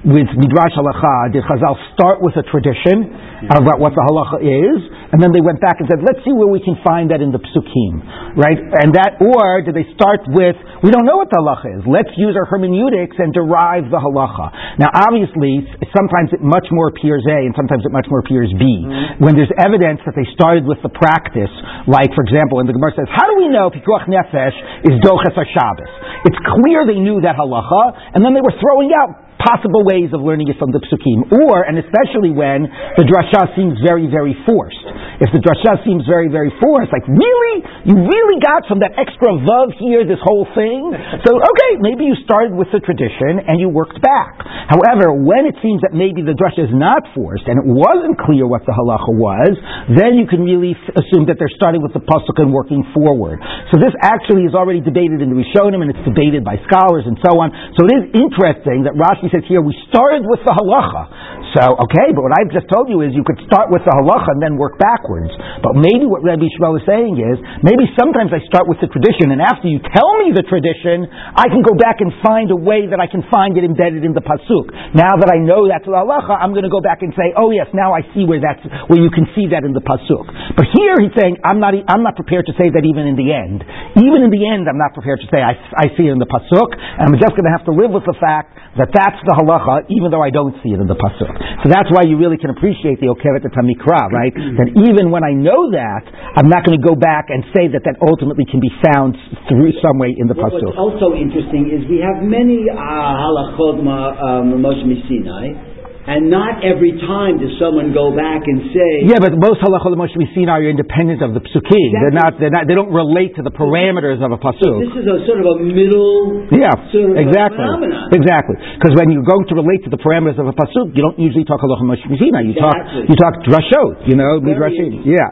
with 0.00 0.32
midrash 0.32 0.72
halacha 0.72 1.28
did 1.28 1.44
Chazal 1.44 1.76
start 1.92 2.24
with 2.24 2.32
a 2.40 2.44
tradition 2.48 3.12
about 3.52 3.76
what 3.76 3.92
the 3.92 4.00
halacha 4.00 4.40
is, 4.40 4.78
and 5.12 5.20
then 5.20 5.28
they 5.32 5.44
went 5.44 5.60
back 5.60 5.76
and 5.76 5.88
said, 5.92 6.00
let's 6.00 6.20
see 6.24 6.32
where 6.32 6.48
we 6.48 6.60
can 6.60 6.76
find 6.80 7.12
that 7.12 7.20
in 7.20 7.32
the 7.32 7.40
psukim, 7.40 8.00
right? 8.36 8.56
And 8.80 8.96
that, 8.96 9.20
or 9.20 9.60
did 9.60 9.76
they 9.76 9.84
start 9.92 10.24
with, 10.28 10.56
we 10.80 10.88
don't 10.88 11.04
know 11.04 11.20
what 11.20 11.28
the 11.28 11.36
halacha 11.36 11.80
is. 11.80 11.82
Let's 11.84 12.12
use 12.16 12.32
our 12.32 12.48
hermeneutics 12.48 13.16
and 13.20 13.32
derive 13.32 13.92
the 13.92 14.00
halacha. 14.00 14.80
Now, 14.80 14.88
obviously, 14.88 15.68
sometimes 15.92 16.32
it 16.32 16.40
much 16.40 16.68
more 16.72 16.88
appears 16.88 17.24
A, 17.28 17.44
and 17.44 17.52
sometimes 17.52 17.84
it 17.84 17.92
much 17.92 18.08
more 18.08 18.24
appears 18.24 18.48
B. 18.56 18.64
Mm-hmm. 18.64 19.20
When 19.20 19.36
there's 19.36 19.52
evidence 19.60 20.00
that 20.08 20.16
they 20.16 20.24
started 20.32 20.64
with 20.64 20.80
the 20.80 20.92
practice, 20.92 21.52
like, 21.84 22.12
for 22.16 22.24
example, 22.24 22.60
when 22.60 22.68
the 22.68 22.76
Gemara 22.76 22.96
says, 22.96 23.08
how 23.12 23.28
do 23.28 23.36
we 23.36 23.52
know 23.52 23.68
pikuach 23.68 24.08
nefesh 24.08 24.56
is 24.88 24.96
doches 25.04 25.36
Shabbos? 25.36 25.92
It's 26.24 26.40
clear 26.40 26.88
they 26.88 27.00
knew 27.00 27.20
that 27.20 27.36
halacha, 27.36 28.16
and 28.16 28.24
then 28.24 28.32
they 28.32 28.40
were 28.40 28.56
throwing 28.56 28.92
out 28.96 29.28
possible 29.40 29.88
ways 29.90 30.14
of 30.14 30.22
learning 30.22 30.46
it 30.46 30.56
from 30.62 30.70
the 30.70 30.78
psukim, 30.86 31.26
or 31.34 31.66
and 31.66 31.74
especially 31.82 32.30
when 32.30 32.70
the 32.94 33.02
drasha 33.02 33.50
seems 33.58 33.74
very, 33.82 34.06
very 34.06 34.38
forced. 34.46 34.86
If 35.18 35.34
the 35.34 35.42
drasha 35.42 35.82
seems 35.82 36.06
very, 36.06 36.30
very 36.30 36.54
forced, 36.62 36.94
like 36.94 37.04
really, 37.04 37.54
you 37.84 37.98
really 37.98 38.38
got 38.40 38.64
from 38.70 38.80
that 38.80 38.94
extra 38.96 39.36
vav 39.42 39.74
here 39.76 40.06
this 40.06 40.22
whole 40.22 40.46
thing. 40.54 40.94
So 41.26 41.30
okay, 41.34 41.72
maybe 41.82 42.06
you 42.06 42.16
started 42.22 42.54
with 42.54 42.70
the 42.72 42.80
tradition 42.80 43.42
and 43.44 43.58
you 43.58 43.68
worked 43.68 43.98
back. 44.00 44.40
However, 44.70 45.12
when 45.12 45.50
it 45.50 45.58
seems 45.60 45.82
that 45.82 45.92
maybe 45.92 46.22
the 46.22 46.38
drasha 46.38 46.70
is 46.70 46.72
not 46.72 47.04
forced 47.12 47.44
and 47.50 47.58
it 47.60 47.66
wasn't 47.66 48.16
clear 48.22 48.46
what 48.46 48.62
the 48.64 48.72
halacha 48.72 49.12
was, 49.12 49.52
then 49.92 50.16
you 50.16 50.30
can 50.30 50.46
really 50.46 50.78
assume 50.94 51.26
that 51.26 51.36
they're 51.36 51.52
starting 51.58 51.82
with 51.82 51.92
the 51.92 52.00
pasuk 52.00 52.38
and 52.38 52.54
working 52.54 52.86
forward. 52.94 53.42
So 53.74 53.76
this 53.76 53.92
actually 54.00 54.46
is 54.46 54.54
already 54.54 54.80
debated 54.80 55.20
in 55.20 55.28
the 55.28 55.36
Rishonim 55.36 55.82
and 55.82 55.90
it's 55.90 56.04
debated 56.06 56.46
by 56.46 56.56
scholars 56.64 57.04
and 57.04 57.18
so 57.20 57.40
on. 57.40 57.50
So 57.76 57.84
it 57.88 57.92
is 57.98 58.04
interesting 58.14 58.86
that 58.86 58.94
Rashi 58.94 59.28
says 59.32 59.42
here 59.50 59.60
we 59.60 59.74
started 59.88 60.26
with 60.28 60.42
the 60.44 60.52
halacha. 60.52 61.30
So 61.56 61.62
okay, 61.88 62.14
but 62.14 62.22
what 62.22 62.34
I've 62.38 62.52
just 62.54 62.70
told 62.70 62.86
you 62.86 63.02
is 63.02 63.10
you 63.10 63.26
could 63.26 63.40
start 63.48 63.72
with 63.74 63.82
the 63.82 63.90
halacha 63.90 64.38
and 64.38 64.42
then 64.42 64.54
work 64.54 64.78
backwards. 64.78 65.32
But 65.64 65.74
maybe 65.74 66.06
what 66.06 66.22
Rabbi 66.22 66.46
Shmuel 66.58 66.78
is 66.78 66.86
saying 66.86 67.18
is 67.18 67.36
maybe 67.66 67.90
sometimes 67.98 68.30
I 68.30 68.38
start 68.46 68.70
with 68.70 68.78
the 68.78 68.86
tradition 68.86 69.34
and 69.34 69.42
after 69.42 69.66
you 69.66 69.82
tell 69.82 70.10
me 70.22 70.30
the 70.30 70.46
tradition, 70.46 71.10
I 71.10 71.50
can 71.50 71.66
go 71.66 71.74
back 71.74 71.98
and 71.98 72.14
find 72.22 72.54
a 72.54 72.58
way 72.58 72.86
that 72.86 73.02
I 73.02 73.10
can 73.10 73.26
find 73.32 73.58
it 73.58 73.66
embedded 73.66 74.06
in 74.06 74.14
the 74.14 74.22
pasuk. 74.22 74.70
Now 74.94 75.18
that 75.18 75.30
I 75.32 75.42
know 75.42 75.66
that's 75.66 75.86
the 75.86 75.98
halacha, 75.98 76.38
I'm 76.38 76.54
going 76.54 76.68
to 76.68 76.72
go 76.72 76.82
back 76.82 77.02
and 77.02 77.10
say, 77.18 77.34
oh 77.34 77.50
yes, 77.50 77.66
now 77.74 77.90
I 77.96 78.06
see 78.14 78.22
where 78.22 78.38
that's 78.38 78.62
where 78.86 79.00
you 79.02 79.10
can 79.10 79.26
see 79.34 79.50
that 79.50 79.66
in 79.66 79.74
the 79.74 79.82
pasuk. 79.82 80.26
But 80.54 80.70
here 80.70 80.94
he's 81.02 81.14
saying 81.18 81.42
I'm 81.42 81.58
not 81.58 81.74
I'm 81.74 82.02
not 82.06 82.14
prepared 82.14 82.46
to 82.46 82.54
say 82.54 82.70
that 82.70 82.84
even 82.86 83.10
in 83.10 83.16
the 83.18 83.30
end. 83.30 83.62
Even 83.98 84.22
in 84.26 84.30
the 84.30 84.42
end, 84.46 84.70
I'm 84.70 84.78
not 84.78 84.94
prepared 84.94 85.22
to 85.22 85.28
say 85.30 85.42
I, 85.42 85.58
I 85.74 85.86
see 85.98 86.06
it 86.06 86.12
in 86.14 86.22
the 86.22 86.30
pasuk, 86.30 86.68
and 86.74 87.10
I'm 87.10 87.18
just 87.18 87.34
going 87.34 87.46
to 87.46 87.54
have 87.54 87.66
to 87.66 87.74
live 87.74 87.90
with 87.90 88.06
the 88.06 88.16
fact 88.18 88.54
that 88.78 88.90
that's 88.94 89.20
the 89.26 89.34
halacha, 89.34 89.69
even 89.88 90.10
though 90.10 90.22
I 90.22 90.30
don't 90.30 90.54
see 90.62 90.70
it 90.74 90.80
in 90.82 90.88
the 90.90 90.98
pasuk. 90.98 91.30
So 91.62 91.66
that's 91.70 91.88
why 91.94 92.02
you 92.08 92.18
really 92.18 92.36
can 92.36 92.50
appreciate 92.50 92.98
the 93.00 93.08
okeret 93.14 93.44
tamikra, 93.54 94.02
right? 94.10 94.34
That 94.60 94.68
even 94.76 95.08
when 95.14 95.24
I 95.24 95.32
know 95.32 95.70
that, 95.72 96.02
I'm 96.36 96.48
not 96.50 96.66
going 96.66 96.76
to 96.76 96.84
go 96.84 96.94
back 96.98 97.30
and 97.30 97.44
say 97.54 97.70
that 97.72 97.82
that 97.86 97.96
ultimately 98.02 98.44
can 98.44 98.60
be 98.60 98.68
found 98.84 99.16
through 99.48 99.72
some 99.80 99.96
way 100.02 100.12
in 100.16 100.26
the 100.28 100.34
pasuk. 100.36 100.60
What's 100.74 100.76
also 100.76 101.14
interesting 101.16 101.70
is 101.72 101.86
we 101.88 102.02
have 102.04 102.20
many 102.20 102.66
uh, 102.68 102.76
halachot 102.76 103.80
ma- 103.80 104.14
um, 104.18 104.58
Moshe 104.60 104.84
Sinai, 105.08 105.69
and 106.10 106.26
not 106.26 106.66
every 106.66 106.90
time 107.06 107.38
does 107.38 107.54
someone 107.62 107.94
go 107.94 108.10
back 108.10 108.42
and 108.42 108.66
say, 108.74 108.90
Yeah, 109.06 109.22
but 109.22 109.30
most 109.38 109.62
halachot 109.62 109.94
Moshe 109.94 110.18
Sinai 110.34 110.66
are 110.66 110.70
independent 110.70 111.22
of 111.22 111.38
the 111.38 111.42
psukim. 111.46 111.88
They're 111.94 112.10
not. 112.18 112.34
They're 112.42 112.50
not. 112.50 112.66
They 112.66 112.74
don't 112.74 112.90
relate 112.90 113.38
to 113.38 113.42
the 113.46 113.54
parameters 113.54 114.18
of 114.18 114.34
a 114.34 114.38
pasuk. 114.42 114.74
this 114.90 114.94
is 114.98 115.06
a 115.06 115.22
sort 115.30 115.38
of 115.38 115.46
a 115.46 115.56
middle 115.62 116.50
Yeah, 116.50 116.74
sort 116.90 117.14
of 117.14 117.22
exactly, 117.22 117.62
phenomenon. 117.62 118.10
exactly. 118.10 118.56
Because 118.74 118.98
when 118.98 119.14
you're 119.14 119.22
going 119.26 119.46
to 119.46 119.54
relate 119.54 119.86
to 119.86 119.90
the 119.94 120.00
parameters 120.02 120.42
of 120.42 120.50
a 120.50 120.54
pasuk, 120.58 120.90
you 120.98 121.02
don't 121.06 121.14
usually 121.14 121.46
talk 121.46 121.62
halacha 121.62 121.86
Moshe 121.86 122.02
Sinai. 122.02 122.42
You 122.50 122.58
talk, 122.58 122.74
you 123.06 123.14
talk 123.14 123.34
drashot. 123.46 124.10
You 124.10 124.18
know, 124.18 124.42
midrashim. 124.42 125.06
Yeah. 125.06 125.30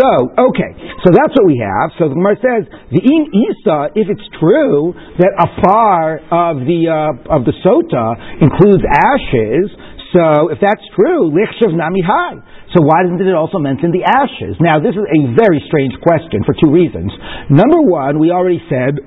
So 0.00 0.08
okay, 0.50 0.72
so 1.04 1.12
that's 1.12 1.36
what 1.36 1.46
we 1.46 1.60
have. 1.60 1.92
So 2.00 2.08
the 2.08 2.16
Gemara 2.16 2.40
says 2.40 2.62
the 2.88 2.98
in 3.04 3.28
isa, 3.28 3.92
if 3.92 4.08
it's 4.08 4.24
true 4.40 4.96
that 5.20 5.36
afar 5.36 6.18
of 6.32 6.64
the 6.64 6.80
uh, 6.88 7.36
of 7.36 7.44
the 7.44 7.52
sota 7.60 8.16
includes 8.40 8.82
ashes. 8.88 9.68
So 10.14 10.54
if 10.54 10.62
that's 10.62 10.82
true, 10.94 11.34
lichshav 11.34 11.74
nami 11.74 12.00
high. 12.06 12.38
So 12.70 12.86
why 12.86 13.02
doesn't 13.02 13.18
it 13.18 13.34
also 13.34 13.58
mention 13.58 13.90
the 13.90 14.06
ashes? 14.06 14.54
Now 14.62 14.78
this 14.78 14.94
is 14.94 15.02
a 15.02 15.20
very 15.34 15.58
strange 15.66 15.98
question 15.98 16.46
for 16.46 16.54
two 16.62 16.70
reasons. 16.70 17.10
Number 17.50 17.82
one, 17.82 18.22
we 18.22 18.30
already 18.30 18.62
said 18.70 19.02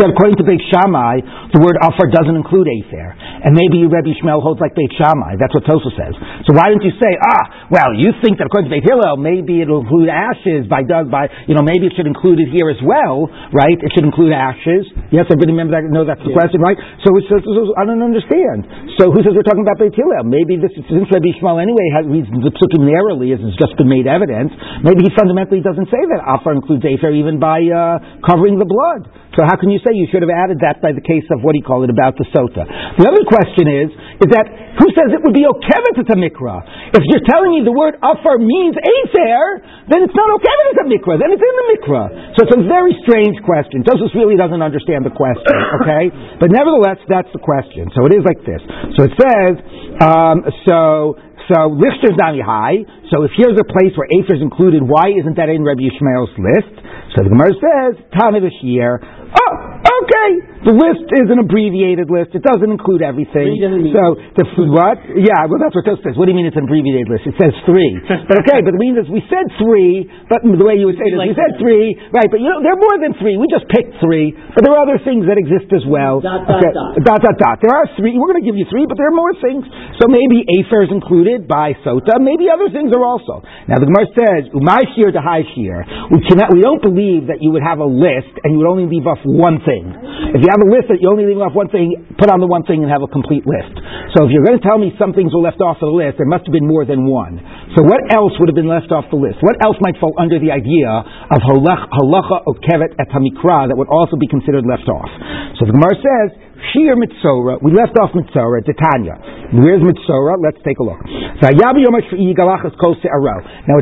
that 0.00 0.10
according 0.10 0.36
to 0.40 0.44
Beit 0.44 0.60
Shammai, 0.74 1.22
the 1.54 1.60
word 1.62 1.78
Afar 1.78 2.10
doesn't 2.10 2.34
include 2.34 2.66
Afer. 2.66 3.08
And 3.46 3.54
maybe 3.54 3.84
Rebbe 3.86 4.10
Shmuel, 4.18 4.42
holds 4.42 4.58
like 4.58 4.74
Beit 4.74 4.90
Shammai. 4.98 5.38
That's 5.38 5.54
what 5.54 5.62
Tosa 5.68 5.90
says. 5.94 6.14
So 6.48 6.56
why 6.56 6.70
didn't 6.72 6.82
you 6.82 6.94
say, 6.98 7.12
ah, 7.14 7.70
well, 7.70 7.94
you 7.94 8.10
think 8.24 8.42
that 8.42 8.50
according 8.50 8.70
to 8.70 8.74
Beit 8.74 8.84
Hillel, 8.86 9.16
maybe 9.20 9.62
it'll 9.62 9.86
include 9.86 10.10
ashes 10.10 10.66
by, 10.66 10.82
by, 10.88 11.30
you 11.46 11.54
know, 11.54 11.62
maybe 11.62 11.86
it 11.86 11.94
should 11.94 12.08
include 12.10 12.42
it 12.42 12.50
here 12.50 12.66
as 12.72 12.80
well, 12.82 13.30
right? 13.54 13.78
It 13.78 13.90
should 13.94 14.02
include 14.08 14.34
ashes. 14.34 14.88
Yes, 15.14 15.30
everybody 15.30 15.54
remember 15.54 15.78
that, 15.78 15.86
know 15.86 16.02
that's 16.02 16.22
the 16.26 16.34
question, 16.34 16.58
right? 16.58 16.76
So 17.06 17.14
it's, 17.20 17.30
it's, 17.30 17.46
it's- 17.46 17.74
I 17.78 17.86
don't 17.86 18.02
understand. 18.02 18.66
So 18.98 19.10
who 19.14 19.22
says 19.22 19.34
we're 19.36 19.46
talking 19.46 19.62
about 19.62 19.78
Beit 19.78 19.94
Hillel? 19.94 20.26
Maybe 20.26 20.58
this, 20.58 20.74
since 20.74 21.06
Rebbe 21.12 21.30
Shmuel 21.38 21.62
anyway 21.62 21.86
has, 21.94 22.02
reads 22.08 22.26
the 22.30 22.50
psukim 22.50 22.82
narrowly, 22.88 23.30
as 23.30 23.40
it's 23.42 23.58
just 23.60 23.76
been 23.78 23.90
made 23.90 24.06
evidence, 24.10 24.50
maybe 24.82 25.06
he 25.06 25.10
fundamentally 25.14 25.62
doesn't 25.62 25.86
say 25.92 26.02
that 26.14 26.20
Afar 26.24 26.56
includes 26.58 26.82
Afer 26.82 27.14
even 27.14 27.38
by, 27.38 27.62
uh, 27.62 28.00
covering 28.26 28.58
the 28.58 28.66
blood. 28.66 29.06
So 29.34 29.42
how 29.42 29.58
can 29.58 29.66
you 29.68 29.82
say 29.84 29.92
you 29.92 30.08
should 30.08 30.24
have 30.24 30.32
added 30.32 30.64
that 30.64 30.80
by 30.80 30.96
the 30.96 31.04
case 31.04 31.28
of 31.28 31.44
what 31.44 31.52
do 31.52 31.60
you 31.60 31.66
call 31.66 31.84
it 31.84 31.92
about 31.92 32.16
the 32.16 32.24
sota? 32.32 32.64
The 32.96 33.06
other 33.06 33.24
question 33.28 33.68
is, 33.68 33.88
is 34.24 34.28
that 34.32 34.48
who 34.80 34.88
says 34.96 35.12
it 35.12 35.22
would 35.22 35.36
be 35.36 35.44
okevet 35.44 36.00
a 36.00 36.16
mikra? 36.16 36.64
If 36.96 37.04
you're 37.06 37.22
telling 37.28 37.54
me 37.54 37.60
the 37.62 37.76
word 37.76 38.00
afar 38.00 38.40
means 38.40 38.74
afer, 38.80 39.62
then 39.92 40.02
it's 40.02 40.16
not 40.16 40.28
okevet 40.32 40.82
a 40.82 40.86
mikra. 40.88 41.20
Then 41.20 41.30
it's 41.30 41.44
in 41.44 41.54
the 41.54 41.66
mikra. 41.76 42.02
So 42.34 42.38
it's 42.48 42.56
a 42.56 42.64
very 42.66 42.96
strange 43.04 43.36
question. 43.44 43.84
Joseph 43.84 44.10
really 44.16 44.40
doesn't 44.40 44.64
understand 44.64 45.04
the 45.04 45.14
question. 45.14 45.46
Okay, 45.84 46.08
but 46.40 46.48
nevertheless, 46.54 46.96
that's 47.10 47.28
the 47.34 47.42
question. 47.42 47.90
So 47.92 48.06
it 48.06 48.14
is 48.14 48.24
like 48.24 48.40
this. 48.46 48.62
So 48.96 49.04
it 49.04 49.12
says, 49.20 49.52
um, 50.00 50.46
so 50.64 51.18
so 51.52 51.72
Lichter's 51.76 52.16
Nami 52.16 52.40
High. 52.40 52.86
So 53.12 53.22
if 53.24 53.32
here's 53.36 53.58
a 53.58 53.66
place 53.68 53.92
where 53.96 54.08
Afer 54.20 54.36
is 54.36 54.42
included, 54.42 54.80
why 54.82 55.12
isn't 55.12 55.36
that 55.36 55.48
in 55.48 55.64
Rabbi 55.64 55.84
Yishmael's 55.84 56.32
list? 56.40 56.74
So 57.16 57.22
the 57.22 57.30
Gemara 57.30 57.52
says, 57.54 57.92
Tana 58.16 58.40
Bashir. 58.40 58.98
Oh, 59.02 59.52
okay. 59.84 60.53
The 60.64 60.72
list 60.72 61.06
is 61.12 61.28
an 61.28 61.38
abbreviated 61.44 62.08
list. 62.08 62.32
It 62.32 62.40
doesn't 62.40 62.72
include 62.72 63.04
everything. 63.04 63.52
Three 63.52 63.60
doesn't 63.60 63.84
mean- 63.84 63.92
so 63.92 64.16
the 64.16 64.44
what? 64.72 64.96
Yeah, 65.12 65.44
well, 65.44 65.60
that's 65.60 65.76
what 65.76 65.84
Tosfos 65.84 66.02
says. 66.08 66.14
What 66.16 66.24
do 66.24 66.32
you 66.32 66.38
mean 66.40 66.48
it's 66.48 66.56
an 66.56 66.64
abbreviated 66.64 67.04
list? 67.12 67.28
It 67.28 67.36
says 67.36 67.52
three. 67.68 68.00
but 68.28 68.40
okay, 68.48 68.64
but 68.64 68.72
it 68.72 68.80
means 68.80 68.96
is 68.96 69.06
we 69.12 69.20
said 69.28 69.44
three, 69.60 70.08
but 70.32 70.40
the 70.40 70.64
way 70.64 70.80
you 70.80 70.88
would 70.88 70.96
say 70.96 71.04
it 71.04 71.14
is, 71.14 71.20
Like 71.20 71.32
we 71.32 71.36
said 71.36 71.52
that. 71.54 71.60
three, 71.60 71.92
right? 72.16 72.28
But 72.32 72.40
you 72.40 72.48
know, 72.48 72.64
there 72.64 72.72
are 72.72 72.80
more 72.80 72.96
than 72.96 73.12
three. 73.20 73.36
We 73.36 73.44
just 73.52 73.68
picked 73.68 74.00
three, 74.00 74.32
but 74.56 74.64
there 74.64 74.72
are 74.72 74.80
other 74.88 74.96
things 75.04 75.28
that 75.28 75.36
exist 75.36 75.68
as 75.76 75.84
well. 75.84 76.24
Dot, 76.24 76.48
dot, 76.48 76.56
okay. 76.64 76.72
dot. 76.72 76.96
dot 77.04 77.20
dot 77.20 77.36
dot. 77.36 77.56
There 77.60 77.74
are 77.76 77.84
three. 78.00 78.16
We're 78.16 78.32
going 78.32 78.40
to 78.40 78.46
give 78.48 78.56
you 78.56 78.64
three, 78.72 78.88
but 78.88 78.96
there 78.96 79.12
are 79.12 79.16
more 79.16 79.36
things. 79.44 79.68
So 80.00 80.08
maybe 80.08 80.48
Afer 80.64 80.88
is 80.88 80.92
included 80.94 81.44
by 81.44 81.76
Sota. 81.84 82.16
Maybe 82.16 82.48
other 82.48 82.72
things 82.72 82.88
are 82.96 83.04
also. 83.04 83.44
Now 83.68 83.76
the 83.82 83.86
Gemara 83.90 84.08
says, 84.16 84.40
"Umay 84.56 84.80
shir 84.96 85.12
to 85.12 85.20
high 85.20 85.44
shir." 85.52 85.84
We 86.08 86.24
cannot. 86.24 86.56
We 86.56 86.64
don't 86.64 86.80
believe 86.80 87.28
that 87.28 87.44
you 87.44 87.52
would 87.52 87.62
have 87.66 87.84
a 87.84 87.88
list 87.88 88.32
and 88.40 88.56
you 88.56 88.64
would 88.64 88.70
only 88.70 88.88
leave 88.88 89.04
off 89.04 89.20
one 89.28 89.60
thing. 89.60 89.92
If 90.34 90.40
you 90.40 90.50
have 90.54 90.62
a 90.62 90.70
list 90.70 90.86
that 90.86 91.02
you 91.02 91.10
only 91.10 91.26
leave 91.26 91.42
off 91.42 91.50
one 91.50 91.66
thing, 91.66 92.14
put 92.14 92.30
on 92.30 92.38
the 92.38 92.46
one 92.46 92.62
thing 92.62 92.86
and 92.86 92.88
have 92.88 93.02
a 93.02 93.10
complete 93.10 93.42
list. 93.42 93.74
So 94.14 94.22
if 94.22 94.30
you're 94.30 94.46
going 94.46 94.54
to 94.54 94.62
tell 94.62 94.78
me 94.78 94.94
some 94.94 95.10
things 95.10 95.34
were 95.34 95.42
left 95.42 95.58
off 95.58 95.82
of 95.82 95.90
the 95.90 95.96
list, 95.98 96.22
there 96.22 96.30
must 96.30 96.46
have 96.46 96.54
been 96.54 96.70
more 96.70 96.86
than 96.86 97.10
one. 97.10 97.42
So 97.74 97.82
what 97.82 97.98
else 98.14 98.30
would 98.38 98.46
have 98.46 98.54
been 98.54 98.70
left 98.70 98.94
off 98.94 99.10
the 99.10 99.18
list? 99.18 99.42
What 99.42 99.58
else 99.66 99.74
might 99.82 99.98
fall 99.98 100.14
under 100.14 100.38
the 100.38 100.54
idea 100.54 100.86
of 101.34 101.38
halach- 101.42 101.90
halacha 101.90 102.46
or 102.46 102.54
kevet 102.62 102.94
et 103.02 103.10
hamikra 103.10 103.66
that 103.66 103.74
would 103.74 103.90
also 103.90 104.14
be 104.14 104.30
considered 104.30 104.62
left 104.62 104.86
off? 104.86 105.10
So 105.58 105.66
the 105.66 105.74
Gemara 105.74 105.98
says, 105.98 106.28
Shir 106.72 106.96
Mitzora, 106.96 107.60
we 107.60 107.74
left 107.74 107.98
off 108.00 108.14
Mitzora, 108.16 108.64
Titania. 108.64 109.18
Where's 109.52 109.82
Mitzora? 109.84 110.40
Let's 110.40 110.62
take 110.64 110.78
a 110.80 110.86
look. 110.86 111.02
Now, 111.04 111.50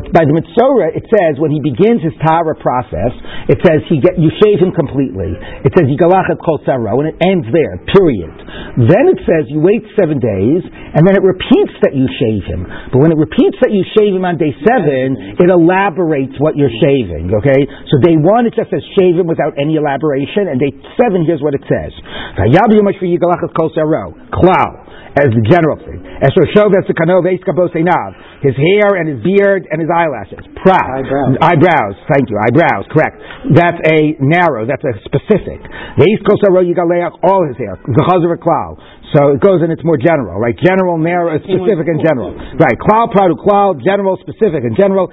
it's, 0.01 0.11
by 0.11 0.27
the 0.27 0.35
Mitzora, 0.35 0.91
it 0.97 1.07
says 1.07 1.39
when 1.39 1.53
he 1.53 1.61
begins 1.63 2.03
his 2.03 2.17
Tara 2.19 2.57
process, 2.59 3.13
it 3.47 3.63
says 3.63 3.87
he 3.87 4.01
get, 4.03 4.19
you 4.19 4.33
shave 4.43 4.59
him 4.59 4.73
completely. 4.75 5.33
It 5.65 5.73
says 5.77 5.87
Yigalachas 5.87 6.41
Kol 6.43 6.59
Se'aro, 6.67 6.99
and 7.05 7.15
it 7.15 7.19
ends 7.23 7.47
there, 7.53 7.79
period. 7.93 8.35
Then 8.89 9.05
it 9.13 9.21
says 9.25 9.47
you 9.53 9.61
wait 9.61 9.85
seven 9.95 10.19
days, 10.19 10.63
and 10.67 11.05
then 11.07 11.15
it 11.15 11.25
repeats 11.25 11.77
that 11.85 11.95
you 11.95 12.09
shave 12.19 12.45
him. 12.49 12.65
But 12.91 13.01
when 13.01 13.13
it 13.13 13.21
repeats 13.21 13.57
that 13.63 13.73
you 13.73 13.85
shave 13.97 14.17
him 14.17 14.25
on 14.25 14.37
day 14.41 14.53
seven, 14.65 15.39
it 15.39 15.49
elaborates 15.49 16.37
what 16.41 16.57
you're 16.57 16.73
shaving, 16.83 17.33
okay? 17.43 17.61
So 17.89 18.01
day 18.01 18.17
one, 18.17 18.49
it 18.49 18.55
just 18.57 18.69
says 18.73 18.85
shave 18.99 19.17
him 19.17 19.29
without 19.29 19.57
any 19.61 19.77
elaboration, 19.77 20.49
and 20.49 20.61
day 20.61 20.73
seven, 20.97 21.25
here's 21.25 21.41
what 21.41 21.55
it 21.55 21.65
says. 21.69 21.93
Yabi 22.73 22.81
Yomash 22.81 23.01
Shvi'i 23.01 23.19
Galachas 23.21 23.53
Kol 23.57 23.71
Klau 24.33 24.93
as 25.13 25.29
the 25.29 25.45
general 25.45 25.77
thing. 25.77 26.01
Esher 26.25 26.49
Shoves 26.57 26.89
Kanov 26.97 27.29
Einav. 27.77 28.11
His 28.41 28.57
hair 28.57 28.97
and 28.97 29.05
his 29.13 29.21
beard 29.21 29.69
and 29.69 29.77
his 29.77 29.93
eyelashes. 29.93 30.41
Prat. 30.65 30.81
Eyebrows. 30.81 31.37
Eyebrows. 31.45 31.95
Thank 32.09 32.33
you. 32.33 32.41
Eyebrows. 32.41 32.89
Correct. 32.89 33.21
That's 33.53 33.81
a 33.93 34.17
narrow. 34.25 34.65
That's 34.65 34.83
a 34.83 34.97
specific. 35.05 35.61
The 36.01 36.07
East 36.09 36.25
Coast 36.25 36.41
Yigaleach, 36.49 37.13
all 37.29 37.45
his 37.45 37.61
hair. 37.61 37.77
Zechazer 37.93 38.41
Klal. 38.41 38.81
So 39.13 39.37
it 39.37 39.45
goes 39.45 39.61
and 39.61 39.69
it's 39.69 39.85
more 39.85 40.01
general, 40.01 40.41
right? 40.41 40.57
General, 40.57 40.97
narrow, 40.97 41.37
specific, 41.37 41.85
and 41.85 42.01
general. 42.01 42.33
Right. 42.33 42.77
Klal, 42.81 43.13
Pradu, 43.13 43.37
Klal, 43.37 43.77
general, 43.77 44.17
specific, 44.25 44.65
and 44.65 44.73
general. 44.73 45.13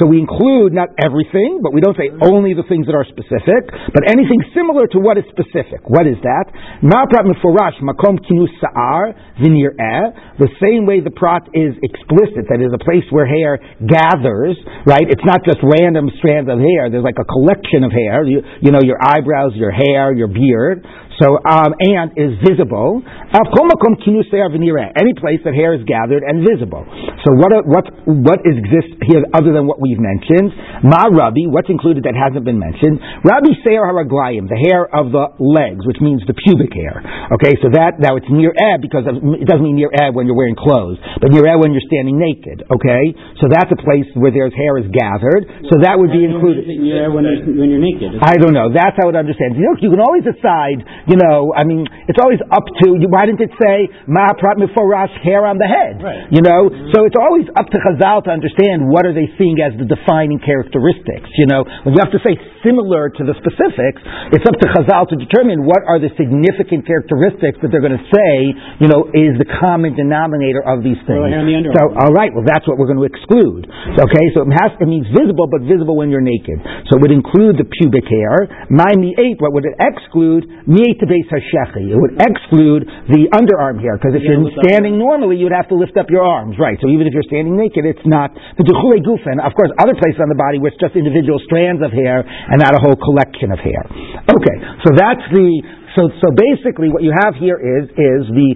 So 0.00 0.08
we 0.08 0.16
include 0.16 0.72
not 0.72 0.88
everything, 0.96 1.60
but 1.60 1.76
we 1.76 1.84
don't 1.84 1.96
say 1.96 2.08
only 2.24 2.56
the 2.56 2.64
things 2.64 2.88
that 2.88 2.96
are 2.96 3.04
specific, 3.04 3.68
but 3.92 4.08
anything 4.08 4.40
similar 4.56 4.88
to 4.96 4.98
what 4.98 5.20
is 5.20 5.28
specific. 5.28 5.84
What 5.84 6.08
is 6.08 6.16
that? 6.24 6.48
Ma'prat 6.80 7.28
mefurash 7.28 7.76
makom 7.84 8.16
kinus 8.24 8.48
sa'ar 8.64 9.12
v'nir'eh. 9.36 9.76
Er. 9.76 10.12
The 10.40 10.48
same 10.56 10.88
way 10.88 11.04
the 11.04 11.12
prat 11.12 11.44
is 11.52 11.76
explicit, 11.84 12.48
that 12.48 12.64
is 12.64 12.72
a 12.72 12.80
place 12.80 13.04
where 13.12 13.28
hair 13.28 13.60
gathers, 13.84 14.56
right? 14.88 15.04
It's 15.04 15.24
not 15.28 15.44
just 15.44 15.60
random 15.60 16.08
strands 16.16 16.48
of 16.48 16.58
hair. 16.58 16.88
There's 16.88 17.04
like 17.04 17.20
a 17.20 17.28
collection 17.28 17.84
of 17.84 17.92
hair. 17.92 18.24
You, 18.24 18.40
you 18.64 18.72
know, 18.72 18.80
your 18.80 18.96
eyebrows, 18.96 19.52
your 19.54 19.70
hair, 19.70 20.16
your 20.16 20.28
beard. 20.28 20.80
So, 21.20 21.36
um, 21.44 21.76
and 21.76 22.16
is 22.16 22.32
visible. 22.40 23.04
Av 23.04 23.46
kol 23.52 23.68
makom 23.68 24.00
kinus 24.00 24.32
sa'ar 24.32 24.48
v'nir'eh. 24.48 24.96
Any 24.96 25.12
place 25.12 25.44
that 25.44 25.52
hair 25.52 25.76
is 25.76 25.84
gathered 25.84 26.24
and 26.24 26.40
visible. 26.40 26.88
So 27.22 27.36
what, 27.36 27.52
are- 27.52 27.66
what, 27.68 27.84
what 28.06 28.40
is, 28.48 28.56
exists 28.56 28.96
here 29.06 29.20
other 29.36 29.52
than 29.52 29.68
what 29.68 29.76
we've 29.76 30.00
mentioned? 30.00 30.50
Ma 30.82 31.12
Rabbi, 31.12 31.52
what's 31.52 31.68
included 31.68 32.08
that 32.08 32.16
hasn't 32.16 32.48
been 32.48 32.58
mentioned? 32.58 32.98
Rabbi 33.28 33.52
Seir 33.60 33.84
Haraglayim, 33.84 34.48
the 34.48 34.56
hair 34.56 34.88
of 34.88 35.12
the 35.12 35.36
legs, 35.36 35.84
which 35.84 36.00
means 36.00 36.24
the 36.24 36.34
pubic 36.34 36.72
hair. 36.72 37.04
Okay, 37.36 37.60
so 37.60 37.68
that, 37.76 38.00
now 38.00 38.16
it's 38.16 38.26
near 38.32 38.50
eb 38.56 38.80
because 38.80 39.04
of, 39.04 39.20
it 39.36 39.44
doesn't 39.46 39.62
mean 39.62 39.76
near 39.76 39.92
eb 39.92 40.16
when 40.16 40.24
you're 40.24 40.38
wearing 40.38 40.56
clothes, 40.56 40.96
but 41.20 41.28
near 41.28 41.44
eb 41.44 41.60
when 41.60 41.76
you're 41.76 41.84
standing 41.92 42.16
naked. 42.16 42.64
Okay, 42.72 43.04
so 43.38 43.52
that's 43.52 43.68
a 43.68 43.78
place 43.84 44.08
where 44.16 44.32
there's 44.32 44.56
hair 44.56 44.80
is 44.80 44.88
gathered, 44.90 45.44
so 45.68 45.76
that 45.84 46.00
would 46.00 46.10
be 46.10 46.24
included. 46.24 46.64
When, 46.66 46.82
you're, 46.88 47.12
when 47.12 47.68
you're 47.68 47.84
naked. 47.84 48.16
I 48.24 48.40
don't 48.40 48.56
know. 48.56 48.72
That's 48.72 48.96
how 48.96 49.12
it 49.12 49.16
understands. 49.16 49.60
You 49.60 49.68
know, 49.68 49.76
you 49.76 49.92
can 49.92 50.00
always 50.00 50.24
decide. 50.24 50.80
You 51.06 51.18
know, 51.18 51.50
I 51.50 51.66
mean, 51.66 51.82
it's 52.06 52.18
always 52.22 52.38
up 52.52 52.62
to. 52.62 52.86
Why 53.10 53.26
didn't 53.26 53.42
it 53.42 53.50
say 53.58 53.90
ma'aprat 54.06 54.62
miforash 54.62 55.10
hair 55.26 55.42
on 55.42 55.58
the 55.58 55.66
head? 55.66 55.98
Right. 55.98 56.30
You 56.30 56.42
know, 56.42 56.70
so 56.94 57.02
it's 57.02 57.18
always 57.18 57.50
up 57.58 57.66
to 57.74 57.78
Chazal 57.82 58.22
to 58.26 58.30
understand 58.30 58.86
what 58.86 59.02
are 59.02 59.14
they 59.14 59.26
seeing 59.34 59.58
as 59.58 59.74
the 59.74 59.86
defining 59.88 60.38
characteristics. 60.38 61.26
You 61.34 61.50
know, 61.50 61.66
when 61.82 61.98
you 61.98 62.00
have 62.02 62.14
to 62.14 62.22
say 62.22 62.38
similar 62.62 63.10
to 63.10 63.22
the 63.26 63.34
specifics, 63.42 63.98
it's 64.30 64.46
up 64.46 64.54
to 64.62 64.66
Chazal 64.78 65.10
to 65.10 65.16
determine 65.18 65.66
what 65.66 65.82
are 65.90 65.98
the 65.98 66.14
significant 66.14 66.86
characteristics 66.86 67.58
that 67.62 67.74
they're 67.74 67.82
going 67.82 67.98
to 67.98 68.08
say. 68.14 68.54
You 68.78 68.86
know, 68.86 69.10
is 69.10 69.34
the 69.42 69.48
common 69.58 69.98
denominator 69.98 70.62
of 70.62 70.86
these 70.86 71.02
things. 71.02 71.18
Well, 71.18 71.34
so, 71.74 71.82
all 71.98 72.14
right. 72.14 72.30
Well, 72.30 72.46
that's 72.46 72.66
what 72.70 72.78
we're 72.78 72.90
going 72.90 73.02
to 73.02 73.08
exclude. 73.10 73.66
Okay, 73.66 74.24
so 74.38 74.46
it 74.46 74.54
has 74.54 74.70
it 74.78 74.86
means 74.86 75.10
visible, 75.10 75.50
but 75.50 75.66
visible 75.66 75.98
when 75.98 76.14
you're 76.14 76.22
naked. 76.22 76.62
So 76.86 76.98
it 76.98 77.00
would 77.02 77.14
include 77.14 77.58
the 77.58 77.66
pubic 77.66 78.06
hair. 78.06 78.46
My 78.70 78.94
mi 78.94 79.18
eight. 79.18 79.42
What 79.42 79.52
would 79.58 79.66
it 79.66 79.74
exclude? 79.82 80.46
Mi 80.70 80.91
to 81.00 81.06
beis 81.06 81.24
hashechi. 81.30 81.88
It 81.92 81.98
would 81.98 82.20
exclude 82.20 82.84
the 83.08 83.30
underarm 83.32 83.80
here, 83.80 83.96
because 83.96 84.18
if 84.18 84.26
Yeah, 84.26 84.36
you're 84.36 84.52
standing 84.66 84.98
normally, 84.98 85.36
you'd 85.38 85.54
have 85.56 85.68
to 85.72 85.78
lift 85.78 85.96
up 85.96 86.10
your 86.10 86.24
arms, 86.26 86.58
right? 86.58 86.76
So 86.82 86.88
even 86.88 87.06
if 87.06 87.14
you're 87.14 87.26
standing 87.28 87.56
naked, 87.56 87.86
it's 87.86 88.04
not 88.04 88.34
the 88.58 88.64
duchule 88.64 89.00
gufen. 89.00 89.40
Of 89.40 89.54
course, 89.54 89.72
other 89.78 89.94
places 89.96 90.20
on 90.20 90.28
the 90.28 90.38
body 90.38 90.58
where 90.58 90.74
it's 90.74 90.80
just 90.80 90.96
individual 90.96 91.40
strands 91.48 91.80
of 91.80 91.92
hair 91.92 92.20
and 92.26 92.58
not 92.60 92.74
a 92.76 92.80
whole 92.82 92.96
collection 92.96 93.52
of 93.52 93.60
hair. 93.62 93.82
Okay, 94.28 94.56
so 94.84 94.92
that's 94.92 95.24
the 95.32 95.48
so 95.96 96.08
so 96.24 96.32
basically 96.32 96.88
what 96.88 97.02
you 97.04 97.12
have 97.12 97.36
here 97.36 97.60
is 97.60 97.88
is 97.92 98.22
the 98.32 98.50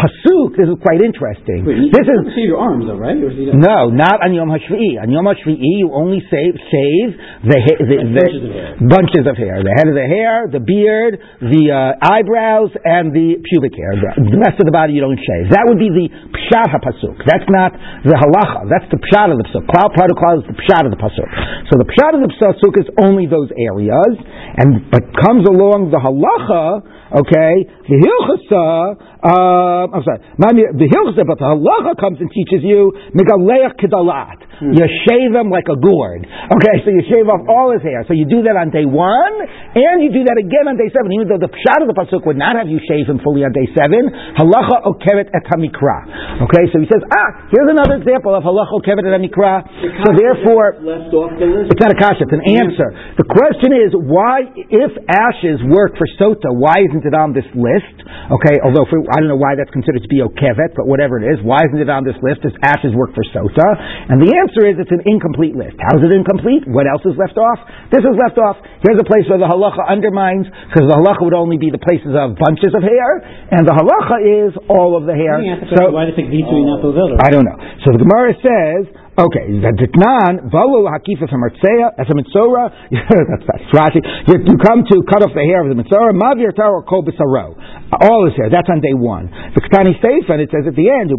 pasuk. 0.00 0.56
This 0.56 0.68
is 0.72 0.80
quite 0.80 1.04
interesting. 1.04 1.68
Wait, 1.68 1.76
you 1.76 1.92
this 1.92 2.08
is 2.08 2.32
see 2.32 2.48
your 2.48 2.56
arms 2.56 2.88
though, 2.88 2.96
right? 2.96 3.20
No, 3.20 3.92
not 3.92 4.24
on 4.24 4.32
Yom 4.32 4.48
HaShvi'i. 4.48 4.96
On 4.96 5.12
Yom 5.12 5.28
HaShvi'i, 5.28 5.84
you 5.84 5.92
only 5.92 6.24
save, 6.32 6.56
shave 6.72 7.08
the, 7.44 7.58
ha- 7.60 7.80
the, 7.84 7.96
the 8.00 8.16
bunches 8.16 8.40
of 8.40 8.52
hair. 8.56 8.70
bunches 8.80 9.24
of 9.28 9.36
hair. 9.36 9.56
The 9.60 9.74
head 9.76 9.86
of 9.92 9.96
the 9.96 10.08
hair, 10.08 10.48
the 10.48 10.64
beard, 10.64 11.20
the 11.44 11.64
uh, 11.68 12.00
eyebrows, 12.00 12.72
and 12.80 13.12
the 13.12 13.36
pubic 13.44 13.76
hair. 13.76 13.92
The, 14.00 14.32
the 14.32 14.40
rest 14.40 14.56
of 14.56 14.64
the 14.64 14.72
body 14.72 14.96
you 14.96 15.04
don't 15.04 15.20
shave. 15.20 15.52
That 15.52 15.68
would 15.68 15.78
be 15.78 15.92
the 15.92 16.08
pshat 16.08 16.72
pasuk. 16.80 17.20
That's 17.28 17.46
not 17.52 17.76
the 18.08 18.16
halacha. 18.16 18.66
That's 18.72 18.88
the 18.88 18.98
pshat 18.98 19.28
of 19.28 19.36
the 19.36 19.46
pasuk. 19.52 19.68
Pradu 19.68 20.16
Klal 20.16 20.40
is 20.40 20.46
the 20.48 20.56
pshat 20.56 20.88
of 20.88 20.92
the 20.94 21.00
pasuk. 21.00 21.28
So 21.68 21.76
the 21.76 21.88
pshat 21.92 22.16
of 22.16 22.24
the 22.24 22.32
pasuk 22.32 22.74
is 22.80 22.88
only 23.04 23.28
those 23.28 23.52
areas, 23.52 24.16
and 24.56 24.88
but 24.88 25.04
comes 25.20 25.44
along 25.44 25.92
the 25.92 26.00
halacha. 26.00 26.98
Okay, 27.10 27.66
the 27.90 27.98
hilchasa. 28.06 29.09
Uh, 29.20 29.92
I'm 29.92 30.00
sorry, 30.00 30.20
the 30.40 30.88
hilchasa, 30.88 31.28
but 31.28 31.36
the 31.36 31.44
halacha 31.44 32.00
comes 32.00 32.20
and 32.24 32.32
teaches 32.32 32.64
you 32.64 32.92
megaleach 33.12 33.76
kedalat. 33.76 34.40
You 34.60 34.84
shave 35.08 35.32
him 35.32 35.48
like 35.48 35.68
a 35.72 35.76
gourd. 35.76 36.24
Okay, 36.24 36.76
so 36.84 36.92
you 36.92 37.00
shave 37.08 37.24
off 37.28 37.44
all 37.48 37.72
his 37.72 37.80
hair. 37.80 38.04
So 38.04 38.12
you 38.12 38.28
do 38.28 38.44
that 38.44 38.60
on 38.60 38.68
day 38.68 38.84
one, 38.84 39.36
and 39.72 40.04
you 40.04 40.12
do 40.12 40.24
that 40.28 40.36
again 40.36 40.68
on 40.68 40.76
day 40.76 40.92
seven. 40.92 41.12
Even 41.16 41.32
though 41.32 41.40
the 41.40 41.48
pshat 41.48 41.80
of 41.80 41.88
the 41.88 41.96
pasuk 41.96 42.28
would 42.28 42.36
not 42.36 42.60
have 42.60 42.68
you 42.68 42.76
shave 42.84 43.08
him 43.08 43.20
fully 43.24 43.40
on 43.40 43.56
day 43.56 43.64
seven, 43.72 44.08
halacha 44.36 44.84
okeret 44.84 45.32
et 45.32 45.44
hamikra. 45.48 46.44
Okay, 46.44 46.68
so 46.72 46.80
he 46.80 46.88
says, 46.88 47.00
ah, 47.08 47.48
here's 47.48 47.72
another 47.72 48.00
example 48.00 48.36
of 48.36 48.44
halacha 48.44 48.72
okeret 48.84 49.00
et 49.04 49.16
hamikra. 49.16 49.64
So 50.04 50.12
therefore, 50.12 50.80
left 50.80 51.12
off 51.16 51.32
the 51.40 51.48
list. 51.48 51.72
it's 51.72 51.80
not 51.80 51.92
a 51.92 51.98
kasha, 52.00 52.28
it's 52.28 52.36
an 52.36 52.44
answer. 52.44 52.88
The 53.16 53.28
question 53.28 53.72
is, 53.72 53.96
why, 53.96 54.44
if 54.68 54.92
ashes 55.08 55.64
work 55.68 55.96
for 55.96 56.04
sota, 56.20 56.52
why 56.52 56.84
isn't 56.84 57.04
it 57.04 57.16
on 57.16 57.32
this 57.32 57.48
list? 57.56 57.96
Okay, 58.28 58.60
although 58.60 58.84
for, 58.92 59.00
I 59.10 59.18
don't 59.18 59.28
know 59.28 59.38
why 59.38 59.58
that's 59.58 59.70
considered 59.74 60.02
to 60.06 60.10
be 60.10 60.22
okevet, 60.22 60.78
but 60.78 60.86
whatever 60.86 61.18
it 61.18 61.26
is, 61.26 61.42
why 61.42 61.66
isn't 61.66 61.82
it 61.82 61.90
on 61.90 62.06
this 62.06 62.16
list 62.22 62.46
if 62.46 62.54
ashes 62.62 62.94
work 62.94 63.10
for 63.12 63.26
sota? 63.34 63.68
And 64.08 64.22
the 64.22 64.30
answer 64.30 64.70
is 64.70 64.78
it's 64.78 64.94
an 64.94 65.02
incomplete 65.04 65.58
list. 65.58 65.76
How 65.82 65.98
is 65.98 66.06
it 66.06 66.12
incomplete? 66.14 66.64
What 66.70 66.86
else 66.86 67.02
is 67.02 67.18
left 67.18 67.34
off? 67.36 67.58
This 67.90 68.06
is 68.06 68.14
left 68.14 68.38
off. 68.38 68.56
Here's 68.86 68.98
a 68.98 69.06
place 69.06 69.26
where 69.26 69.42
the 69.42 69.50
halacha 69.50 69.82
undermines, 69.90 70.46
because 70.70 70.86
the 70.86 70.96
halacha 70.96 71.26
would 71.26 71.36
only 71.36 71.58
be 71.58 71.68
the 71.74 71.82
places 71.82 72.14
of 72.14 72.38
bunches 72.38 72.72
of 72.72 72.82
hair, 72.86 73.10
and 73.50 73.66
the 73.66 73.74
halacha 73.74 74.48
is 74.48 74.52
all 74.70 74.94
of 74.94 75.04
the 75.10 75.16
hair. 75.18 75.42
Let 75.42 75.46
me 75.46 75.52
ask 75.52 75.74
So, 75.74 75.90
why 75.90 76.06
pick 76.14 76.30
these 76.30 76.46
three, 76.46 76.64
not 76.64 76.80
those 76.80 76.94
others? 76.94 77.18
I 77.18 77.28
don't 77.34 77.44
know. 77.44 77.58
So 77.82 77.92
the 77.94 78.00
Gemara 78.02 78.32
says, 78.38 78.82
okay, 79.18 79.46
the 79.60 79.72
Ditnan, 79.76 80.48
Valu 80.48 80.86
Hakifa 80.88 81.28
from 81.28 81.44
Artsea, 81.44 81.92
as 81.98 82.08
a 82.08 82.14
Mitzora, 82.16 82.72
that's 82.90 83.44
that's 83.44 83.68
Rashi. 83.74 84.00
You, 84.28 84.56
come 84.62 84.84
to 84.86 84.96
cut 85.08 85.22
off 85.26 85.34
the 85.36 85.44
hair 85.44 85.66
of 85.66 85.68
the 85.74 85.78
Mitzora, 85.80 86.12
Mavir 86.16 86.54
Taro 86.54 86.82
Kol 86.82 87.04
Bisaro. 87.04 87.52
All 87.90 88.22
is 88.30 88.38
there. 88.38 88.46
That's 88.46 88.70
on 88.70 88.78
day 88.78 88.94
one. 88.94 89.26
The 89.26 89.66
Ketani 89.66 89.98
Seifa, 89.98 90.38
and 90.38 90.42
it 90.46 90.50
says 90.54 90.62
at 90.62 90.78
the 90.78 90.86
end, 90.86 91.10
you 91.10 91.18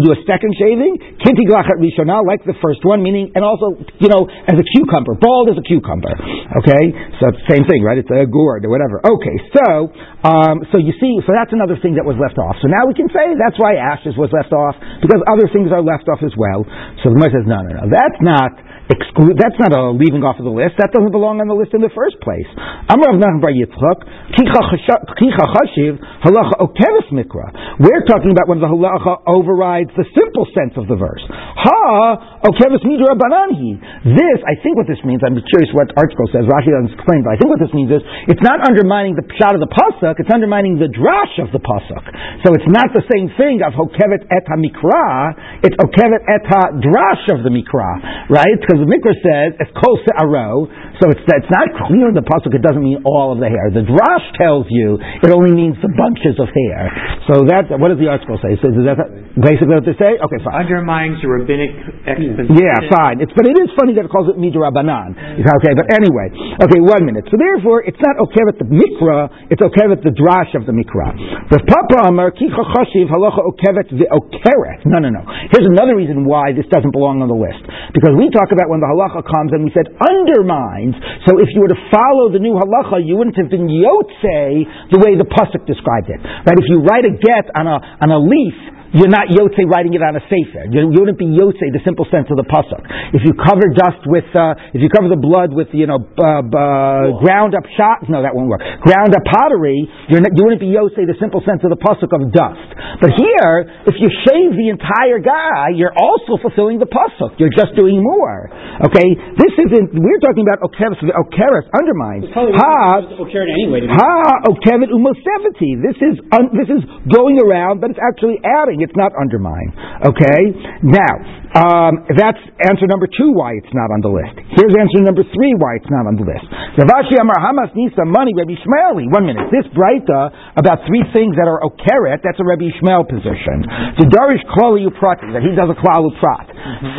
do 0.00 0.12
a 0.12 0.20
second 0.24 0.52
shaving, 0.56 1.20
Kintiglachat 1.20 1.76
Rishonah, 1.76 2.24
like 2.24 2.40
the 2.48 2.56
first 2.64 2.80
one, 2.80 3.04
meaning, 3.04 3.28
and 3.36 3.44
also, 3.44 3.76
you 4.00 4.08
know, 4.08 4.24
as 4.48 4.56
a 4.56 4.64
cucumber, 4.72 5.20
bald 5.20 5.52
as 5.52 5.60
a 5.60 5.64
cucumber. 5.68 6.16
Okay? 6.64 6.84
So 7.20 7.28
same 7.52 7.68
thing, 7.68 7.84
right? 7.84 8.00
It's 8.00 8.08
a 8.08 8.24
gourd 8.24 8.64
or 8.64 8.72
whatever. 8.72 9.04
Okay, 9.04 9.36
so, 9.52 9.92
um, 10.24 10.64
so 10.72 10.80
you 10.80 10.96
see, 10.96 11.20
so 11.28 11.36
that's 11.36 11.52
another 11.52 11.76
thing 11.84 12.00
that 12.00 12.06
was 12.08 12.16
left 12.16 12.40
off. 12.40 12.56
So 12.64 12.72
now 12.72 12.88
we 12.88 12.96
can 12.96 13.12
say 13.12 13.36
that's 13.36 13.60
why 13.60 13.76
ashes 13.76 14.16
was 14.16 14.32
left 14.32 14.56
off, 14.56 14.80
because 15.04 15.20
other 15.28 15.44
things 15.52 15.68
are 15.68 15.84
left 15.84 16.08
off 16.08 16.24
as 16.24 16.32
well. 16.40 16.64
So 17.04 17.12
the 17.12 17.20
Gemara 17.20 17.36
says, 17.36 17.44
no, 17.44 17.60
no, 17.60 17.84
no, 17.84 17.92
that's 17.92 18.20
not 18.24 18.52
exclude. 18.90 19.38
That's 19.38 19.56
not 19.62 19.72
a 19.72 19.94
leaving 19.94 20.26
off 20.26 20.36
of 20.42 20.44
the 20.44 20.52
list. 20.52 20.76
That 20.82 20.90
doesn't 20.90 21.14
belong 21.14 21.38
on 21.38 21.46
the 21.46 21.56
list 21.56 21.72
in 21.72 21.80
the 21.80 21.92
first 21.94 22.18
place. 22.20 22.46
Bar 22.90 23.54
Yitzchak, 23.54 23.98
Kicha 24.34 25.44
Chashiv, 25.46 25.94
Halacha 26.26 26.66
Mikra. 27.14 27.46
We're 27.78 28.04
talking 28.06 28.30
about 28.34 28.46
when 28.50 28.60
the 28.60 28.70
halacha 28.70 29.22
overrides 29.26 29.90
the 29.94 30.06
simple 30.14 30.46
sense 30.54 30.74
of 30.76 30.86
the 30.86 30.98
verse. 30.98 31.22
Ha 31.30 32.40
Midra 32.86 33.14
Bananhi. 33.14 33.78
This, 34.04 34.38
I 34.46 34.58
think 34.62 34.76
what 34.76 34.86
this 34.86 35.00
means, 35.04 35.22
I'm 35.26 35.36
curious 35.38 35.70
what 35.76 35.92
ArtScroll 35.94 36.30
says, 36.32 36.44
Rashi 36.48 36.72
doesn't 36.72 36.96
explain, 36.96 37.22
but 37.22 37.34
I 37.34 37.36
think 37.38 37.50
what 37.50 37.60
this 37.60 37.72
means 37.76 37.90
is, 37.92 38.02
it's 38.26 38.42
not 38.42 38.62
undermining 38.66 39.14
the 39.14 39.26
pshat 39.26 39.54
of 39.54 39.60
the 39.60 39.70
pasuk, 39.70 40.18
it's 40.18 40.32
undermining 40.32 40.80
the 40.80 40.88
drash 40.90 41.36
of 41.38 41.52
the 41.52 41.60
pasuk. 41.60 42.04
So 42.42 42.54
it's 42.56 42.70
not 42.70 42.90
the 42.96 43.04
same 43.12 43.28
thing 43.36 43.60
of 43.62 43.76
Hokevet 43.76 44.26
et 44.32 44.44
HaMikra, 44.48 45.66
it's 45.66 45.76
Okevet 45.78 46.22
et 46.26 46.44
HaDrash 46.48 47.24
of 47.36 47.44
the 47.44 47.52
Mikra, 47.52 48.30
right? 48.32 48.56
Because 48.60 48.79
the 48.80 48.88
Mikra 48.88 49.14
says 49.20 49.56
it's 49.60 49.72
kol 49.76 50.00
se'aro, 50.02 50.66
so 50.98 51.12
it's, 51.12 51.20
it's 51.20 51.52
not 51.52 51.68
clear 51.86 52.08
in 52.08 52.16
the 52.16 52.24
pasuk. 52.24 52.52
It 52.56 52.64
doesn't 52.64 52.82
mean 52.82 53.04
all 53.04 53.32
of 53.32 53.38
the 53.38 53.48
hair. 53.48 53.68
The 53.68 53.84
drash 53.84 54.26
tells 54.40 54.66
you 54.72 54.96
it 54.96 55.30
only 55.30 55.52
means 55.52 55.76
the 55.84 55.92
bunches 55.92 56.40
of 56.40 56.48
hair. 56.48 56.88
So 57.28 57.44
that 57.48 57.68
what 57.76 57.92
does 57.92 58.00
the 58.00 58.08
ArtScroll 58.08 58.40
say? 58.40 58.56
So 58.58 58.72
is 58.72 58.84
that 58.88 58.98
basically 59.36 59.76
what 59.76 59.86
they 59.86 59.96
say? 59.96 60.16
Okay, 60.16 60.38
fine. 60.40 60.66
Undermines 60.66 61.20
the 61.20 61.28
rabbinic 61.28 61.72
exposition. 62.08 62.56
Yeah, 62.56 62.90
fine. 62.90 63.20
It's 63.20 63.32
but 63.36 63.46
it 63.46 63.56
is 63.56 63.70
funny 63.76 63.94
that 64.00 64.08
it 64.08 64.12
calls 64.12 64.32
it 64.32 64.36
midrabanan. 64.40 65.14
Okay, 65.40 65.72
but 65.76 65.86
anyway, 65.92 66.32
okay, 66.60 66.80
one 66.80 67.04
minute. 67.04 67.28
So 67.28 67.36
therefore, 67.36 67.84
it's 67.84 68.00
not 68.00 68.18
okay 68.28 68.44
with 68.48 68.58
the 68.58 68.68
mikra. 68.68 69.52
It's 69.52 69.62
okay 69.62 69.86
with 69.86 70.02
the 70.02 70.12
drash 70.16 70.56
of 70.56 70.64
the 70.64 70.74
mikra. 70.74 71.12
The 71.52 71.60
papa 71.64 72.08
amar 72.08 72.32
kicha 72.32 72.64
chashiv 72.74 73.12
halacha 73.12 73.44
okevet 73.44 73.92
the 73.94 74.08
okeret. 74.08 74.84
No, 74.88 74.98
no, 74.98 75.12
no. 75.12 75.22
Here's 75.52 75.68
another 75.68 75.94
reason 75.96 76.24
why 76.24 76.52
this 76.52 76.66
doesn't 76.70 76.92
belong 76.92 77.22
on 77.22 77.28
the 77.28 77.38
list 77.38 77.62
because 77.94 78.14
we 78.14 78.30
talk 78.30 78.50
about 78.54 78.70
when 78.70 78.80
the 78.80 78.90
halacha 78.90 79.22
comes 79.26 79.50
and 79.54 79.66
we 79.66 79.72
said 79.74 79.90
undermines. 79.98 80.94
So 81.26 81.38
if 81.38 81.50
you 81.54 81.62
were 81.62 81.72
to 81.72 81.82
follow 81.90 82.30
the 82.30 82.38
new 82.38 82.54
halacha, 82.54 83.02
you 83.02 83.18
wouldn't 83.18 83.36
have 83.36 83.50
been 83.50 83.66
yotze 83.66 84.66
the 84.90 84.98
way 85.02 85.18
the 85.18 85.26
pasuk 85.26 85.66
described 85.66 86.10
it. 86.10 86.20
Right? 86.22 86.58
If 86.58 86.66
you 86.70 86.82
write 86.82 87.04
a 87.04 87.14
get 87.14 87.50
on 87.54 87.66
a 87.66 87.78
on 88.00 88.08
a 88.10 88.20
leaf, 88.20 88.79
you're 88.92 89.12
not 89.12 89.30
Yotze 89.30 89.62
writing 89.70 89.94
it 89.94 90.02
on 90.02 90.18
a 90.18 90.24
sefer. 90.26 90.66
You, 90.66 90.90
you 90.90 90.98
wouldn't 90.98 91.18
be 91.18 91.30
Yotze, 91.30 91.62
the 91.70 91.82
simple 91.86 92.06
sense 92.10 92.26
of 92.26 92.36
the 92.36 92.48
pasuk. 92.48 92.82
If 93.14 93.22
you 93.22 93.38
cover 93.38 93.62
dust 93.70 94.02
with, 94.10 94.26
uh, 94.34 94.58
if 94.74 94.82
you 94.82 94.90
cover 94.90 95.06
the 95.06 95.20
blood 95.20 95.54
with, 95.54 95.70
you 95.70 95.86
know, 95.86 96.02
uh, 96.18 96.42
uh, 96.42 97.22
ground 97.22 97.54
up 97.54 97.62
shot, 97.78 98.02
no, 98.10 98.26
that 98.26 98.34
won't 98.34 98.50
work. 98.50 98.62
Ground 98.82 99.14
up 99.14 99.22
pottery, 99.30 99.86
not, 100.10 100.34
you 100.34 100.42
wouldn't 100.42 100.62
be 100.62 100.74
Yotze, 100.74 101.06
the 101.06 101.14
simple 101.22 101.38
sense 101.46 101.62
of 101.62 101.70
the 101.70 101.78
pasuk 101.78 102.10
of 102.10 102.34
dust. 102.34 102.68
But 102.98 103.14
here, 103.14 103.70
if 103.86 103.94
you 104.02 104.10
shave 104.26 104.58
the 104.58 104.68
entire 104.74 105.22
guy, 105.22 105.78
you're 105.78 105.94
also 105.94 106.42
fulfilling 106.42 106.82
the 106.82 106.90
pasuk. 106.90 107.38
You're 107.38 107.54
just 107.54 107.78
doing 107.78 108.02
more. 108.02 108.50
Okay, 108.90 109.08
this 109.38 109.54
isn't. 109.70 109.94
We're 109.94 110.22
talking 110.22 110.42
about 110.42 110.66
okeres. 110.66 110.98
Okeres 110.98 111.66
undermines. 111.78 112.26
Ha 112.34 113.06
anyway. 113.54 113.86
Ha 113.86 114.14
okevet 114.50 114.90
umosevity. 114.90 115.78
This 115.78 115.98
is 116.02 116.14
un, 116.34 116.50
this 116.58 116.68
is 116.68 116.82
going 117.06 117.38
around, 117.38 117.80
but 117.80 117.94
it's 117.94 118.02
actually 118.02 118.42
adding. 118.42 118.79
It's 118.82 118.96
not 118.96 119.12
undermine. 119.20 119.72
Okay? 120.04 120.40
Now, 120.82 121.39
um, 121.50 122.06
that's 122.14 122.38
answer 122.70 122.86
number 122.86 123.10
two 123.10 123.34
why 123.34 123.58
it's 123.58 123.74
not 123.74 123.90
on 123.90 123.98
the 124.06 124.12
list. 124.12 124.38
Here's 124.54 124.70
answer 124.70 125.02
number 125.02 125.26
three 125.34 125.50
why 125.58 125.82
it's 125.82 125.90
not 125.90 126.06
on 126.06 126.14
the 126.14 126.22
list. 126.22 126.46
Zavashi 126.78 127.18
Amar 127.18 127.42
Hamas 127.42 127.74
needs 127.74 127.90
some 127.98 128.14
money, 128.14 128.30
Rabbi 128.30 128.54
Shmaeli. 128.54 129.10
One 129.10 129.26
minute. 129.26 129.50
This 129.50 129.66
Breita 129.74 130.30
about 130.54 130.86
three 130.86 131.02
things 131.10 131.34
that 131.34 131.50
are 131.50 131.58
okeret, 131.66 132.22
that's 132.22 132.38
a 132.38 132.46
Rabbi 132.46 132.70
Shmael 132.78 133.02
position. 133.02 133.66
The 133.98 134.06
Darish 134.06 134.46
Klali 134.46 134.86
Uprati, 134.86 135.34
that 135.34 135.42
he 135.42 135.50
does 135.58 135.66
a 135.66 135.74
Klal 135.74 136.06
Uprat. 136.14 136.46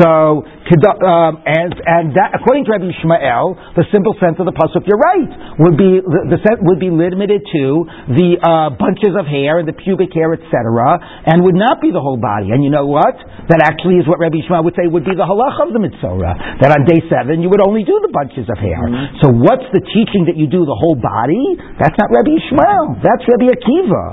So, 0.04 0.44
um, 0.44 1.40
and, 1.48 1.72
and 1.72 2.06
that, 2.20 2.36
according 2.36 2.68
to 2.68 2.76
Rabbi 2.76 2.92
Shmael, 3.00 3.56
the 3.80 3.88
simple 3.88 4.20
sense 4.20 4.36
of 4.36 4.52
the 4.52 4.56
pasuk, 4.56 4.84
you're 4.84 5.00
right, 5.00 5.32
would 5.64 5.80
be 5.80 6.04
the, 6.04 6.36
the 6.36 6.40
would 6.68 6.80
be 6.80 6.92
limited 6.92 7.40
to 7.40 7.88
the 8.20 8.36
uh, 8.40 8.76
bunches 8.76 9.16
of 9.16 9.24
hair 9.24 9.64
and 9.64 9.68
the 9.68 9.76
pubic 9.76 10.12
hair, 10.12 10.36
etc., 10.36 10.52
and 11.24 11.44
would 11.48 11.56
not 11.56 11.80
be 11.80 11.96
the 11.96 12.04
whole 12.04 12.20
body. 12.20 12.52
And 12.52 12.64
you 12.64 12.72
know 12.72 12.88
what? 12.88 13.16
That 13.48 13.64
actually 13.64 14.04
is 14.04 14.08
what 14.08 14.20
Rabbi 14.20 14.41
Shmuel 14.48 14.66
would 14.66 14.76
say 14.78 14.88
would 14.88 15.06
be 15.06 15.14
the 15.14 15.28
halach 15.28 15.58
of 15.62 15.74
the 15.76 15.82
mitzvah. 15.82 16.62
That 16.62 16.72
on 16.74 16.86
day 16.88 17.02
seven 17.08 17.42
you 17.42 17.50
would 17.50 17.62
only 17.62 17.84
do 17.84 17.98
the 18.02 18.12
bunches 18.12 18.48
of 18.48 18.58
hair. 18.58 18.82
Mm-hmm. 18.82 19.22
So 19.22 19.32
what's 19.32 19.66
the 19.76 19.84
teaching 19.94 20.26
that 20.32 20.38
you 20.38 20.48
do 20.48 20.64
the 20.64 20.78
whole 20.78 20.98
body? 20.98 21.60
That's 21.78 21.96
not 21.98 22.10
Rabbi 22.10 22.36
Shmuel. 22.50 23.02
That's 23.02 23.24
Rabbi 23.26 23.50
Akiva. 23.54 24.04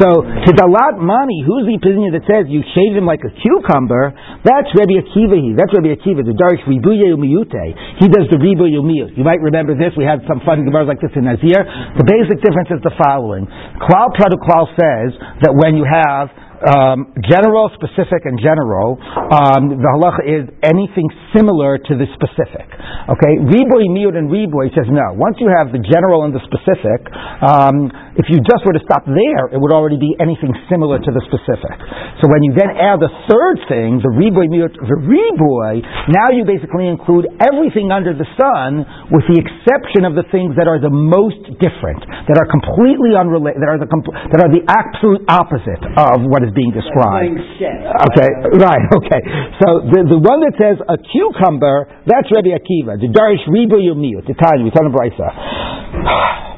So 0.00 0.24
Kedalat 0.46 1.02
Mani, 1.02 1.44
who's 1.46 1.66
the 1.68 1.76
opinion 1.76 2.14
that 2.14 2.24
says 2.26 2.48
you 2.48 2.64
shave 2.74 2.94
him 2.96 3.04
like 3.04 3.22
a 3.22 3.32
cucumber? 3.32 4.14
That's 4.42 4.70
Rabbi 4.74 5.02
Akiva. 5.02 5.36
He. 5.38 5.54
That's 5.54 5.70
Rabbi 5.72 5.94
Akiva, 5.94 6.24
the 6.24 6.34
Darish 6.34 6.64
Ribuye 6.66 7.12
Umiyute. 7.14 7.64
He 8.00 8.08
does 8.08 8.26
the 8.32 8.38
Ribuye 8.40 8.76
Umiyut. 8.78 9.16
You 9.16 9.24
might 9.24 9.40
remember 9.40 9.76
this. 9.76 9.94
We 9.96 10.04
had 10.04 10.24
some 10.26 10.40
fun 10.44 10.64
Gemara 10.64 10.84
like 10.84 11.00
this 11.00 11.12
in 11.14 11.24
Nazir. 11.24 11.62
The 11.96 12.06
basic 12.06 12.42
difference 12.42 12.70
is 12.72 12.80
the 12.82 12.94
following. 12.98 13.46
Klal 13.80 14.10
Praduklal 14.16 14.66
says 14.74 15.14
that 15.46 15.52
when 15.54 15.76
you 15.76 15.86
have 15.86 16.30
um, 16.62 17.10
general, 17.26 17.70
specific, 17.74 18.22
and 18.22 18.38
general, 18.38 18.94
um, 19.34 19.74
the 19.74 19.90
halacha 19.98 20.22
is 20.22 20.44
anything 20.62 21.10
similar 21.34 21.78
to 21.78 21.92
the 21.98 22.06
specific. 22.14 22.68
Okay, 23.10 23.32
riboy, 23.42 23.90
miut, 23.90 24.14
and 24.14 24.30
riboy 24.30 24.70
says 24.70 24.86
no. 24.86 25.18
Once 25.18 25.42
you 25.42 25.50
have 25.50 25.74
the 25.74 25.82
general 25.82 26.22
and 26.22 26.30
the 26.30 26.42
specific, 26.46 27.00
um, 27.42 27.90
if 28.14 28.30
you 28.30 28.38
just 28.46 28.62
were 28.62 28.76
to 28.76 28.84
stop 28.86 29.02
there, 29.08 29.50
it 29.50 29.58
would 29.58 29.74
already 29.74 29.98
be 29.98 30.14
anything 30.22 30.54
similar 30.70 31.02
to 31.02 31.10
the 31.10 31.22
specific. 31.26 31.76
So 32.22 32.30
when 32.30 32.44
you 32.46 32.54
then 32.54 32.70
add 32.78 33.02
the 33.02 33.10
third 33.26 33.58
thing, 33.66 33.98
the 33.98 34.12
riboy, 34.14 34.46
miut, 34.46 34.76
the 34.76 34.98
riboy, 35.02 35.82
now 36.14 36.30
you 36.30 36.46
basically 36.46 36.86
include 36.86 37.26
everything 37.42 37.90
under 37.90 38.14
the 38.14 38.28
sun, 38.38 38.86
with 39.10 39.26
the 39.26 39.40
exception 39.40 40.06
of 40.06 40.14
the 40.14 40.28
things 40.30 40.54
that 40.60 40.70
are 40.70 40.78
the 40.78 40.92
most 40.92 41.40
different, 41.58 42.04
that 42.28 42.36
are 42.38 42.46
completely 42.46 43.18
unrelated, 43.18 43.58
that 43.64 43.72
are 43.72 43.80
the 43.80 43.90
compl- 43.90 44.14
that 44.14 44.40
are 44.44 44.52
the 44.52 44.62
absolute 44.68 45.24
opposite 45.26 45.82
of 45.98 46.22
what 46.28 46.44
is 46.44 46.51
being 46.54 46.70
described. 46.70 47.36
Okay, 47.36 48.30
right, 48.60 48.84
okay. 49.00 49.20
So 49.58 49.68
the, 49.88 50.00
the 50.16 50.20
one 50.20 50.44
that 50.44 50.54
says 50.60 50.76
a 50.84 50.96
cucumber, 51.00 51.88
that's 52.06 52.28
Rabbi 52.30 52.54
Akiva. 52.54 53.00
The 53.00 53.10
Darish 53.10 53.44
Ribu 53.48 53.80
Yumiyut, 53.80 54.28
the 54.28 54.36
time, 54.36 54.64
we 54.64 54.70
tell 54.70 54.86
him 54.86 54.92
Brisa. 54.92 56.42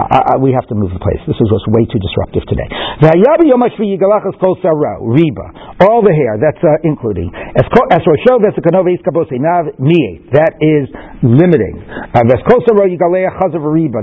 I, 0.00 0.36
I, 0.36 0.40
we 0.40 0.52
have 0.52 0.66
to 0.68 0.76
move 0.76 0.92
the 0.92 1.00
place. 1.00 1.20
This 1.24 1.36
is 1.40 1.48
what's 1.48 1.64
way 1.72 1.84
too 1.88 1.98
disruptive 1.98 2.44
today. 2.44 2.68
Reba, 5.00 5.46
all 5.88 6.02
the 6.04 6.12
hair, 6.12 6.36
that's 6.36 6.60
uh, 6.60 6.76
including. 6.84 7.32
That 10.34 10.52
is 10.60 10.88
limiting. 11.22 11.74
Uh, 11.88 12.20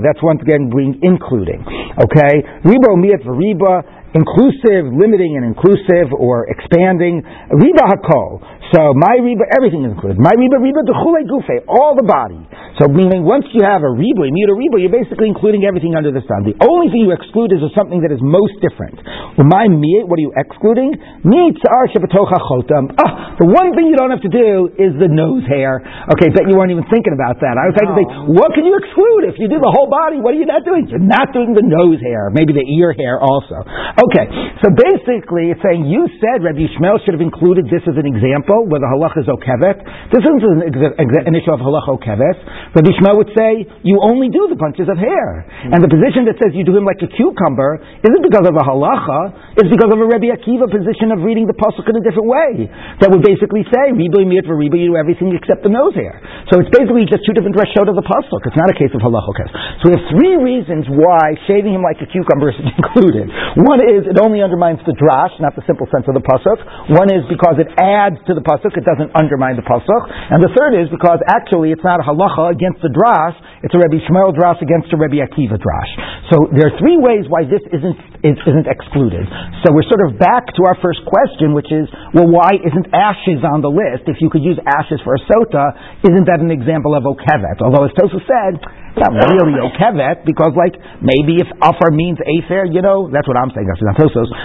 that's 0.02 0.22
once 0.22 0.42
again 0.42 0.70
being 0.74 0.98
including. 1.02 1.64
Okay? 2.02 2.34
Reba 2.64 2.90
miyat 2.98 3.22
Reba 3.26 4.02
inclusive, 4.14 4.92
limiting 4.92 5.36
and 5.36 5.44
inclusive, 5.44 6.12
or 6.12 6.46
expanding. 6.48 7.22
Riba 7.52 7.84
hakol. 7.88 8.40
So 8.72 8.96
my 8.96 9.20
riba, 9.20 9.44
everything 9.52 9.84
is 9.84 9.92
included. 9.92 10.16
My 10.16 10.32
riba, 10.32 10.56
riba 10.56 10.80
dechule 10.88 11.28
gufe, 11.28 11.60
all 11.68 11.92
the 11.92 12.08
body. 12.08 12.40
So 12.80 12.88
meaning 12.88 13.20
once 13.20 13.44
you 13.52 13.60
have 13.60 13.84
a 13.84 13.92
riba, 13.92 14.24
you 14.24 14.44
a 14.48 14.56
riba, 14.56 14.80
you're 14.80 14.96
basically 14.96 15.28
including 15.28 15.68
everything 15.68 15.92
under 15.92 16.08
the 16.08 16.24
sun. 16.24 16.48
The 16.48 16.56
only 16.64 16.88
thing 16.88 17.04
you 17.04 17.12
exclude 17.12 17.52
is 17.52 17.60
something 17.76 18.00
that 18.00 18.08
is 18.08 18.24
most 18.24 18.56
different. 18.64 18.96
Well 19.36 19.44
my 19.44 19.68
miyat, 19.68 20.08
what 20.08 20.16
are 20.16 20.24
you 20.24 20.32
excluding? 20.32 20.96
Tsar 20.96 21.84
shebatocha 21.92 22.40
chotam. 22.48 22.96
Ah, 22.96 23.36
the 23.36 23.44
one 23.44 23.76
thing 23.76 23.92
you 23.92 23.96
don't 24.00 24.08
have 24.08 24.24
to 24.24 24.32
do 24.32 24.72
is 24.80 24.96
the 24.96 25.08
nose 25.12 25.44
hair. 25.44 25.84
Okay, 26.16 26.32
bet 26.32 26.48
you 26.48 26.56
weren't 26.56 26.72
even 26.72 26.88
thinking 26.88 27.12
about 27.12 27.44
that. 27.44 27.60
I 27.60 27.68
was 27.68 27.76
trying 27.76 27.92
to 27.92 27.98
think, 28.00 28.08
what 28.40 28.56
can 28.56 28.64
you 28.64 28.72
exclude? 28.72 29.28
If 29.28 29.36
you 29.36 29.52
do 29.52 29.60
the 29.60 29.68
whole 29.68 29.92
body, 29.92 30.16
what 30.24 30.32
are 30.32 30.40
you 30.40 30.48
not 30.48 30.64
doing? 30.64 30.88
You're 30.88 31.04
not 31.04 31.28
doing 31.36 31.52
the 31.52 31.64
nose 31.64 32.00
hair, 32.00 32.32
maybe 32.32 32.56
the 32.56 32.64
ear 32.80 32.96
hair 32.96 33.20
also. 33.20 33.60
Okay, 34.08 34.26
so 34.64 34.72
basically 34.72 35.52
it's 35.52 35.60
saying 35.60 35.84
you 35.92 36.08
said 36.24 36.40
Rabbi 36.40 36.64
Yishmael 36.64 37.04
should 37.04 37.12
have 37.12 37.24
included 37.24 37.68
this 37.68 37.84
as 37.84 38.00
an 38.00 38.08
example 38.08 38.61
The 38.68 38.90
halacha 38.90 39.22
is 39.22 39.28
okevet. 39.28 39.78
This 40.10 40.22
isn't 40.22 40.42
an, 40.42 41.08
an 41.26 41.34
issue 41.34 41.50
of 41.50 41.60
halacha 41.62 41.98
okevet. 41.98 42.36
Rabbi 42.74 42.90
Shmuel 42.98 43.16
would 43.18 43.32
say, 43.34 43.66
you 43.82 43.98
only 44.02 44.28
do 44.28 44.46
the 44.50 44.58
bunches 44.58 44.86
of 44.86 44.98
hair. 44.98 45.46
Hmm. 45.66 45.74
And 45.74 45.78
the 45.82 45.90
position 45.90 46.26
that 46.30 46.38
says 46.38 46.54
you 46.54 46.62
do 46.66 46.76
him 46.76 46.86
like 46.86 47.02
a 47.02 47.10
cucumber 47.10 47.82
isn't 48.02 48.22
because 48.22 48.46
of 48.46 48.54
a 48.54 48.64
halacha, 48.64 49.56
it's 49.58 49.70
because 49.70 49.90
of 49.90 49.98
a 49.98 50.06
Rabbi 50.06 50.30
Akiva 50.30 50.68
position 50.68 51.14
of 51.14 51.24
reading 51.24 51.48
the 51.48 51.56
pasuk 51.56 51.86
in 51.88 51.96
a 51.98 52.04
different 52.04 52.28
way. 52.28 52.68
That 53.02 53.10
would 53.10 53.24
basically 53.24 53.66
say, 53.72 53.94
riboy 53.94 54.28
miat 54.28 54.46
for 54.46 54.54
riboy, 54.54 54.84
you 54.84 54.88
do 54.92 54.98
everything 55.00 55.32
except 55.32 55.64
the 55.64 55.72
nose 55.72 55.96
hair. 55.96 56.20
So 56.52 56.60
it's 56.60 56.70
basically 56.70 57.08
just 57.08 57.24
two 57.24 57.32
different 57.32 57.56
reshot 57.56 57.88
of 57.88 57.96
the 57.96 58.04
pasuk. 58.04 58.40
It's 58.44 58.58
not 58.58 58.68
a 58.68 58.76
case 58.76 58.92
of 58.92 59.00
halacha 59.00 59.30
okevet. 59.32 59.52
So 59.80 59.90
we 59.90 59.92
have 59.96 60.06
three 60.12 60.36
reasons 60.38 60.86
why 60.90 61.34
shaving 61.48 61.72
him 61.72 61.82
like 61.82 61.98
a 62.02 62.08
cucumber 62.08 62.52
is 62.52 62.58
included. 62.76 63.30
One 63.62 63.80
is 63.80 64.04
it 64.06 64.18
only 64.20 64.44
undermines 64.44 64.84
the 64.84 64.94
drash, 64.94 65.32
not 65.40 65.56
the 65.56 65.64
simple 65.64 65.88
sense 65.88 66.04
of 66.06 66.14
the 66.14 66.24
pasuk. 66.24 66.58
One 66.92 67.08
is 67.08 67.24
because 67.30 67.56
it 67.56 67.70
adds 67.78 68.20
to 68.28 68.36
the 68.36 68.41
pasuk; 68.42 68.76
it 68.76 68.84
doesn't 68.84 69.14
undermine 69.14 69.56
the 69.56 69.66
pasuk. 69.66 70.02
And 70.30 70.42
the 70.42 70.52
third 70.52 70.76
is 70.78 70.90
because 70.90 71.18
actually 71.26 71.72
it's 71.72 71.84
not 71.86 72.02
a 72.02 72.04
halacha 72.04 72.52
against 72.52 72.82
the 72.82 72.90
drash; 72.90 73.34
it's 73.62 73.72
a 73.74 73.80
Rebbe 73.80 74.02
Shmuel 74.06 74.34
drash 74.34 74.60
against 74.60 74.92
a 74.92 74.98
Rebbe 74.98 75.22
Akiva 75.22 75.56
drash. 75.56 75.90
So 76.30 76.50
there 76.50 76.70
are 76.70 76.76
three 76.78 76.98
ways 76.98 77.26
why 77.30 77.46
this 77.46 77.62
isn't 77.70 77.98
isn't 78.22 78.68
excluded. 78.70 79.26
So 79.66 79.74
we're 79.74 79.86
sort 79.86 80.06
of 80.06 80.18
back 80.18 80.46
to 80.54 80.60
our 80.66 80.78
first 80.78 81.02
question, 81.06 81.54
which 81.54 81.70
is, 81.74 81.90
well, 82.14 82.30
why 82.30 82.54
isn't 82.54 82.86
ashes 82.94 83.42
on 83.42 83.62
the 83.62 83.70
list? 83.70 84.06
If 84.06 84.22
you 84.22 84.30
could 84.30 84.46
use 84.46 84.58
ashes 84.62 85.02
for 85.02 85.18
a 85.18 85.22
sota, 85.26 85.74
isn't 86.06 86.26
that 86.30 86.38
an 86.38 86.54
example 86.54 86.94
of 86.94 87.02
okevet? 87.02 87.58
Although, 87.62 87.90
as 87.90 87.94
Tosa 87.98 88.22
said, 88.22 88.62
not 88.98 89.14
really 89.14 89.56
okevet 89.60 90.24
because, 90.28 90.52
like, 90.58 90.76
maybe 91.00 91.40
if 91.40 91.48
offer 91.64 91.92
means 91.92 92.20
afer, 92.20 92.68
you 92.68 92.84
know, 92.84 93.08
that's 93.08 93.26
what 93.28 93.36
I'm 93.40 93.48
saying. 93.54 93.64
That's 93.68 93.80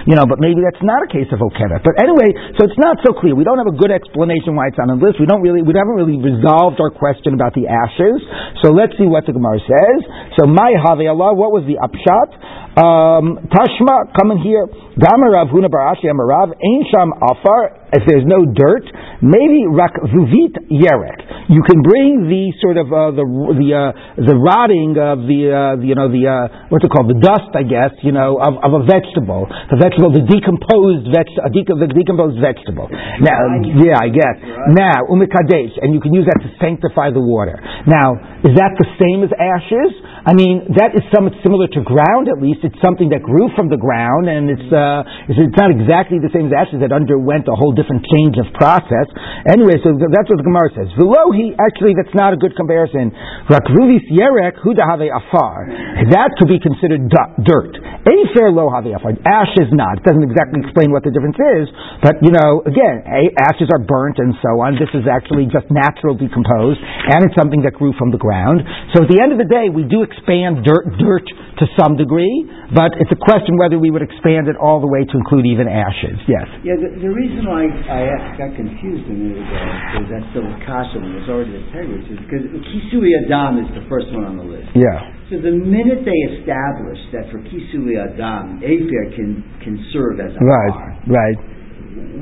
you 0.07 0.15
know, 0.15 0.25
but 0.27 0.39
maybe 0.39 0.63
that's 0.63 0.81
not 0.83 1.03
a 1.03 1.09
case 1.09 1.27
of 1.35 1.43
okevet. 1.43 1.83
But 1.83 1.99
anyway, 1.99 2.31
so 2.55 2.67
it's 2.67 2.79
not 2.79 2.99
so 3.03 3.11
clear. 3.17 3.35
We 3.35 3.43
don't 3.43 3.59
have 3.59 3.69
a 3.69 3.77
good 3.77 3.91
explanation 3.91 4.55
why 4.55 4.71
it's 4.71 4.79
on 4.79 4.91
the 4.91 4.99
list. 4.99 5.19
We 5.19 5.27
don't 5.27 5.43
really, 5.43 5.63
we 5.63 5.73
haven't 5.75 5.99
really 5.99 6.19
resolved 6.19 6.79
our 6.79 6.91
question 6.91 7.35
about 7.35 7.57
the 7.57 7.67
ashes. 7.67 8.23
So 8.63 8.71
let's 8.71 8.95
see 8.95 9.07
what 9.07 9.27
the 9.27 9.33
Gemara 9.35 9.59
says. 9.63 9.99
So 10.39 10.47
my 10.47 10.71
have 10.85 10.99
Allah, 11.01 11.35
what 11.35 11.51
was 11.51 11.67
the 11.67 11.77
upshot? 11.81 12.29
Um, 12.77 13.49
Tashma, 13.49 14.13
coming 14.13 14.37
here. 14.45 14.67
Gamarav 15.01 15.49
Huna 15.49 15.65
Barashi 15.65 16.05
Amarav, 16.05 16.53
Ain 16.61 16.85
Sham 16.91 17.09
Afar, 17.09 17.87
if 17.93 18.03
there's 18.05 18.27
no 18.27 18.43
dirt, 18.43 18.83
maybe 19.23 19.63
rak 19.65 19.95
vuvit 20.11 20.59
yerek. 20.67 21.19
You 21.47 21.63
can 21.63 21.79
bring 21.79 22.27
the 22.27 22.51
sort 22.59 22.75
of 22.75 22.91
uh, 22.91 23.15
the 23.15 23.23
the 23.23 23.69
uh, 23.71 23.91
the 24.19 24.35
rotting 24.35 24.99
of 24.99 25.23
the, 25.23 25.39
uh, 25.47 25.79
the 25.79 25.87
you 25.87 25.95
know 25.95 26.11
the 26.11 26.27
uh, 26.27 26.67
what's 26.67 26.83
it 26.83 26.91
called 26.91 27.07
the 27.07 27.15
dust 27.15 27.47
I 27.55 27.63
guess 27.63 27.95
you 28.03 28.11
know 28.11 28.35
of, 28.35 28.59
of 28.59 28.71
a 28.75 28.83
vegetable 28.83 29.47
the 29.71 29.79
vegetable 29.79 30.11
the 30.11 30.27
decomposed 30.27 31.07
veg 31.07 31.31
a 31.39 31.47
the 31.47 31.87
decomposed 31.87 32.43
vegetable. 32.43 32.91
Now 33.23 33.39
yeah 33.79 33.95
I 33.95 34.11
guess 34.11 34.35
now 34.75 35.07
umikadesh 35.07 35.79
and 35.79 35.95
you 35.95 36.03
can 36.03 36.11
use 36.11 36.27
that 36.27 36.43
to 36.43 36.49
sanctify 36.59 37.15
the 37.15 37.23
water. 37.23 37.55
Now 37.87 38.19
is 38.43 38.51
that 38.59 38.75
the 38.75 38.87
same 38.99 39.23
as 39.23 39.31
ashes? 39.31 39.95
I 40.27 40.35
mean 40.35 40.75
that 40.75 40.91
is 40.91 41.07
somewhat 41.15 41.39
similar 41.39 41.71
to 41.71 41.79
ground 41.87 42.27
at 42.27 42.43
least. 42.43 42.59
It's 42.67 42.75
something 42.83 43.15
that 43.15 43.23
grew 43.23 43.47
from 43.55 43.71
the 43.71 43.79
ground 43.79 44.27
and 44.27 44.51
it's 44.51 44.69
uh, 44.75 45.07
it's 45.31 45.55
not 45.55 45.71
exactly 45.71 46.19
the 46.19 46.27
same 46.35 46.51
as 46.51 46.67
ashes 46.67 46.83
that 46.83 46.91
underwent 46.91 47.47
a 47.47 47.55
whole 47.55 47.71
different 47.71 48.03
change 48.11 48.35
of 48.35 48.51
process. 48.51 49.07
Anyway, 49.47 49.79
so 49.79 49.95
that's 49.95 50.27
what 50.27 50.35
the 50.35 50.43
Gemara 50.43 50.67
says. 50.75 50.91
Velohi, 50.99 51.55
actually, 51.55 51.95
that's 51.95 52.11
not 52.11 52.35
a 52.35 52.39
good 52.39 52.59
comparison. 52.59 53.15
Rakruvis 53.47 54.03
yerek 54.11 54.59
hudahave 54.59 55.07
afar. 55.07 55.71
That 56.11 56.35
could 56.35 56.51
be 56.51 56.59
considered 56.59 57.07
dirt. 57.47 57.79
Afer 58.03 58.51
lo 58.51 58.67
have 58.67 58.83
afar. 58.83 59.15
Ash 59.23 59.55
is 59.63 59.71
not. 59.71 60.03
It 60.03 60.11
doesn't 60.11 60.27
exactly 60.27 60.59
explain 60.59 60.91
what 60.91 61.07
the 61.07 61.11
difference 61.15 61.39
is, 61.39 61.71
but 62.03 62.19
you 62.19 62.35
know, 62.35 62.67
again, 62.67 62.99
ashes 63.47 63.71
are 63.71 63.79
burnt 63.79 64.19
and 64.19 64.35
so 64.43 64.59
on. 64.59 64.75
This 64.75 64.91
is 64.91 65.07
actually 65.07 65.47
just 65.47 65.71
natural 65.71 66.19
decomposed, 66.19 66.83
and 66.83 67.23
it's 67.23 67.35
something 67.39 67.63
that 67.63 67.79
grew 67.79 67.95
from 67.95 68.11
the 68.11 68.19
ground. 68.19 68.59
So 68.91 69.07
at 69.07 69.09
the 69.11 69.23
end 69.23 69.31
of 69.31 69.39
the 69.39 69.47
day, 69.47 69.71
we 69.71 69.87
do 69.87 70.03
expand 70.17 70.65
dirt, 70.65 70.89
dirt 70.97 71.27
to 71.61 71.65
some 71.77 71.95
degree, 71.95 72.49
but 72.73 72.91
it's 72.97 73.09
a 73.13 73.19
question 73.21 73.55
whether 73.55 73.77
we 73.77 73.93
would 73.93 74.01
expand 74.01 74.49
it 74.49 74.57
all 74.57 74.81
the 74.81 74.89
way 74.89 75.05
to 75.05 75.15
include 75.15 75.45
even 75.45 75.69
ashes. 75.69 76.17
Yes. 76.25 76.45
Yeah. 76.65 76.75
The, 76.75 77.05
the 77.05 77.11
reason 77.13 77.45
why 77.45 77.69
I 77.69 78.33
got 78.35 78.57
confused 78.57 79.05
a 79.07 79.15
minute 79.15 79.39
ago 79.39 79.57
because 79.93 80.07
that 80.11 80.23
still 80.33 80.45
kasha 80.65 80.99
it's 80.99 81.29
already 81.29 81.55
a 81.55 81.63
tegrus 81.71 82.05
is 82.09 82.19
because 82.25 82.43
kisui 82.73 83.13
adam 83.25 83.61
is 83.61 83.69
the 83.77 83.85
first 83.87 84.09
one 84.11 84.25
on 84.25 84.35
the 84.35 84.45
list. 84.45 84.69
Yeah. 84.75 85.13
So 85.29 85.39
the 85.39 85.53
minute 85.53 86.03
they 86.03 86.19
establish 86.35 86.99
that 87.13 87.29
for 87.31 87.39
kisui 87.45 87.95
adam, 87.95 88.59
afer 88.61 89.03
can 89.15 89.45
can 89.63 89.75
serve 89.93 90.19
as 90.19 90.33
a 90.33 90.41
right, 90.43 90.73
bar, 90.73 91.21
right. 91.21 91.39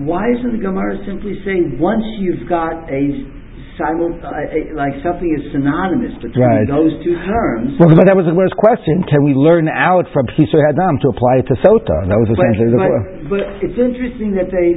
Why 0.04 0.32
doesn't 0.32 0.56
the 0.56 0.64
Gemara 0.64 1.00
simply 1.08 1.40
say 1.44 1.76
once 1.80 2.04
you've 2.20 2.48
got 2.48 2.88
a 2.88 3.35
simul, 3.78 4.12
uh, 4.24 4.32
like 4.76 4.96
something 5.04 5.28
is 5.36 5.52
synonymous 5.52 6.16
between 6.24 6.44
Right. 6.44 6.68
those 6.68 6.92
two 7.04 7.16
terms? 7.28 7.76
Well, 7.80 7.92
but 7.92 8.08
that 8.08 8.16
was 8.16 8.26
the 8.26 8.36
first 8.36 8.56
question. 8.58 9.04
Can 9.08 9.24
we 9.24 9.34
learn 9.36 9.68
out 9.68 10.08
from 10.16 10.26
Kisui 10.36 10.60
Hadam 10.64 11.00
to 11.04 11.08
apply 11.12 11.44
it 11.44 11.48
to 11.48 11.56
Sota? 11.64 12.08
That 12.08 12.18
was 12.20 12.30
But, 12.32 12.40
essentially 12.40 12.72
the 12.72 12.82
question. 12.82 13.28
but 13.30 13.42
it's 13.64 13.78
interesting 13.78 14.32
that 14.40 14.50
they, 14.52 14.68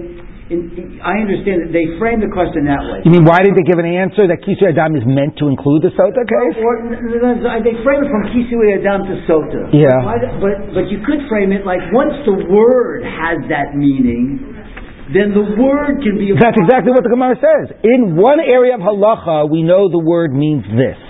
in, 0.49 0.99
I 1.05 1.21
understand 1.21 1.63
that 1.69 1.73
they 1.77 1.87
framed 2.01 2.23
the 2.25 2.33
question 2.33 2.65
that 2.67 2.81
way. 2.81 3.05
You 3.05 3.13
mean 3.13 3.25
why 3.29 3.45
did 3.45 3.55
they 3.55 3.63
give 3.69 3.79
an 3.79 3.87
answer 3.87 4.27
that 4.27 4.41
Kisui 4.43 4.73
Hadam 4.73 4.97
is 4.97 5.05
meant 5.07 5.37
to 5.39 5.49
include 5.49 5.83
the 5.83 5.93
Sota 5.93 6.25
case? 6.25 6.57
Or, 6.59 6.73
n- 6.89 7.63
they 7.63 7.77
frame 7.85 8.01
it 8.03 8.09
from 8.11 8.23
Kisui 8.33 8.75
Adam 8.81 9.05
to 9.07 9.15
Sota. 9.29 9.69
Yeah. 9.77 9.93
Why 10.03 10.17
But, 10.41 10.75
but 10.75 10.85
you 10.91 10.99
could 11.05 11.21
frame 11.29 11.53
it 11.53 11.67
like 11.67 11.81
once 11.93 12.15
the 12.25 12.35
word 12.49 13.05
has 13.05 13.45
that 13.53 13.77
meaning, 13.77 14.57
then 15.15 15.33
the 15.33 15.45
word 15.57 16.05
can 16.05 16.19
be. 16.21 16.33
That's 16.37 16.57
exactly 16.57 16.93
what 16.93 17.03
the 17.03 17.13
Gemara 17.13 17.37
says. 17.41 17.77
In 17.85 18.17
one 18.17 18.41
area 18.41 18.75
of 18.77 18.81
halacha, 18.81 19.49
we 19.51 19.63
know 19.63 19.89
the 19.89 19.99
word 19.99 20.33
means 20.33 20.65
this. 20.77 21.08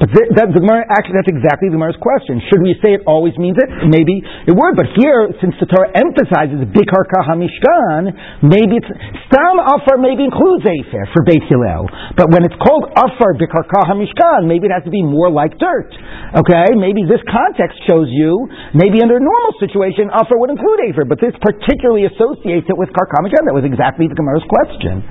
But 0.00 0.08
th- 0.16 0.32
the 0.32 0.48
Gemara, 0.56 0.88
actually, 0.88 1.20
that's 1.20 1.28
exactly 1.28 1.68
the 1.68 1.76
Gemara's 1.76 2.00
question. 2.00 2.40
Should 2.48 2.64
we 2.64 2.72
say 2.80 2.96
it 2.96 3.04
always 3.04 3.36
means 3.36 3.60
it? 3.60 3.68
Maybe 3.84 4.24
it 4.48 4.56
would. 4.56 4.72
But 4.72 4.88
here, 4.96 5.28
since 5.44 5.52
the 5.60 5.68
Torah 5.68 5.92
emphasizes 5.92 6.64
Bikarka 6.72 7.20
HaMishkan, 7.28 8.08
maybe 8.40 8.80
it's, 8.80 8.88
Stam 9.28 9.60
Afar 9.60 10.00
maybe 10.00 10.24
includes 10.24 10.64
Afer 10.64 11.04
for 11.12 11.20
Beit 11.28 11.44
Hillel. 11.52 11.84
But 12.16 12.32
when 12.32 12.48
it's 12.48 12.56
called 12.64 12.88
Afar 12.96 13.36
Bikarka 13.36 13.92
HaMishkan, 13.92 14.48
maybe 14.48 14.66
it 14.66 14.74
has 14.74 14.88
to 14.88 14.94
be 14.94 15.04
more 15.04 15.28
like 15.28 15.60
dirt. 15.60 15.92
Okay? 16.32 16.72
Maybe 16.80 17.04
this 17.04 17.20
context 17.28 17.76
shows 17.84 18.08
you, 18.08 18.48
maybe 18.72 19.04
under 19.04 19.20
a 19.20 19.24
normal 19.24 19.52
situation, 19.60 20.08
Afar 20.16 20.40
would 20.40 20.48
include 20.48 20.80
Afer. 20.88 21.04
But 21.04 21.20
this 21.20 21.36
particularly 21.44 22.08
associates 22.08 22.64
it 22.72 22.76
with 22.80 22.88
Karka 22.96 23.20
HaMishkan. 23.20 23.44
That 23.44 23.52
was 23.52 23.68
exactly 23.68 24.08
the 24.08 24.16
Gemara's 24.16 24.48
question. 24.48 25.04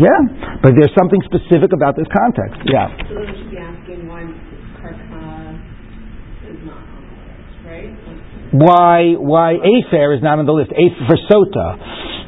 Yeah. 0.00 0.60
But 0.64 0.72
there's 0.76 0.92
something 0.96 1.20
specific 1.24 1.72
about 1.72 1.96
this 2.00 2.08
context. 2.12 2.64
Yeah. 2.68 2.88
So 3.08 3.16
then 3.16 3.28
we 3.28 3.36
should 3.36 3.50
be 3.50 3.56
asking 3.56 4.08
why 4.08 4.28
Karka 4.84 5.56
is 6.52 6.60
not 6.68 6.84
on 6.84 7.00
the 7.00 7.16
list, 7.16 7.64
right? 7.64 7.90
Why 8.56 9.12
why 9.20 9.60
Afer 9.60 10.16
is 10.16 10.22
not 10.24 10.40
on 10.40 10.46
the 10.48 10.56
list. 10.56 10.72
Afer 10.72 11.04
for 11.04 11.18
Sota. 11.28 11.68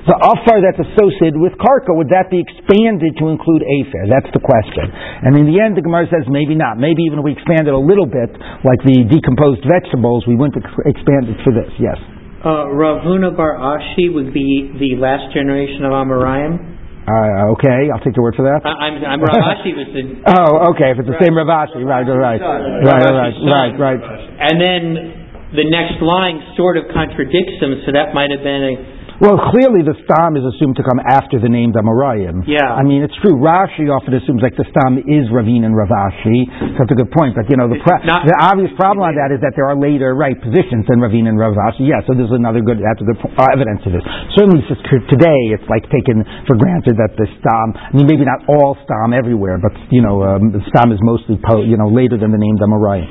The 0.09 0.17
Afar 0.17 0.65
that's 0.65 0.81
associated 0.81 1.37
with 1.37 1.53
Karka, 1.61 1.93
would 1.93 2.09
that 2.17 2.33
be 2.33 2.41
expanded 2.41 3.21
to 3.21 3.29
include 3.29 3.61
Afer? 3.61 4.09
That's 4.09 4.33
the 4.33 4.41
question. 4.41 4.89
And 4.89 5.37
in 5.37 5.45
the 5.45 5.61
end, 5.61 5.77
the 5.77 5.85
Gemara 5.85 6.09
says 6.09 6.25
maybe 6.33 6.57
not. 6.57 6.81
Maybe 6.81 7.05
even 7.05 7.21
if 7.21 7.25
we 7.29 7.37
expand 7.37 7.69
it 7.69 7.77
a 7.77 7.81
little 7.81 8.09
bit, 8.09 8.33
like 8.65 8.81
the 8.89 9.05
decomposed 9.05 9.69
vegetables, 9.69 10.25
we 10.25 10.33
wouldn't 10.33 10.57
expand 10.89 11.29
it 11.29 11.37
for 11.45 11.53
this. 11.53 11.69
Yes. 11.77 12.01
Uh, 12.41 12.73
Ravuna 12.73 13.37
Bar 13.37 13.61
Ashi 13.61 14.09
would 14.09 14.33
be 14.33 14.73
the 14.81 14.97
last 14.97 15.29
generation 15.37 15.85
of 15.85 15.93
Amoraim. 15.93 16.79
Uh, 17.05 17.53
okay, 17.57 17.93
I'll 17.93 18.01
take 18.01 18.17
your 18.17 18.33
word 18.33 18.37
for 18.37 18.49
that. 18.49 18.65
I, 18.65 18.89
I'm, 18.89 18.97
I'm 19.05 19.21
Rav 19.21 19.61
Ashi 19.61 19.77
was 19.77 19.93
the, 19.93 20.25
Oh, 20.41 20.73
okay. 20.73 20.93
If 20.93 21.05
it's 21.05 21.09
the 21.09 21.21
same 21.21 21.37
Rav 21.37 21.53
Ashi, 21.53 21.85
right, 21.85 22.05
right, 22.05 22.41
right, 22.41 22.41
right, 22.41 23.33
right, 23.45 23.73
right, 23.77 24.01
right. 24.01 24.25
and 24.41 24.57
then 24.57 25.18
the 25.55 25.65
next 25.69 26.01
line 26.05 26.41
sort 26.57 26.77
of 26.77 26.85
contradicts 26.93 27.57
him, 27.61 27.81
so 27.87 27.93
that 27.93 28.13
might 28.13 28.29
have 28.29 28.45
been 28.45 28.63
a, 28.69 28.75
Well, 29.19 29.35
clearly 29.51 29.83
the 29.83 29.99
stam 30.07 30.39
is 30.39 30.45
assumed 30.47 30.79
to 30.79 30.85
come 30.87 31.03
after 31.03 31.43
the 31.43 31.51
names 31.51 31.75
Amoraim. 31.75 32.47
Yeah. 32.47 32.63
I 32.71 32.87
mean, 32.87 33.03
it's 33.03 33.17
true. 33.19 33.35
Rashi 33.35 33.91
often 33.91 34.15
assumes 34.15 34.39
like 34.47 34.55
the 34.55 34.63
stam 34.71 34.95
is 35.03 35.27
Ravina 35.35 35.67
and 35.67 35.75
Rav 35.75 35.91
Ashi. 35.91 36.47
So 36.47 36.87
that's 36.87 36.93
a 36.95 36.99
good 37.03 37.11
point. 37.11 37.35
But, 37.35 37.51
you 37.51 37.59
know, 37.59 37.67
the, 37.67 37.83
pra- 37.83 37.99
the 38.07 38.37
obvious 38.39 38.71
problem 38.79 39.03
on 39.11 39.19
that 39.19 39.35
is 39.35 39.43
that 39.43 39.59
there 39.59 39.67
are 39.67 39.75
later, 39.75 40.15
right, 40.15 40.39
positions 40.39 40.87
than 40.87 41.03
Ravina 41.03 41.35
and 41.35 41.39
Rav 41.41 41.59
Ashi. 41.59 41.91
Yeah, 41.91 41.99
so 42.07 42.15
this 42.15 42.31
is 42.31 42.37
another 42.39 42.63
good, 42.63 42.79
that's 42.79 43.03
a 43.03 43.07
good 43.11 43.19
po- 43.19 43.35
uh, 43.35 43.51
evidence 43.51 43.83
of 43.91 43.99
this. 43.99 44.07
Certainly 44.39 44.63
today 45.11 45.41
it's 45.51 45.67
like 45.67 45.83
taken 45.91 46.23
for 46.47 46.55
granted 46.55 46.95
that 47.03 47.19
the 47.19 47.27
stam, 47.43 47.75
I 47.75 47.91
mean, 47.99 48.07
maybe 48.07 48.23
not 48.23 48.47
all 48.47 48.79
stam 48.87 49.11
everywhere, 49.11 49.59
but, 49.59 49.75
you 49.91 49.99
know, 50.05 50.23
um, 50.23 50.55
the 50.55 50.63
stam 50.71 50.95
is 50.95 51.03
mostly, 51.03 51.43
po- 51.43 51.67
you 51.67 51.75
know, 51.75 51.91
later 51.91 52.15
than 52.15 52.31
the 52.31 52.39
names 52.39 52.63
Amoraim. 52.63 53.03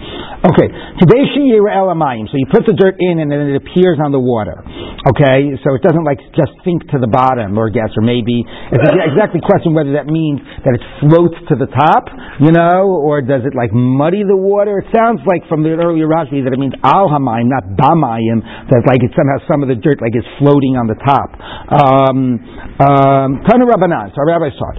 Okay. 0.46 0.70
Today 1.02 1.24
she 1.34 1.50
Elamayim. 1.58 2.30
So 2.30 2.38
you 2.38 2.46
put 2.54 2.70
the 2.70 2.78
dirt 2.78 2.96
in 3.02 3.18
and 3.18 3.32
then 3.32 3.50
it 3.50 3.58
appears 3.58 3.98
on 3.98 4.14
the 4.14 4.22
water. 4.22 4.62
Okay. 4.62 5.58
So 5.66 5.74
it 5.74 5.82
doesn't 5.82 6.06
like 6.06 6.22
just 6.38 6.54
sink 6.62 6.86
to 6.94 7.02
the 7.02 7.10
bottom 7.10 7.58
or 7.58 7.74
guess, 7.74 7.90
or 7.98 8.06
maybe 8.06 8.46
it's 8.46 8.86
exactly 9.10 9.42
question 9.42 9.74
whether 9.74 9.98
that 9.98 10.06
means 10.06 10.42
that 10.62 10.78
it 10.78 10.84
floats 11.02 11.38
to 11.50 11.58
the 11.58 11.66
top, 11.66 12.10
you 12.38 12.54
know, 12.54 12.86
or 13.02 13.26
does 13.26 13.42
it 13.50 13.58
like 13.58 13.74
muddy 13.74 14.22
the 14.22 14.38
water? 14.38 14.86
It 14.86 14.94
sounds 14.94 15.26
like 15.26 15.42
from 15.50 15.66
the 15.66 15.74
earlier 15.74 16.06
Rashi 16.06 16.46
that 16.46 16.54
it 16.54 16.60
means 16.62 16.78
al 16.86 17.10
hamayim, 17.10 17.50
not 17.50 17.66
bamayim, 17.74 18.46
that 18.70 18.86
like 18.86 19.02
it 19.02 19.16
somehow 19.18 19.42
some 19.50 19.66
of 19.66 19.70
the 19.74 19.80
dirt 19.80 19.98
like 20.06 20.14
is 20.14 20.28
floating 20.38 20.78
on 20.78 20.86
the 20.86 20.98
top. 21.02 21.34
Um, 21.74 22.38
um, 22.78 23.42
Rabbanan, 23.42 24.14
our 24.14 24.28
rabbi 24.28 24.54
taught. 24.54 24.78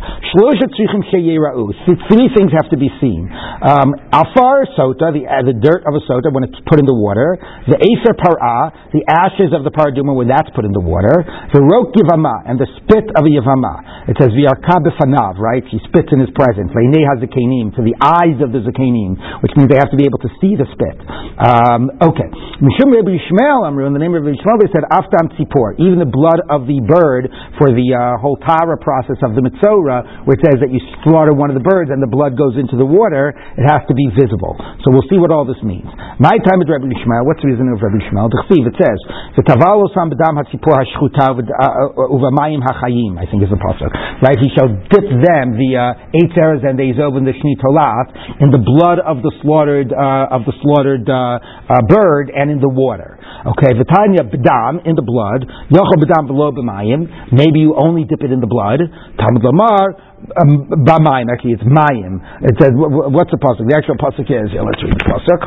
Three 2.09 2.29
things 2.37 2.51
have 2.55 2.71
to 2.71 2.79
be 2.79 2.89
seen. 3.01 3.29
Um, 3.29 3.95
afar 4.13 4.65
sota, 4.79 5.11
the, 5.11 5.27
uh, 5.27 5.48
the 5.49 5.57
dirt 5.57 5.89
of 5.89 5.97
a 5.97 6.03
sota 6.05 6.29
when 6.29 6.45
it's 6.45 6.61
put 6.69 6.77
in 6.77 6.85
the 6.85 6.93
water. 6.93 7.41
The 7.65 7.81
aser 7.81 8.13
parah, 8.13 8.93
the 8.93 9.01
ashes 9.09 9.57
of 9.57 9.65
the 9.65 9.73
paraduma 9.73 10.13
when 10.13 10.29
that's 10.29 10.53
put 10.53 10.69
in 10.69 10.77
the 10.77 10.85
water. 10.85 11.25
The 11.57 11.65
rok 11.65 11.97
yivama, 11.97 12.45
and 12.45 12.61
the 12.61 12.69
spit 12.77 13.09
of 13.17 13.25
a 13.25 13.31
yivama. 13.33 14.09
It 14.13 14.21
says 14.21 14.37
v'yarka 14.37 14.85
befanav, 14.85 15.41
right? 15.41 15.65
He 15.65 15.81
spits 15.89 16.13
in 16.13 16.21
his 16.21 16.29
presence. 16.37 16.69
Leinei 16.77 17.09
hazikenim, 17.09 17.73
to 17.77 17.83
the 17.83 17.97
eyes 17.97 18.37
of 18.45 18.53
the 18.53 18.61
zakenim, 18.61 19.17
which 19.41 19.57
means 19.57 19.73
they 19.73 19.81
have 19.81 19.89
to 19.89 19.97
be 19.97 20.05
able 20.05 20.21
to 20.21 20.31
see 20.45 20.53
the 20.59 20.69
spit. 20.77 20.97
Um, 21.41 21.89
okay. 22.05 22.29
Mishum 22.61 22.93
Rabbi 22.93 23.17
Yishmael 23.17 23.65
Amru, 23.65 23.87
in 23.89 23.95
the 23.95 24.03
name 24.03 24.13
of 24.13 24.27
Rabbi 24.27 24.37
Yishmael, 24.37 24.61
they 24.61 24.69
said 24.75 24.85
aftam 24.91 25.33
tzipor, 25.39 25.79
even 25.81 26.03
the 26.03 26.11
blood 26.11 26.43
of 26.51 26.67
the 26.67 26.83
bird 26.85 27.31
for 27.57 27.71
the 27.71 27.89
uh, 27.95 28.19
whole 28.19 28.37
tara 28.43 28.75
process 28.77 29.17
of 29.23 29.39
the 29.39 29.43
mitzora, 29.45 30.27
where 30.27 30.35
it 30.35 30.43
says 30.43 30.59
that 30.59 30.75
you 30.75 30.83
slaughter 31.07 31.33
one 31.33 31.49
of 31.49 31.57
the 31.57 31.63
birds 31.63 31.95
and 31.95 32.03
the 32.03 32.11
blood 32.11 32.35
goes 32.35 32.59
into 32.59 32.75
the 32.75 32.87
water, 32.87 33.31
it 33.31 33.65
has 33.67 33.87
to 33.87 33.95
be 33.95 34.11
visible. 34.19 34.59
So 34.83 34.91
we'll 34.91 35.07
see 35.07 35.21
what 35.23 35.31
all 35.31 35.38
this 35.45 35.61
means. 35.63 35.87
My 36.19 36.35
time 36.43 36.59
with 36.59 36.71
Rabbi 36.71 36.89
Yishmael, 36.89 37.27
what's 37.27 37.43
the 37.43 37.51
reason 37.53 37.69
of 37.71 37.79
Rabbi 37.79 38.01
Yishmael? 38.01 38.33
It 38.33 38.75
says, 38.75 38.99
the 39.37 39.45
tavalo 39.45 39.87
sam 39.93 40.11
bedam 40.11 40.39
hatzipor 40.41 40.75
hashchuta 40.75 41.37
uh, 41.37 41.39
uh, 41.39 42.17
uvamayim 42.17 42.65
hachayim, 42.65 43.19
I 43.19 43.27
think 43.31 43.43
is 43.45 43.51
the 43.53 43.61
pasuk. 43.61 43.93
Right? 44.25 44.39
He 44.41 44.49
shall 44.57 44.71
dip 44.71 45.07
them, 45.07 45.55
the 45.59 45.71
uh, 45.77 46.17
etz 46.17 46.35
erez 46.35 46.65
and 46.65 46.79
the 46.79 46.89
izov 46.89 47.15
and 47.15 47.27
the 47.27 47.37
shni 47.37 47.55
tolat, 47.61 48.43
in 48.43 48.51
the 48.51 48.63
blood 48.63 48.99
of 49.05 49.23
the 49.23 49.33
slaughtered, 49.43 49.93
uh, 49.93 50.35
of 50.35 50.49
the 50.49 50.55
slaughtered 50.63 51.07
uh, 51.07 51.39
uh, 51.39 51.83
bird 51.87 52.31
and 52.35 52.51
in 52.51 52.59
the 52.59 52.71
water. 52.71 53.19
Okay, 53.55 53.77
Vitanya 53.77 54.27
bedam, 54.27 54.83
in 54.87 54.97
the 54.97 55.05
blood, 55.05 55.47
yochel 55.71 55.99
bedam 56.01 56.27
below 56.27 56.51
b'mayim, 56.51 57.33
maybe 57.33 57.61
you 57.61 57.77
only 57.77 58.05
dip 58.05 58.23
it 58.23 58.33
in 58.33 58.41
the 58.41 58.51
blood. 58.51 58.81
Talmud 59.19 59.45
Lamar, 59.45 60.08
um, 60.41 60.69
Bamayim, 60.85 61.27
actually 61.33 61.53
it's 61.53 61.63
Mayim. 61.63 62.21
It 62.43 62.57
says, 62.61 62.73
what's 62.75 63.31
the 63.31 63.39
pasuk? 63.39 63.67
The 63.69 63.77
actual 63.77 63.97
pasuk 63.97 64.29
is, 64.31 64.51
yeah, 64.53 64.63
let's 64.63 64.83
read 64.83 64.95
the 64.95 65.05
pasuk. 65.05 65.43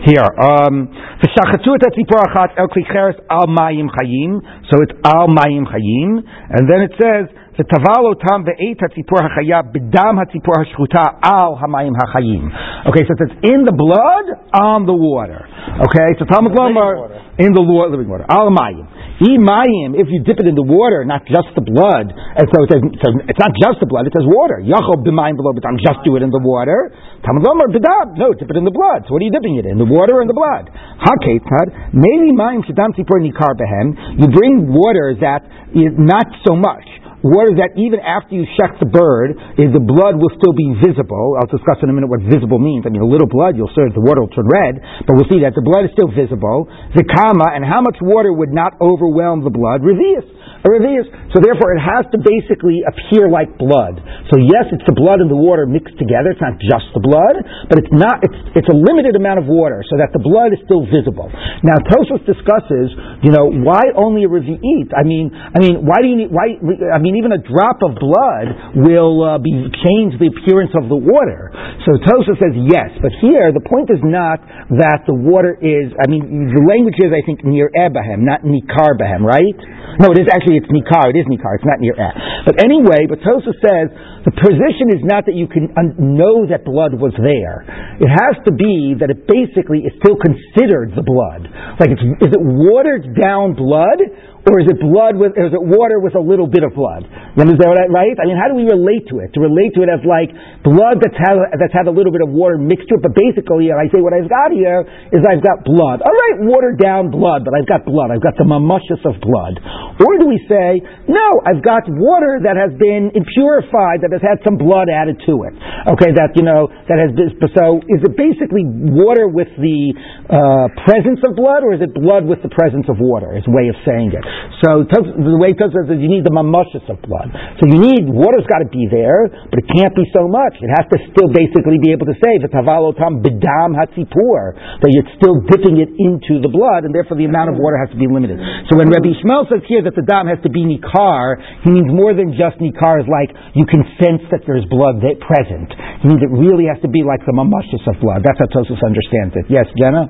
Here, 0.04 0.24
um, 0.40 0.88
V'shachatzu 1.18 1.74
et 1.74 1.82
hatzipor 1.82 2.20
achat 2.28 2.58
el 2.62 2.68
kli 2.68 2.84
cheres 2.86 3.16
al 3.28 3.46
mayim 3.50 3.90
chayim. 3.90 4.38
So 4.70 4.78
it's 4.82 4.94
al 5.04 5.26
mayim 5.26 5.66
chayim. 5.66 6.22
And 6.22 6.70
then 6.70 6.82
it 6.86 6.94
says, 6.94 7.26
v'taval 7.58 8.14
otam 8.14 8.46
ve'et 8.46 8.78
hatzipor 8.78 9.26
hachaya 9.26 9.66
b'dam 9.66 10.14
hatzipor 10.14 10.62
hashchuta 10.62 11.18
al 11.22 11.58
hamayim 11.58 11.94
hachayim. 11.98 12.46
Okay, 12.86 13.02
so 13.02 13.14
it 13.14 13.18
says 13.18 13.34
in 13.50 13.64
the 13.64 13.74
blood, 13.74 14.26
on 14.54 14.86
the 14.86 14.94
water. 14.94 15.42
Okay, 15.90 16.14
so 16.18 16.24
Talmud 16.24 16.52
Lomar, 16.52 17.38
in 17.38 17.52
the 17.52 17.60
living 17.60 18.08
water. 18.08 18.24
Al 18.30 18.50
mayim. 18.50 18.86
Imayim, 19.18 19.98
if 19.98 20.06
you 20.14 20.22
dip 20.22 20.38
it 20.38 20.46
in 20.46 20.54
the 20.54 20.62
water, 20.62 21.02
not 21.02 21.26
just 21.26 21.50
the 21.58 21.64
blood, 21.66 22.14
and 22.14 22.46
so 22.54 22.56
it 22.62 22.68
says, 22.70 22.82
so 23.02 23.06
it's 23.26 23.42
not 23.42 23.50
just 23.58 23.82
the 23.82 23.90
blood, 23.90 24.06
it 24.06 24.14
says 24.14 24.22
water. 24.22 24.62
Yachol 24.62 25.02
b'mayim 25.02 25.34
below 25.34 25.50
b'dam, 25.50 25.74
just 25.82 26.06
do 26.06 26.14
it 26.14 26.22
in 26.22 26.30
the 26.30 26.38
water. 26.38 26.94
Talmud 27.26 27.42
Lomar 27.42 27.66
b'dam, 27.66 28.14
no, 28.14 28.30
dip 28.30 28.46
it 28.46 28.54
in 28.54 28.62
the 28.62 28.70
blood. 28.70 29.10
So 29.10 29.18
what 29.18 29.20
are 29.22 29.26
you 29.26 29.34
dipping 29.34 29.58
it 29.58 29.66
in? 29.66 29.74
The 29.74 29.90
water 29.90 30.18
or 30.18 30.22
in 30.22 30.30
the 30.30 30.38
blood? 30.38 30.70
Haketzad, 31.02 31.98
meli 31.98 32.30
mayim 32.30 32.62
shadam 32.62 32.94
tzipor 32.94 33.18
nikar 33.18 33.58
behem. 33.58 34.22
You 34.22 34.30
bring 34.30 34.70
water 34.70 35.18
that 35.18 35.42
is 35.74 35.98
not 35.98 36.30
so 36.46 36.54
much 36.54 36.86
water 37.22 37.54
that 37.58 37.74
even 37.74 37.98
after 37.98 38.38
you 38.38 38.46
shech 38.54 38.78
the 38.78 38.86
bird, 38.86 39.34
is 39.58 39.74
the 39.74 39.82
blood 39.82 40.16
will 40.16 40.30
still 40.38 40.54
be 40.54 40.78
visible. 40.78 41.38
I'll 41.38 41.50
discuss 41.50 41.82
in 41.82 41.90
a 41.90 41.94
minute 41.94 42.08
what 42.10 42.22
visible 42.22 42.62
means. 42.62 42.86
I 42.86 42.94
mean, 42.94 43.02
a 43.02 43.10
little 43.10 43.28
blood, 43.28 43.58
you'll 43.58 43.72
serve 43.74 43.90
the 43.94 44.04
water 44.04 44.22
will 44.22 44.34
turn 44.34 44.46
red, 44.46 44.78
but 45.06 45.18
we'll 45.18 45.30
see 45.30 45.42
that 45.42 45.58
the 45.58 45.64
blood 45.64 45.88
is 45.88 45.92
still 45.94 46.10
visible. 46.10 46.70
The 46.94 47.02
comma 47.02 47.50
and 47.54 47.66
how 47.66 47.82
much 47.82 47.98
water 47.98 48.30
would 48.30 48.54
not 48.54 48.78
overwhelm 48.78 49.42
the 49.42 49.50
blood? 49.50 49.82
Revius 49.82 50.37
a 50.64 50.68
revius. 50.68 51.06
So 51.34 51.44
therefore, 51.44 51.76
it 51.76 51.82
has 51.82 52.08
to 52.10 52.18
basically 52.18 52.82
appear 52.82 53.28
like 53.28 53.54
blood. 53.60 54.00
So 54.32 54.40
yes, 54.40 54.66
it's 54.72 54.84
the 54.88 54.96
blood 54.96 55.20
and 55.20 55.28
the 55.28 55.38
water 55.38 55.68
mixed 55.68 55.94
together. 56.00 56.32
It's 56.32 56.42
not 56.42 56.56
just 56.58 56.88
the 56.96 57.02
blood, 57.04 57.36
but 57.68 57.76
it's 57.78 57.92
not. 57.92 58.24
It's 58.24 58.64
it's 58.64 58.70
a 58.72 58.76
limited 58.76 59.14
amount 59.14 59.44
of 59.44 59.46
water, 59.46 59.84
so 59.86 60.00
that 60.00 60.10
the 60.16 60.22
blood 60.22 60.56
is 60.56 60.60
still 60.64 60.88
visible. 60.88 61.28
Now 61.62 61.76
Tosfos 61.84 62.24
discusses, 62.24 62.90
you 63.22 63.30
know, 63.30 63.52
why 63.52 63.92
only 63.92 64.24
a 64.24 64.30
revi'it? 64.30 64.96
I 64.96 65.04
mean, 65.04 65.30
I 65.30 65.58
mean, 65.60 65.84
why 65.84 66.00
do 66.00 66.08
you 66.08 66.16
need? 66.24 66.30
Why? 66.32 66.56
I 66.90 66.98
mean, 66.98 67.20
even 67.20 67.36
a 67.36 67.42
drop 67.44 67.84
of 67.84 68.00
blood 68.00 68.80
will 68.80 69.20
uh, 69.22 69.38
be 69.38 69.52
change 69.84 70.16
the 70.16 70.32
appearance 70.32 70.72
of 70.74 70.88
the 70.88 70.96
water. 70.96 71.52
So 71.84 72.00
Tosfos 72.08 72.40
says 72.40 72.56
yes, 72.56 72.88
but 73.04 73.12
here 73.20 73.52
the 73.52 73.64
point 73.64 73.92
is 73.92 74.00
not 74.00 74.40
that 74.80 75.04
the 75.04 75.14
water 75.14 75.60
is. 75.60 75.92
I 76.00 76.08
mean, 76.08 76.48
the 76.48 76.64
language 76.64 76.96
is, 76.96 77.12
I 77.12 77.20
think, 77.28 77.44
near 77.44 77.68
Ebahem, 77.76 78.24
not 78.24 78.40
Nikar 78.48 78.96
Behem, 78.96 79.20
right? 79.20 79.56
No, 80.00 80.08
it 80.14 80.20
is 80.24 80.28
actually 80.32 80.47
it's 80.56 80.70
Nikar. 80.72 81.12
It 81.12 81.20
is 81.20 81.28
Nikar. 81.28 81.60
It's 81.60 81.68
not 81.68 81.82
near 81.82 81.92
Eh. 81.92 82.12
But 82.48 82.64
anyway, 82.64 83.04
but 83.04 83.20
Tosfos 83.20 83.58
says 83.60 83.92
the 84.24 84.32
position 84.32 84.94
is 84.94 85.02
not 85.04 85.26
that 85.28 85.36
you 85.36 85.48
can 85.48 85.68
know 85.98 86.48
that 86.48 86.64
blood 86.64 86.96
was 86.96 87.12
there. 87.20 87.66
It 88.00 88.08
has 88.08 88.40
to 88.48 88.52
be 88.52 88.96
that 89.00 89.10
it 89.12 89.28
basically 89.28 89.84
is 89.84 89.92
still 90.00 90.16
considered 90.16 90.96
the 90.96 91.04
blood. 91.04 91.48
Like, 91.76 91.92
it's, 91.92 92.04
is 92.24 92.32
it 92.32 92.42
watered 92.42 93.12
down 93.18 93.52
blood, 93.58 94.00
or 94.48 94.64
is 94.64 94.68
it 94.72 94.80
blood 94.80 95.20
with, 95.20 95.36
is 95.36 95.52
it 95.52 95.60
water 95.60 96.00
with 96.00 96.16
a 96.16 96.24
little 96.24 96.48
bit 96.48 96.64
of 96.64 96.72
blood? 96.72 97.04
Understand 97.36 97.68
what 97.68 97.78
I, 97.78 97.86
right? 97.92 98.16
I 98.16 98.24
mean, 98.24 98.40
how 98.40 98.48
do 98.48 98.56
we 98.56 98.64
relate 98.64 99.04
to 99.12 99.20
it? 99.20 99.36
To 99.36 99.44
relate 99.44 99.76
to 99.76 99.84
it 99.84 99.92
as 99.92 100.00
like 100.08 100.32
blood 100.64 101.04
that's 101.04 101.14
had, 101.20 101.36
that's 101.60 101.76
had 101.76 101.86
a 101.86 101.94
little 101.94 102.10
bit 102.10 102.24
of 102.24 102.32
water 102.32 102.56
mixed 102.56 102.88
to 102.88 102.96
it, 102.96 103.02
but 103.04 103.12
basically, 103.12 103.68
I 103.68 103.86
say 103.92 104.00
what 104.00 104.16
I've 104.16 104.26
got 104.26 104.50
here 104.50 104.88
is 105.12 105.20
I've 105.22 105.44
got 105.44 105.68
blood. 105.68 106.00
All 106.00 106.16
right, 106.16 106.48
watered 106.48 106.80
down 106.80 107.12
blood, 107.12 107.44
but 107.44 107.52
I've 107.52 107.68
got 107.68 107.84
blood. 107.84 108.08
I've 108.08 108.24
got 108.24 108.40
the 108.40 108.48
mamushus 108.48 109.04
of 109.04 109.20
blood. 109.20 109.60
Or 110.00 110.16
do 110.16 110.24
we 110.26 110.40
say, 110.48 110.80
no, 111.06 111.26
I've 111.44 111.60
got 111.60 111.84
water 111.86 112.40
that 112.42 112.56
has 112.56 112.72
been 112.80 113.12
impurified, 113.12 114.00
that 114.00 114.16
has 114.16 114.24
had 114.24 114.40
some 114.42 114.56
blood 114.56 114.88
added 114.88 115.20
to 115.28 115.34
it. 115.44 115.54
Okay, 115.92 116.10
that, 116.16 116.32
you 116.34 116.42
know, 116.42 116.72
that 116.88 116.98
has 116.98 117.12
been, 117.12 117.36
so 117.52 117.84
is 117.84 118.00
it 118.00 118.16
basically 118.16 118.64
water 118.64 119.28
with 119.28 119.52
the 119.60 119.92
uh, 120.32 120.72
presence 120.88 121.20
of 121.22 121.36
blood, 121.36 121.62
or 121.62 121.76
is 121.76 121.82
it 121.84 121.92
blood 121.92 122.24
with 122.24 122.40
the 122.40 122.50
presence 122.50 122.88
of 122.88 122.96
water, 122.96 123.36
is 123.36 123.44
a 123.46 123.52
way 123.52 123.68
of 123.68 123.76
saying 123.84 124.10
it? 124.16 124.24
So 124.64 124.82
the 124.84 125.38
way 125.38 125.54
Tos 125.54 125.70
says 125.70 125.86
is 125.90 126.02
you 126.02 126.10
need 126.10 126.26
the 126.26 126.34
mamushas 126.34 126.84
of 126.90 126.98
blood. 127.02 127.30
So 127.58 127.70
you 127.70 127.78
need 127.78 128.10
water's 128.10 128.46
got 128.50 128.60
to 128.62 128.70
be 128.70 128.90
there, 128.90 129.30
but 129.50 129.62
it 129.62 129.66
can't 129.70 129.94
be 129.94 130.04
so 130.10 130.26
much. 130.26 130.58
It 130.58 130.70
has 130.74 130.86
to 130.90 130.98
still 131.14 131.30
basically 131.30 131.78
be 131.78 131.94
able 131.94 132.10
to 132.10 132.16
say 132.18 132.38
the 132.42 132.50
tavalotam 132.50 133.22
bidam 133.22 133.78
hatzipur 133.78 134.58
that 134.82 134.90
you're 134.90 135.06
still 135.14 135.38
dipping 135.46 135.78
it 135.78 135.90
into 135.94 136.42
the 136.42 136.50
blood, 136.50 136.82
and 136.84 136.90
therefore 136.90 137.14
the 137.16 137.28
amount 137.28 137.54
of 137.54 137.56
water 137.58 137.78
has 137.78 137.90
to 137.94 137.98
be 137.98 138.10
limited. 138.10 138.40
So 138.70 138.78
when 138.78 138.90
Rabbi 138.90 139.14
Yishmael 139.14 139.46
says 139.46 139.62
here 139.70 139.82
that 139.86 139.94
the 139.94 140.06
dam 140.06 140.26
has 140.26 140.42
to 140.42 140.50
be 140.50 140.66
nikar, 140.66 141.38
he 141.62 141.70
means 141.70 141.90
more 141.94 142.12
than 142.12 142.34
just 142.34 142.58
nikar. 142.58 142.98
Is 142.98 143.06
like 143.06 143.30
you 143.54 143.68
can 143.68 143.84
sense 144.02 144.24
that 144.34 144.42
there's 144.42 144.66
blood 144.66 144.98
present. 145.22 145.70
He 146.02 146.08
means 146.10 146.22
it 146.24 146.32
really 146.34 146.66
has 146.66 146.80
to 146.82 146.90
be 146.90 147.06
like 147.06 147.22
the 147.22 147.36
mamushas 147.36 147.84
of 147.86 148.00
blood. 148.02 148.26
That's 148.26 148.38
how 148.40 148.48
Tosfos 148.50 148.82
understands 148.82 149.36
it. 149.38 149.46
Yes, 149.46 149.66
Jenna. 149.78 150.08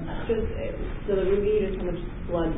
So 1.09 1.17
the 1.17 1.25
is 1.25 1.77
how 1.81 1.89
much 1.89 2.01
blood 2.29 2.53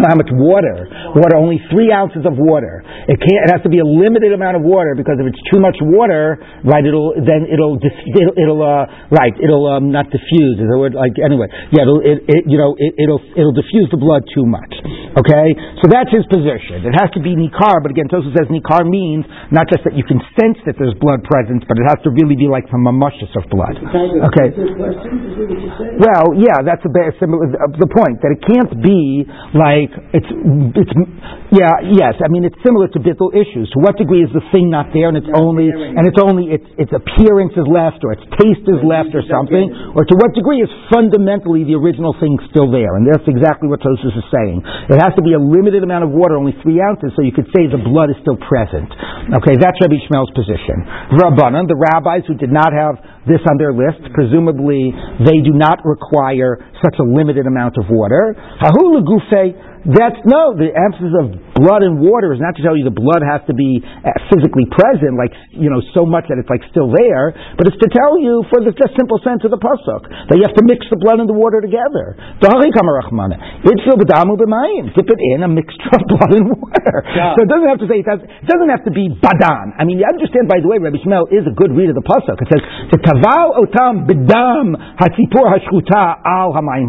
how 0.00 0.16
much 0.16 0.32
water. 0.32 0.88
Water, 1.12 1.36
only 1.36 1.60
three 1.68 1.92
ounces 1.92 2.24
of 2.24 2.40
water. 2.40 2.80
It 3.08 3.20
can't. 3.20 3.42
It 3.44 3.50
has 3.52 3.62
to 3.68 3.72
be 3.72 3.84
a 3.84 3.88
limited 3.88 4.32
amount 4.32 4.56
of 4.56 4.64
water 4.64 4.96
because 4.96 5.20
if 5.20 5.28
it's 5.28 5.42
too 5.52 5.60
much 5.60 5.76
water, 5.84 6.40
right, 6.64 6.80
it'll 6.80 7.12
then 7.20 7.44
it'll 7.52 7.76
dis- 7.76 8.04
it'll, 8.08 8.36
it'll 8.40 8.62
uh, 8.64 8.88
right, 9.12 9.36
it'll 9.36 9.68
um, 9.68 9.92
not 9.92 10.08
diffuse. 10.08 10.56
Is 10.56 10.68
the 10.72 10.80
word 10.80 10.96
like 10.96 11.12
anyway? 11.20 11.52
Yeah, 11.68 11.84
it'll 11.84 12.00
it, 12.00 12.24
it 12.24 12.42
you 12.48 12.56
know 12.56 12.72
it, 12.80 12.96
will 13.04 13.20
it'll 13.36 13.52
diffuse 13.52 13.92
the 13.92 14.00
blood 14.00 14.24
too 14.32 14.48
much. 14.48 14.72
Okay, 15.12 15.46
so 15.84 15.92
that's 15.92 16.08
his 16.08 16.24
position. 16.32 16.88
It 16.88 16.96
has 16.96 17.12
to 17.12 17.20
be 17.20 17.36
nikar, 17.36 17.84
but 17.84 17.92
again, 17.92 18.08
Tosfos 18.08 18.32
says 18.32 18.48
nikar 18.48 18.88
means 18.88 19.28
not 19.52 19.68
just 19.68 19.84
that 19.84 19.92
you 19.92 20.04
can 20.08 20.16
sense 20.40 20.56
that 20.64 20.80
there's 20.80 20.96
blood 20.96 21.20
presence, 21.28 21.60
but 21.68 21.76
it 21.76 21.84
has 21.84 22.00
to 22.08 22.10
really 22.16 22.32
be 22.32 22.48
like 22.48 22.64
from 22.72 22.88
a 22.88 22.94
mushus 22.94 23.28
of 23.36 23.44
blood. 23.52 23.76
Okay. 23.76 24.48
Well, 26.00 26.32
yeah, 26.40 26.64
that's 26.64 26.80
a 26.80 26.90
similar 27.20 27.44
uh, 27.52 27.76
the 27.76 27.90
point 27.92 28.24
that 28.24 28.32
it 28.32 28.40
can't 28.40 28.72
be 28.80 29.28
like 29.52 29.92
it's 30.16 30.30
it's 30.80 30.94
yeah 31.52 31.76
yes. 31.92 32.16
I 32.24 32.32
mean 32.32 32.48
it's 32.48 32.56
similar 32.64 32.88
to 32.88 32.98
bittul 32.98 33.36
issues. 33.36 33.68
To 33.76 33.84
what 33.84 34.00
degree 34.00 34.24
is 34.24 34.32
the 34.32 34.44
thing 34.48 34.72
not 34.72 34.96
there 34.96 35.12
and 35.12 35.16
it's 35.20 35.28
only 35.36 35.68
and 35.68 36.08
it's 36.08 36.20
only 36.20 36.56
its 36.56 36.64
its 36.80 36.92
appearance 36.94 37.52
is 37.52 37.68
left 37.68 38.00
or 38.00 38.16
its 38.16 38.24
taste 38.40 38.64
is 38.64 38.80
left 38.80 39.12
or 39.12 39.20
something, 39.28 39.92
or 39.92 40.08
to 40.08 40.14
what 40.16 40.32
degree 40.32 40.64
is 40.64 40.72
fundamentally 40.88 41.68
the 41.68 41.76
original 41.76 42.16
thing 42.16 42.40
still 42.48 42.72
there? 42.72 42.96
And 42.96 43.04
that's 43.04 43.28
exactly 43.28 43.68
what 43.68 43.84
Tosfos 43.84 44.16
is 44.16 44.28
saying. 44.32 44.64
It 44.88 45.01
has 45.02 45.12
to 45.18 45.22
be 45.26 45.34
a 45.34 45.42
limited 45.42 45.82
amount 45.82 46.06
of 46.06 46.14
water, 46.14 46.38
only 46.38 46.54
three 46.62 46.78
ounces, 46.78 47.10
so 47.18 47.26
you 47.26 47.34
could 47.34 47.50
say 47.50 47.66
the 47.66 47.82
blood 47.82 48.14
is 48.14 48.18
still 48.22 48.38
present. 48.38 48.86
Okay, 49.42 49.58
that's 49.58 49.74
Rabbi 49.82 49.98
Yishmael's 49.98 50.30
position. 50.38 50.86
Rabbanan, 51.18 51.66
the 51.66 51.74
rabbis 51.74 52.22
who 52.30 52.38
did 52.38 52.54
not 52.54 52.70
have 52.70 53.02
this 53.26 53.42
on 53.50 53.58
their 53.58 53.74
list, 53.74 53.98
presumably 54.14 54.94
they 55.26 55.42
do 55.42 55.50
not 55.54 55.82
require 55.82 56.62
such 56.78 56.94
a 57.02 57.06
limited 57.06 57.50
amount 57.50 57.74
of 57.78 57.90
water. 57.90 58.38
That's 59.82 60.22
no, 60.22 60.54
the 60.54 60.70
emphasis 60.70 61.10
of 61.10 61.34
blood 61.58 61.82
and 61.82 61.98
water 61.98 62.30
is 62.30 62.38
not 62.38 62.54
to 62.54 62.62
tell 62.62 62.78
you 62.78 62.86
the 62.86 62.94
blood 62.94 63.18
has 63.26 63.42
to 63.50 63.54
be 63.54 63.82
uh, 63.82 64.14
physically 64.30 64.62
present, 64.70 65.18
like, 65.18 65.34
you 65.50 65.66
know, 65.66 65.82
so 65.90 66.06
much 66.06 66.30
that 66.30 66.38
it's 66.38 66.46
like 66.46 66.62
still 66.70 66.86
there, 66.86 67.34
but 67.58 67.66
it's 67.66 67.78
to 67.82 67.90
tell 67.90 68.14
you 68.14 68.46
for 68.46 68.62
the 68.62 68.70
just 68.70 68.94
simple 68.94 69.18
sense 69.26 69.42
of 69.42 69.50
the 69.50 69.58
pasuk 69.58 70.06
that 70.30 70.38
you 70.38 70.46
have 70.46 70.54
to 70.54 70.62
mix 70.70 70.86
the 70.86 70.98
blood 71.02 71.18
and 71.18 71.26
the 71.26 71.34
water 71.34 71.58
together. 71.58 72.14
Dip 74.94 75.10
it 75.10 75.20
in 75.34 75.42
a 75.42 75.50
mixture 75.50 75.90
of 75.98 76.02
blood 76.14 76.30
and 76.30 76.46
water. 76.54 76.96
Yeah. 77.10 77.34
So 77.34 77.42
it 77.42 77.50
doesn't 77.50 77.70
have 77.74 77.82
to 77.82 77.88
say, 77.90 78.06
it, 78.06 78.06
does, 78.06 78.22
it 78.22 78.46
doesn't 78.46 78.70
have 78.70 78.86
to 78.86 78.94
be 78.94 79.10
badan. 79.10 79.74
I 79.78 79.82
mean, 79.82 79.98
you 79.98 80.06
understand, 80.06 80.46
by 80.46 80.62
the 80.62 80.70
way, 80.70 80.78
Rabbi 80.78 81.02
Yishmael 81.02 81.26
is 81.34 81.42
a 81.42 81.54
good 81.58 81.74
read 81.74 81.90
of 81.90 81.98
the 81.98 82.06
pasuk. 82.06 82.38
It 82.38 82.46
says, 82.54 82.62
Taval 83.02 83.58
otam 83.58 84.06
bidam 84.06 84.78
hatzipur 84.94 85.50
hashkuta 85.50 86.22
al 86.22 86.54
hamayim. 86.54 86.86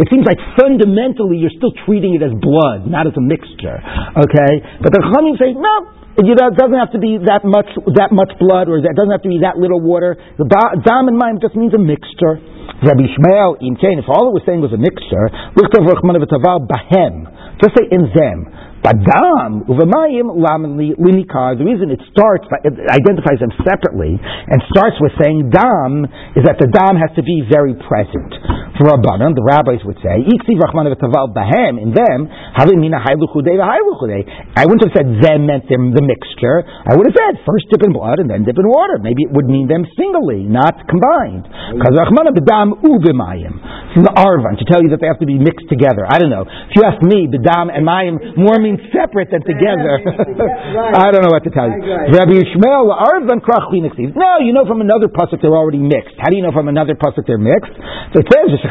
It 0.00 0.08
seems 0.08 0.24
like 0.24 0.40
fundamentally 0.56 1.36
you're 1.36 1.52
still 1.52 1.72
treating 1.84 2.13
it 2.14 2.22
as 2.22 2.34
blood, 2.38 2.86
not 2.86 3.06
as 3.06 3.14
a 3.18 3.24
mixture. 3.24 3.78
Okay? 4.16 4.52
But 4.80 4.94
the 4.94 5.02
Chachamim 5.02 5.36
say, 5.36 5.52
no, 5.54 5.74
it 6.14 6.38
doesn't 6.38 6.78
have 6.78 6.94
to 6.94 7.02
be 7.02 7.18
that 7.26 7.42
much 7.42 7.66
that 7.98 8.14
much 8.14 8.30
blood, 8.38 8.70
or 8.70 8.78
it 8.78 8.86
doesn't 8.86 9.10
have 9.10 9.26
to 9.26 9.32
be 9.32 9.42
that 9.42 9.58
little 9.58 9.82
water. 9.82 10.14
The 10.38 10.46
dam 10.46 11.10
and 11.10 11.18
mayim 11.18 11.42
just 11.42 11.58
means 11.58 11.74
a 11.74 11.82
mixture. 11.82 12.38
Rabbi 12.86 13.02
Yishmael 13.02 13.58
in 13.58 13.74
Cain, 13.74 13.98
if 13.98 14.06
all 14.06 14.30
it 14.30 14.34
was 14.34 14.46
saying 14.46 14.62
was 14.62 14.70
a 14.70 14.78
mixture, 14.78 15.26
bahem, 15.58 17.14
just 17.58 17.74
say 17.74 17.90
in 17.90 18.06
them. 18.14 18.46
Badam 18.84 19.64
uvemayim 19.64 20.28
linikar. 20.38 21.56
The 21.56 21.64
reason 21.64 21.88
it 21.90 22.04
starts, 22.12 22.44
it 22.62 22.76
identifies 22.84 23.40
them 23.40 23.50
separately, 23.64 24.20
and 24.20 24.58
starts 24.70 25.00
with 25.00 25.16
saying 25.16 25.48
dam 25.50 26.04
is 26.36 26.44
that 26.44 26.60
the 26.60 26.68
dam 26.68 26.94
has 27.00 27.08
to 27.16 27.24
be 27.24 27.42
very 27.48 27.72
present. 27.74 28.30
For 28.74 28.90
Rabbanan, 28.90 29.38
the 29.38 29.46
rabbis 29.46 29.86
would 29.86 30.02
say, 30.02 30.26
bahem 30.26 31.78
in 31.78 31.94
them 31.94 32.26
I 32.26 32.66
wouldn't 34.66 34.82
have 34.82 34.94
said 34.98 35.08
them 35.22 35.46
meant 35.46 35.70
them 35.70 35.94
the 35.94 36.02
mixture. 36.02 36.66
I 36.66 36.98
would 36.98 37.06
have 37.06 37.14
said 37.14 37.38
first 37.46 37.70
dip 37.70 37.86
in 37.86 37.94
blood 37.94 38.18
and 38.18 38.26
then 38.26 38.42
dip 38.42 38.58
in 38.58 38.66
water. 38.66 38.98
Maybe 38.98 39.30
it 39.30 39.30
would 39.30 39.46
mean 39.46 39.70
them 39.70 39.86
singly, 39.94 40.42
not 40.50 40.74
combined. 40.90 41.46
Because 41.70 41.94
Rachman 41.94 42.34
bedam 42.34 42.82
uvemayim 42.82 43.94
from 43.94 44.02
the 44.10 44.14
Arvan 44.18 44.58
to 44.58 44.66
tell 44.66 44.82
you 44.82 44.90
that 44.90 44.98
they 44.98 45.06
have 45.06 45.22
to 45.22 45.28
be 45.30 45.38
mixed 45.38 45.70
together. 45.70 46.02
I 46.02 46.18
don't 46.18 46.34
know. 46.34 46.42
If 46.42 46.74
you 46.74 46.82
ask 46.82 46.98
me, 46.98 47.30
bedam 47.30 47.70
and 47.70 47.86
mayim 47.86 48.18
more 48.34 48.58
means 48.58 48.82
separate 48.90 49.30
than 49.30 49.46
together. 49.46 50.02
I 50.98 51.14
don't 51.14 51.22
know 51.22 51.30
what 51.30 51.46
to 51.46 51.54
tell 51.54 51.70
you. 51.70 51.78
Rabbi 52.10 52.42
Yishmael, 52.42 52.90
Arvan 52.90 53.38
No, 53.38 54.30
you 54.42 54.50
know 54.50 54.66
from 54.66 54.82
another 54.82 55.06
pasuk 55.06 55.38
they're 55.38 55.54
already 55.54 55.78
mixed. 55.78 56.18
How 56.18 56.26
do 56.26 56.34
you 56.34 56.42
know 56.42 56.50
from 56.50 56.66
another 56.66 56.98
pasuk 56.98 57.22
they're 57.30 57.38
mixed? 57.38 57.70
So 58.10 58.18
it 58.18 58.26
says, 58.34 58.63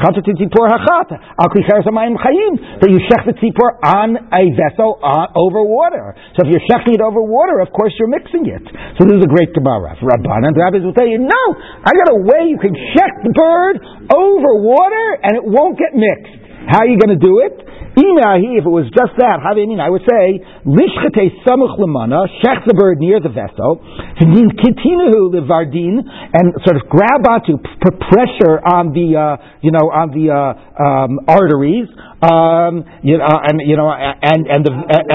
that 2.82 2.90
you 2.90 3.00
shech 3.10 3.24
the 3.30 3.36
tzipor 3.38 3.78
on 3.84 4.18
a 4.34 4.44
vessel 4.58 4.98
on, 5.02 5.30
over 5.38 5.62
water. 5.62 6.18
So 6.34 6.46
if 6.46 6.54
you're 6.54 6.66
sheching 6.66 6.98
it 6.98 7.04
over 7.04 7.22
water, 7.22 7.62
of 7.62 7.70
course 7.70 7.94
you're 8.02 8.10
mixing 8.10 8.50
it. 8.50 8.66
So 8.98 9.06
this 9.06 9.22
is 9.22 9.24
a 9.26 9.32
great 9.32 9.54
Gemara. 9.54 9.94
Rabbanan, 10.02 10.58
the 10.58 10.62
rabbis 10.66 10.82
will 10.82 10.98
tell 10.98 11.08
you, 11.08 11.22
no, 11.22 11.44
I 11.86 11.92
got 11.94 12.10
a 12.10 12.20
way 12.26 12.50
you 12.50 12.58
can 12.58 12.74
shech 12.98 13.14
the 13.22 13.34
bird 13.34 13.76
over 14.10 14.50
water 14.66 15.06
and 15.22 15.38
it 15.38 15.46
won't 15.46 15.78
get 15.78 15.94
mixed. 15.94 16.42
How 16.64 16.88
are 16.88 16.90
you 16.90 16.98
going 16.98 17.14
to 17.14 17.22
do 17.22 17.44
it? 17.44 17.83
If 17.96 18.66
it 18.66 18.74
was 18.74 18.90
just 18.90 19.14
that, 19.18 19.40
how 19.44 19.54
they 19.54 19.66
mean? 19.66 19.80
I 19.80 19.90
would 19.90 20.02
say, 20.02 20.42
lishchate 20.66 21.46
samuch 21.46 21.78
lemana, 21.78 22.26
shech 22.42 22.66
the 22.66 22.74
bird 22.74 22.98
near 23.00 23.20
the 23.20 23.30
vessel, 23.30 23.82
kitinahu 24.18 25.34
levardin, 25.34 26.02
and 26.02 26.54
sort 26.66 26.78
of 26.82 26.90
grab 26.90 27.22
onto, 27.30 27.58
put 27.58 28.00
pressure 28.10 28.58
on 28.66 28.94
the, 28.94 29.14
uh, 29.14 29.38
you 29.62 29.72
know, 29.72 29.92
on 29.94 30.10
the 30.10 30.34
uh, 30.34 30.58
um, 30.82 31.20
arteries, 31.28 31.88
um, 32.24 32.88
you 33.04 33.20
know, 33.20 33.28
and 33.28 33.60
you 33.60 33.76
know, 33.76 33.92
and 33.92 34.48
and 34.48 34.64
the 34.64 34.72
uh, 34.72 35.12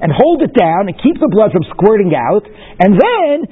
and 0.00 0.10
hold 0.16 0.40
it 0.40 0.56
down 0.56 0.88
and 0.88 0.96
keep 0.96 1.20
the 1.20 1.28
blood 1.28 1.52
from 1.52 1.68
squirting 1.68 2.16
out, 2.16 2.48
and 2.80 2.96
then 2.96 3.44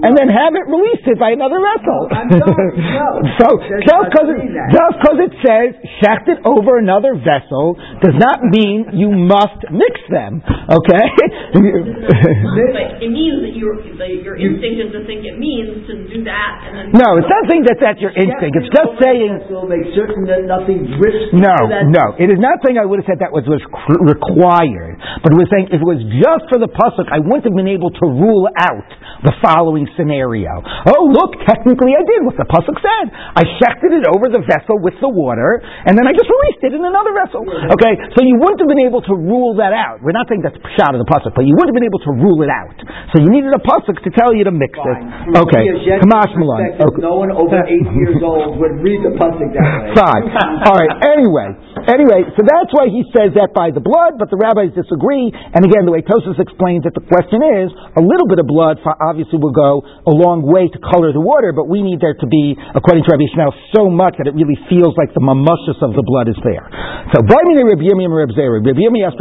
and 0.00 0.12
then 0.16 0.28
have 0.32 0.56
it 0.56 0.64
released 0.64 1.04
it 1.04 1.20
by 1.20 1.36
another 1.36 1.60
vessel. 1.60 2.08
so 3.40 3.60
just 3.84 4.04
because 4.08 4.28
it, 4.32 4.40
just 4.72 4.94
because 4.96 5.18
it 5.28 5.32
says 5.44 5.76
shecht 6.00 6.24
it 6.32 6.40
over 6.48 6.80
another 6.80 7.12
vessel 7.12 7.76
does 8.00 8.16
not 8.16 8.40
mean 8.48 8.96
you 8.96 9.12
must 9.12 9.60
mix 9.68 10.00
them. 10.08 10.40
Okay. 10.72 11.04
but 11.52 13.04
it 13.04 13.12
means 13.12 13.44
that 13.44 13.52
your 13.60 13.76
your 14.00 14.40
instinct 14.40 14.88
is 14.88 14.90
to 14.96 15.04
think 15.04 15.28
it 15.28 15.36
means 15.36 15.84
to 15.84 16.08
do 16.08 16.24
that, 16.24 16.64
and 16.64 16.72
then 16.80 16.86
no, 16.96 17.20
it's 17.20 17.28
not 17.28 17.44
saying 17.44 17.68
that 17.68 17.76
that's 17.76 18.00
your 18.00 18.16
instinct. 18.16 18.56
It's 18.56 18.72
just 18.72 18.96
saying 19.04 19.52
make 19.82 19.90
certain 19.98 20.22
that 20.30 20.46
nothing 20.46 20.86
drifts. 20.94 21.34
No, 21.34 21.54
no. 21.90 22.14
It 22.16 22.30
is 22.30 22.38
not 22.38 22.62
saying 22.62 22.78
I 22.78 22.86
would 22.86 23.02
have 23.02 23.08
said 23.10 23.18
that 23.18 23.34
was, 23.34 23.42
was 23.50 23.62
required, 23.98 24.96
but 25.26 25.34
we're 25.34 25.50
saying 25.50 25.74
if 25.74 25.82
it 25.82 25.88
was 25.88 25.98
just 26.22 26.46
for 26.46 26.62
the 26.62 26.70
pasuk, 26.70 27.10
I 27.10 27.18
wouldn't 27.18 27.42
have 27.42 27.56
been 27.58 27.70
able 27.70 27.90
to 27.90 28.04
rule 28.06 28.46
out 28.54 28.86
the 29.26 29.34
following 29.42 29.90
scenario. 29.98 30.62
Oh, 30.86 31.10
look, 31.10 31.34
technically 31.42 31.98
I 31.98 32.02
did 32.06 32.22
what 32.22 32.38
the 32.38 32.46
pasuk 32.46 32.78
said. 32.78 33.04
I 33.10 33.42
shechted 33.58 33.90
it 33.90 34.06
over 34.06 34.30
the 34.30 34.46
vessel 34.46 34.78
with 34.78 34.94
the 35.02 35.10
water, 35.10 35.58
and 35.62 35.98
then 35.98 36.06
I 36.06 36.14
just 36.14 36.30
released 36.30 36.62
it 36.62 36.72
in 36.78 36.82
another 36.86 37.10
vessel. 37.14 37.42
Okay, 37.42 37.94
so 38.14 38.22
you 38.22 38.38
wouldn't 38.38 38.62
have 38.62 38.70
been 38.70 38.86
able 38.86 39.02
to 39.02 39.14
rule 39.18 39.58
that 39.58 39.74
out. 39.74 39.98
We're 40.02 40.14
not 40.14 40.30
saying 40.30 40.46
that's 40.46 40.58
shot 40.78 40.94
of 40.94 41.02
the 41.02 41.08
pasuk, 41.10 41.34
but 41.34 41.42
you 41.42 41.54
wouldn't 41.58 41.74
have 41.74 41.78
been 41.78 41.88
able 41.88 42.02
to 42.06 42.12
rule 42.14 42.40
it 42.46 42.52
out. 42.52 42.76
So 43.14 43.22
you 43.22 43.28
needed 43.30 43.50
a 43.50 43.62
pasuk 43.62 43.98
to 43.98 44.10
tell 44.14 44.30
you 44.30 44.46
to 44.46 44.54
mix 44.54 44.78
Fine. 44.78 45.34
it. 45.34 45.42
Okay, 45.42 45.64
Kamash. 46.02 46.32
Okay. 46.32 47.00
No 47.02 47.18
one 47.18 47.32
over 47.32 47.58
eight 47.66 47.88
years 47.98 48.18
old 48.22 48.58
would 48.58 48.80
read 48.82 49.00
the 49.04 49.14
pasuk 49.16 49.50
that 49.56 49.71
Fine. 49.98 50.24
All 50.68 50.76
right. 50.76 50.94
Anyway, 51.16 51.48
anyway, 51.88 52.20
so 52.36 52.44
that's 52.44 52.70
why 52.72 52.88
he 52.88 53.04
says 53.12 53.34
that 53.36 53.52
by 53.56 53.72
the 53.72 53.82
blood, 53.82 54.16
but 54.20 54.28
the 54.28 54.38
rabbis 54.38 54.72
disagree. 54.72 55.32
And 55.32 55.64
again, 55.64 55.84
the 55.84 55.92
way 55.92 56.02
Tosfos 56.04 56.38
explains 56.38 56.84
it, 56.84 56.94
the 56.94 57.04
question 57.04 57.40
is 57.42 57.72
a 57.98 58.02
little 58.02 58.28
bit 58.28 58.38
of 58.38 58.46
blood 58.48 58.78
obviously 59.00 59.38
will 59.40 59.54
go 59.54 59.82
a 60.06 60.14
long 60.14 60.44
way 60.44 60.68
to 60.68 60.78
color 60.92 61.12
the 61.12 61.20
water, 61.22 61.52
but 61.52 61.68
we 61.68 61.82
need 61.82 62.00
there 62.00 62.14
to 62.16 62.28
be, 62.28 62.54
according 62.74 63.04
to 63.04 63.10
Rabbi 63.12 63.26
Ishmael, 63.28 63.52
so 63.74 63.88
much 63.88 64.16
that 64.20 64.28
it 64.28 64.34
really 64.36 64.58
feels 64.68 64.94
like 64.96 65.12
the 65.16 65.24
mamushus 65.24 65.80
of 65.80 65.96
the 65.96 66.04
blood 66.04 66.28
is 66.28 66.38
there. 66.44 66.68
So, 67.12 67.20
Rabbi 67.22 67.84
Yirmiyah 67.84 68.12
Rabbi. 68.12 68.36
Rabbi 68.36 68.80
Yirmiyah 68.80 69.12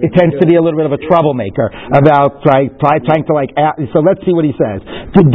it 0.00 0.10
tends 0.16 0.34
to 0.40 0.46
be 0.46 0.56
a 0.56 0.62
little 0.62 0.78
bit 0.78 0.86
of 0.86 0.92
a 0.92 1.00
troublemaker 1.06 1.70
about 1.92 2.42
try, 2.42 2.68
try, 2.80 2.98
trying 3.04 3.24
to 3.26 3.32
like. 3.34 3.50
So 3.92 4.00
let's 4.00 4.20
see 4.24 4.32
what 4.32 4.44
he 4.44 4.52
says. 4.56 4.80
Let's 5.14 5.28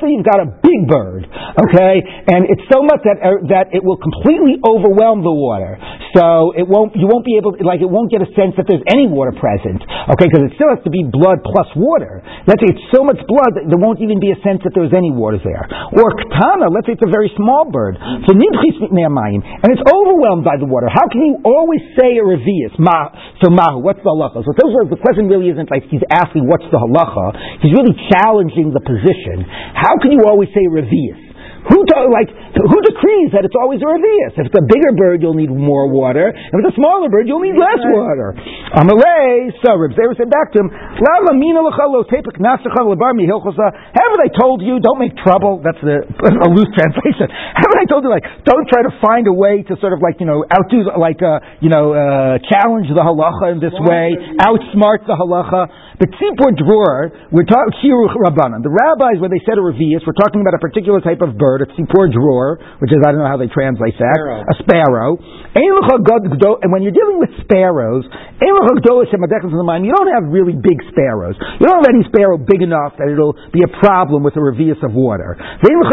say 0.00 0.08
you've 0.10 0.26
got 0.26 0.40
a 0.40 0.48
big 0.62 0.80
bird, 0.88 1.26
okay, 1.28 1.97
and 2.04 2.48
it's 2.48 2.64
so 2.70 2.82
much 2.82 3.02
that 3.04 3.18
uh, 3.20 3.42
that 3.52 3.74
it 3.76 3.82
will 3.84 3.98
completely 3.98 4.58
overwhelm 4.62 5.22
the 5.22 5.32
water. 5.32 5.78
So 6.16 6.56
it 6.56 6.64
won't 6.64 6.96
you 6.96 7.06
won't 7.06 7.24
be 7.24 7.36
able 7.36 7.54
to, 7.54 7.62
like 7.62 7.84
it 7.84 7.90
won't 7.90 8.10
get 8.10 8.24
a 8.24 8.30
sense 8.32 8.56
that 8.56 8.64
there's 8.66 8.84
any 8.88 9.06
water 9.06 9.32
present. 9.36 9.82
Okay, 10.14 10.26
because 10.26 10.48
it 10.48 10.56
still 10.56 10.72
has 10.72 10.80
to 10.84 10.92
be 10.92 11.04
blood 11.04 11.44
plus 11.44 11.68
water. 11.76 12.24
Let's 12.48 12.60
say 12.64 12.72
it's 12.72 12.88
so 12.94 13.04
much 13.04 13.20
blood 13.28 13.60
that 13.60 13.68
there 13.68 13.80
won't 13.80 14.00
even 14.00 14.18
be 14.18 14.32
a 14.32 14.38
sense 14.40 14.64
that 14.64 14.72
there's 14.72 14.96
any 14.96 15.12
water 15.12 15.36
there. 15.42 15.68
Or 15.94 16.08
katana, 16.16 16.72
let's 16.72 16.88
say 16.88 16.96
it's 16.96 17.04
a 17.04 17.12
very 17.12 17.30
small 17.36 17.68
bird. 17.68 18.00
So 18.00 18.32
and 18.38 19.68
it's 19.74 19.84
overwhelmed 19.84 20.44
by 20.44 20.56
the 20.56 20.66
water. 20.66 20.88
How 20.88 21.06
can 21.08 21.22
you 21.22 21.36
always 21.44 21.80
say 21.98 22.16
a 22.18 22.24
revius? 22.24 22.74
Ma, 22.78 23.12
so 23.42 23.50
mahu, 23.50 23.80
what's 23.84 24.00
the 24.00 24.10
halacha? 24.10 24.44
So 24.44 24.52
the 24.56 25.00
question 25.00 25.28
really 25.28 25.50
isn't 25.52 25.70
like 25.70 25.84
he's 25.90 26.04
asking 26.10 26.48
what's 26.48 26.66
the 26.72 26.80
halacha. 26.80 27.60
He's 27.62 27.72
really 27.74 27.94
challenging 28.10 28.72
the 28.72 28.80
position. 28.80 29.44
How 29.74 29.98
can 30.00 30.12
you 30.12 30.24
always 30.26 30.48
say 30.56 30.64
revius? 30.66 31.27
Who 31.66 31.82
to, 31.82 31.96
like 32.08 32.30
who 32.54 32.78
decrees 32.86 33.34
that 33.34 33.42
it's 33.42 33.58
always 33.58 33.82
a? 33.82 33.88
If 33.88 34.46
it's 34.46 34.58
a 34.58 34.64
bigger 34.64 34.92
bird, 34.94 35.22
you'll 35.22 35.38
need 35.38 35.50
more 35.50 35.90
water. 35.90 36.30
If 36.30 36.54
it's 36.54 36.70
a 36.70 36.76
smaller 36.78 37.10
bird, 37.10 37.26
you'll 37.26 37.42
need 37.42 37.58
less 37.58 37.82
water. 37.82 38.34
Amalei, 38.74 39.50
so 39.62 39.74
Reb 39.74 39.94
Zera 39.94 40.14
said 40.14 40.30
back 40.30 40.54
to 40.54 40.62
him, 40.62 40.68
Lama 40.70 41.34
mina 41.34 41.62
lo 41.62 42.02
tepik 42.06 42.38
nasacha 42.38 42.82
lebar 42.82 43.14
mihilchosa. 43.14 43.66
Haven't 43.94 44.22
I 44.22 44.30
told 44.38 44.62
you, 44.62 44.78
don't 44.78 44.98
make 44.98 45.14
trouble? 45.22 45.62
That's 45.62 45.80
the, 45.82 46.02
a 46.46 46.48
loose 46.50 46.70
translation. 46.74 47.26
Haven't 47.60 47.80
I 47.80 47.86
told 47.90 48.04
you, 48.04 48.10
like, 48.10 48.26
don't 48.44 48.66
try 48.70 48.82
to 48.86 48.92
find 49.02 49.26
a 49.26 49.34
way 49.34 49.62
to 49.66 49.74
sort 49.82 49.92
of 49.92 50.00
like, 50.02 50.18
you 50.20 50.26
know, 50.26 50.44
outdo, 50.50 50.88
like, 50.98 51.22
uh, 51.22 51.40
you 51.62 51.70
know, 51.70 51.94
uh, 51.94 52.38
challenge 52.46 52.90
the 52.90 53.02
halacha 53.02 53.54
in 53.54 53.58
this 53.58 53.74
way, 53.82 54.14
outsmart 54.42 55.06
the 55.06 55.14
halacha. 55.14 55.87
But 55.98 56.14
tzipor 56.14 56.54
dror, 56.54 57.10
we're 57.34 57.42
talking 57.42 57.74
chiruch 57.82 58.14
rabbanan. 58.14 58.62
The 58.62 58.70
rabbis, 58.70 59.18
when 59.18 59.34
they 59.34 59.42
said 59.42 59.58
a 59.58 59.64
revius, 59.66 60.06
we're 60.06 60.14
talking 60.14 60.38
about 60.46 60.54
a 60.54 60.62
particular 60.62 61.02
type 61.02 61.18
of 61.26 61.34
bird, 61.34 61.66
a 61.66 61.68
tzipor 61.74 62.06
dror, 62.14 62.78
which 62.78 62.94
is 62.94 63.02
I 63.02 63.10
don't 63.10 63.18
know 63.18 63.26
how 63.26 63.36
they 63.36 63.50
translate 63.50 63.98
that, 63.98 64.14
Sparrow. 64.14 64.46
a 64.46 64.54
sparrow. 64.62 65.10
And 65.58 66.70
when 66.70 66.86
you're 66.86 66.94
dealing 66.94 67.18
with 67.18 67.34
sparrows, 67.42 68.06
you 68.38 68.46
don't 68.46 70.12
have 70.14 70.30
really 70.30 70.54
big 70.54 70.78
sparrows. 70.94 71.34
You 71.58 71.66
don't 71.66 71.82
have 71.82 71.90
any 71.90 72.06
sparrow 72.06 72.38
big 72.38 72.62
enough 72.62 72.94
that 73.02 73.10
it'll 73.10 73.34
be 73.50 73.66
a 73.66 73.72
problem 73.82 74.22
with 74.22 74.38
a 74.38 74.42
revius 74.42 74.78
of 74.86 74.94
water. 74.94 75.34
You 75.66 75.74
don't 75.74 75.90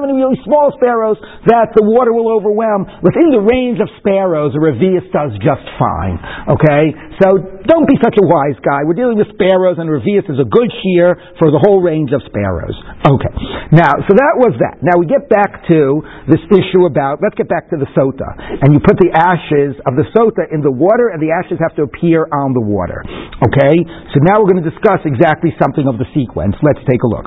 have 0.00 0.08
any 0.08 0.16
really 0.16 0.40
small 0.48 0.72
sparrows 0.80 1.20
that 1.52 1.76
the 1.76 1.84
water 1.84 2.16
will 2.16 2.32
overwhelm. 2.32 2.88
Within 3.04 3.28
the 3.28 3.44
range 3.44 3.76
of 3.84 3.92
sparrows, 4.00 4.56
a 4.56 4.60
revius 4.62 5.04
does 5.12 5.36
just 5.44 5.68
fine. 5.76 6.16
Okay? 6.48 6.96
So 7.20 7.60
don't 7.68 7.84
be 7.84 8.00
such 8.00 8.16
a 8.16 8.24
wise 8.24 8.56
guy. 8.64 8.88
We're 8.88 8.96
dealing 8.96 9.20
with 9.20 9.28
sparrows, 9.36 9.76
and 9.76 9.90
revius 9.90 10.24
is 10.32 10.40
a 10.40 10.48
good 10.48 10.72
shear 10.80 11.18
for 11.36 11.52
the 11.52 11.60
whole 11.60 11.84
range 11.84 12.16
of 12.16 12.22
sparrows. 12.24 12.72
Okay. 13.04 13.34
Now, 13.76 13.92
so 14.08 14.16
that 14.16 14.40
was 14.40 14.56
that. 14.64 14.80
Now 14.80 14.96
we 14.96 15.04
get 15.04 15.28
back 15.28 15.68
to 15.68 16.00
this 16.24 16.40
issue 16.48 16.88
about, 16.88 17.20
let's 17.20 17.36
get 17.36 17.52
back 17.52 17.68
to 17.68 17.76
the 17.76 17.90
sota. 17.98 18.30
And 18.62 18.70
you 18.70 18.78
put 18.78 18.94
the 19.02 19.10
ashes 19.10 19.74
of 19.82 19.98
the 19.98 20.06
sota 20.14 20.46
in 20.54 20.62
the 20.62 20.70
water, 20.70 21.10
and 21.10 21.18
the 21.18 21.34
ashes 21.34 21.58
have 21.58 21.74
to 21.74 21.82
appear 21.82 22.30
on 22.30 22.54
the 22.54 22.62
water. 22.62 23.02
Okay? 23.42 23.82
So 24.14 24.22
now 24.22 24.38
we're 24.38 24.54
going 24.54 24.62
to 24.62 24.70
discuss 24.70 25.02
exactly 25.02 25.50
something 25.58 25.90
of 25.90 25.98
the 25.98 26.06
sequence. 26.14 26.54
Let's 26.62 26.80
take 26.86 27.02
a 27.02 27.10
look. 27.10 27.26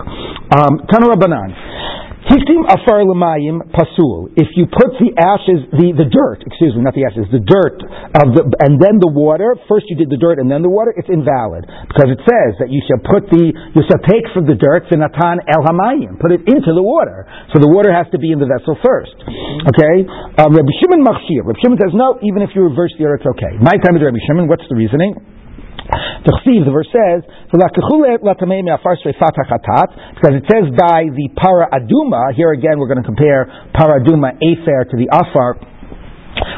Um, 0.56 0.88
Tana 0.88 1.12
Rabbanan. 1.12 1.52
Hiftim 2.22 2.62
afar 2.70 3.02
lamayim 3.02 3.66
pasul. 3.74 4.30
If 4.38 4.54
you 4.54 4.70
put 4.70 4.94
the 5.02 5.10
ashes, 5.18 5.66
the, 5.74 5.90
the 5.90 6.06
dirt, 6.06 6.46
excuse 6.46 6.78
me, 6.78 6.86
not 6.86 6.94
the 6.94 7.02
ashes, 7.02 7.26
the 7.34 7.42
dirt 7.42 7.82
of 7.82 8.28
the, 8.38 8.46
and 8.62 8.78
then 8.78 9.02
the 9.02 9.10
water, 9.10 9.58
first 9.66 9.90
you 9.90 9.98
did 9.98 10.14
the 10.14 10.22
dirt 10.22 10.38
and 10.38 10.46
then 10.46 10.62
the 10.62 10.70
water, 10.70 10.94
it's 10.94 11.10
invalid. 11.10 11.66
Because 11.66 12.14
it 12.14 12.22
says 12.22 12.62
that 12.62 12.70
you 12.70 12.78
shall 12.86 13.02
put 13.02 13.26
the, 13.34 13.50
you 13.50 13.82
shall 13.90 13.98
take 14.06 14.30
from 14.38 14.46
the 14.46 14.54
dirt, 14.54 14.86
natan 14.94 15.42
el 15.50 15.66
hamayim, 15.66 16.22
put 16.22 16.30
it 16.30 16.46
into 16.46 16.70
the 16.78 16.86
water. 16.86 17.26
So 17.52 17.60
the 17.60 17.74
water 17.74 17.90
has 17.90 18.06
to 18.14 18.22
be 18.22 18.30
in 18.30 18.38
the 18.38 18.46
vessel 18.46 18.78
first. 18.86 19.18
Okay? 19.72 19.96
Um, 20.40 20.56
Rabbi 20.56 20.74
Shimon 20.80 21.04
machshir. 21.04 21.44
Rabbi 21.44 21.60
Shimon 21.60 21.78
says, 21.82 21.94
no, 21.94 22.20
even 22.24 22.42
if 22.42 22.52
you 22.56 22.64
reverse 22.64 22.94
the 22.98 23.06
order, 23.06 23.20
it's 23.20 23.30
okay. 23.38 23.58
My 23.60 23.76
time 23.80 23.96
is 23.96 24.02
Rabbi 24.04 24.22
Shimon, 24.28 24.48
what's 24.48 24.66
the 24.70 24.76
reasoning? 24.76 25.16
the 26.22 26.72
verse 26.72 26.88
says, 26.94 27.26
because 27.52 27.68
it 30.38 30.46
says 30.48 30.66
by 30.78 31.04
the 31.12 31.28
para 31.36 31.68
aduma, 31.74 32.32
here 32.36 32.52
again 32.52 32.80
we're 32.80 32.88
going 32.88 33.02
to 33.02 33.08
compare 33.08 33.46
para 33.74 34.00
aduma 34.00 34.32
afer 34.40 34.86
to 34.86 34.96
the 34.96 35.10
afar 35.12 35.60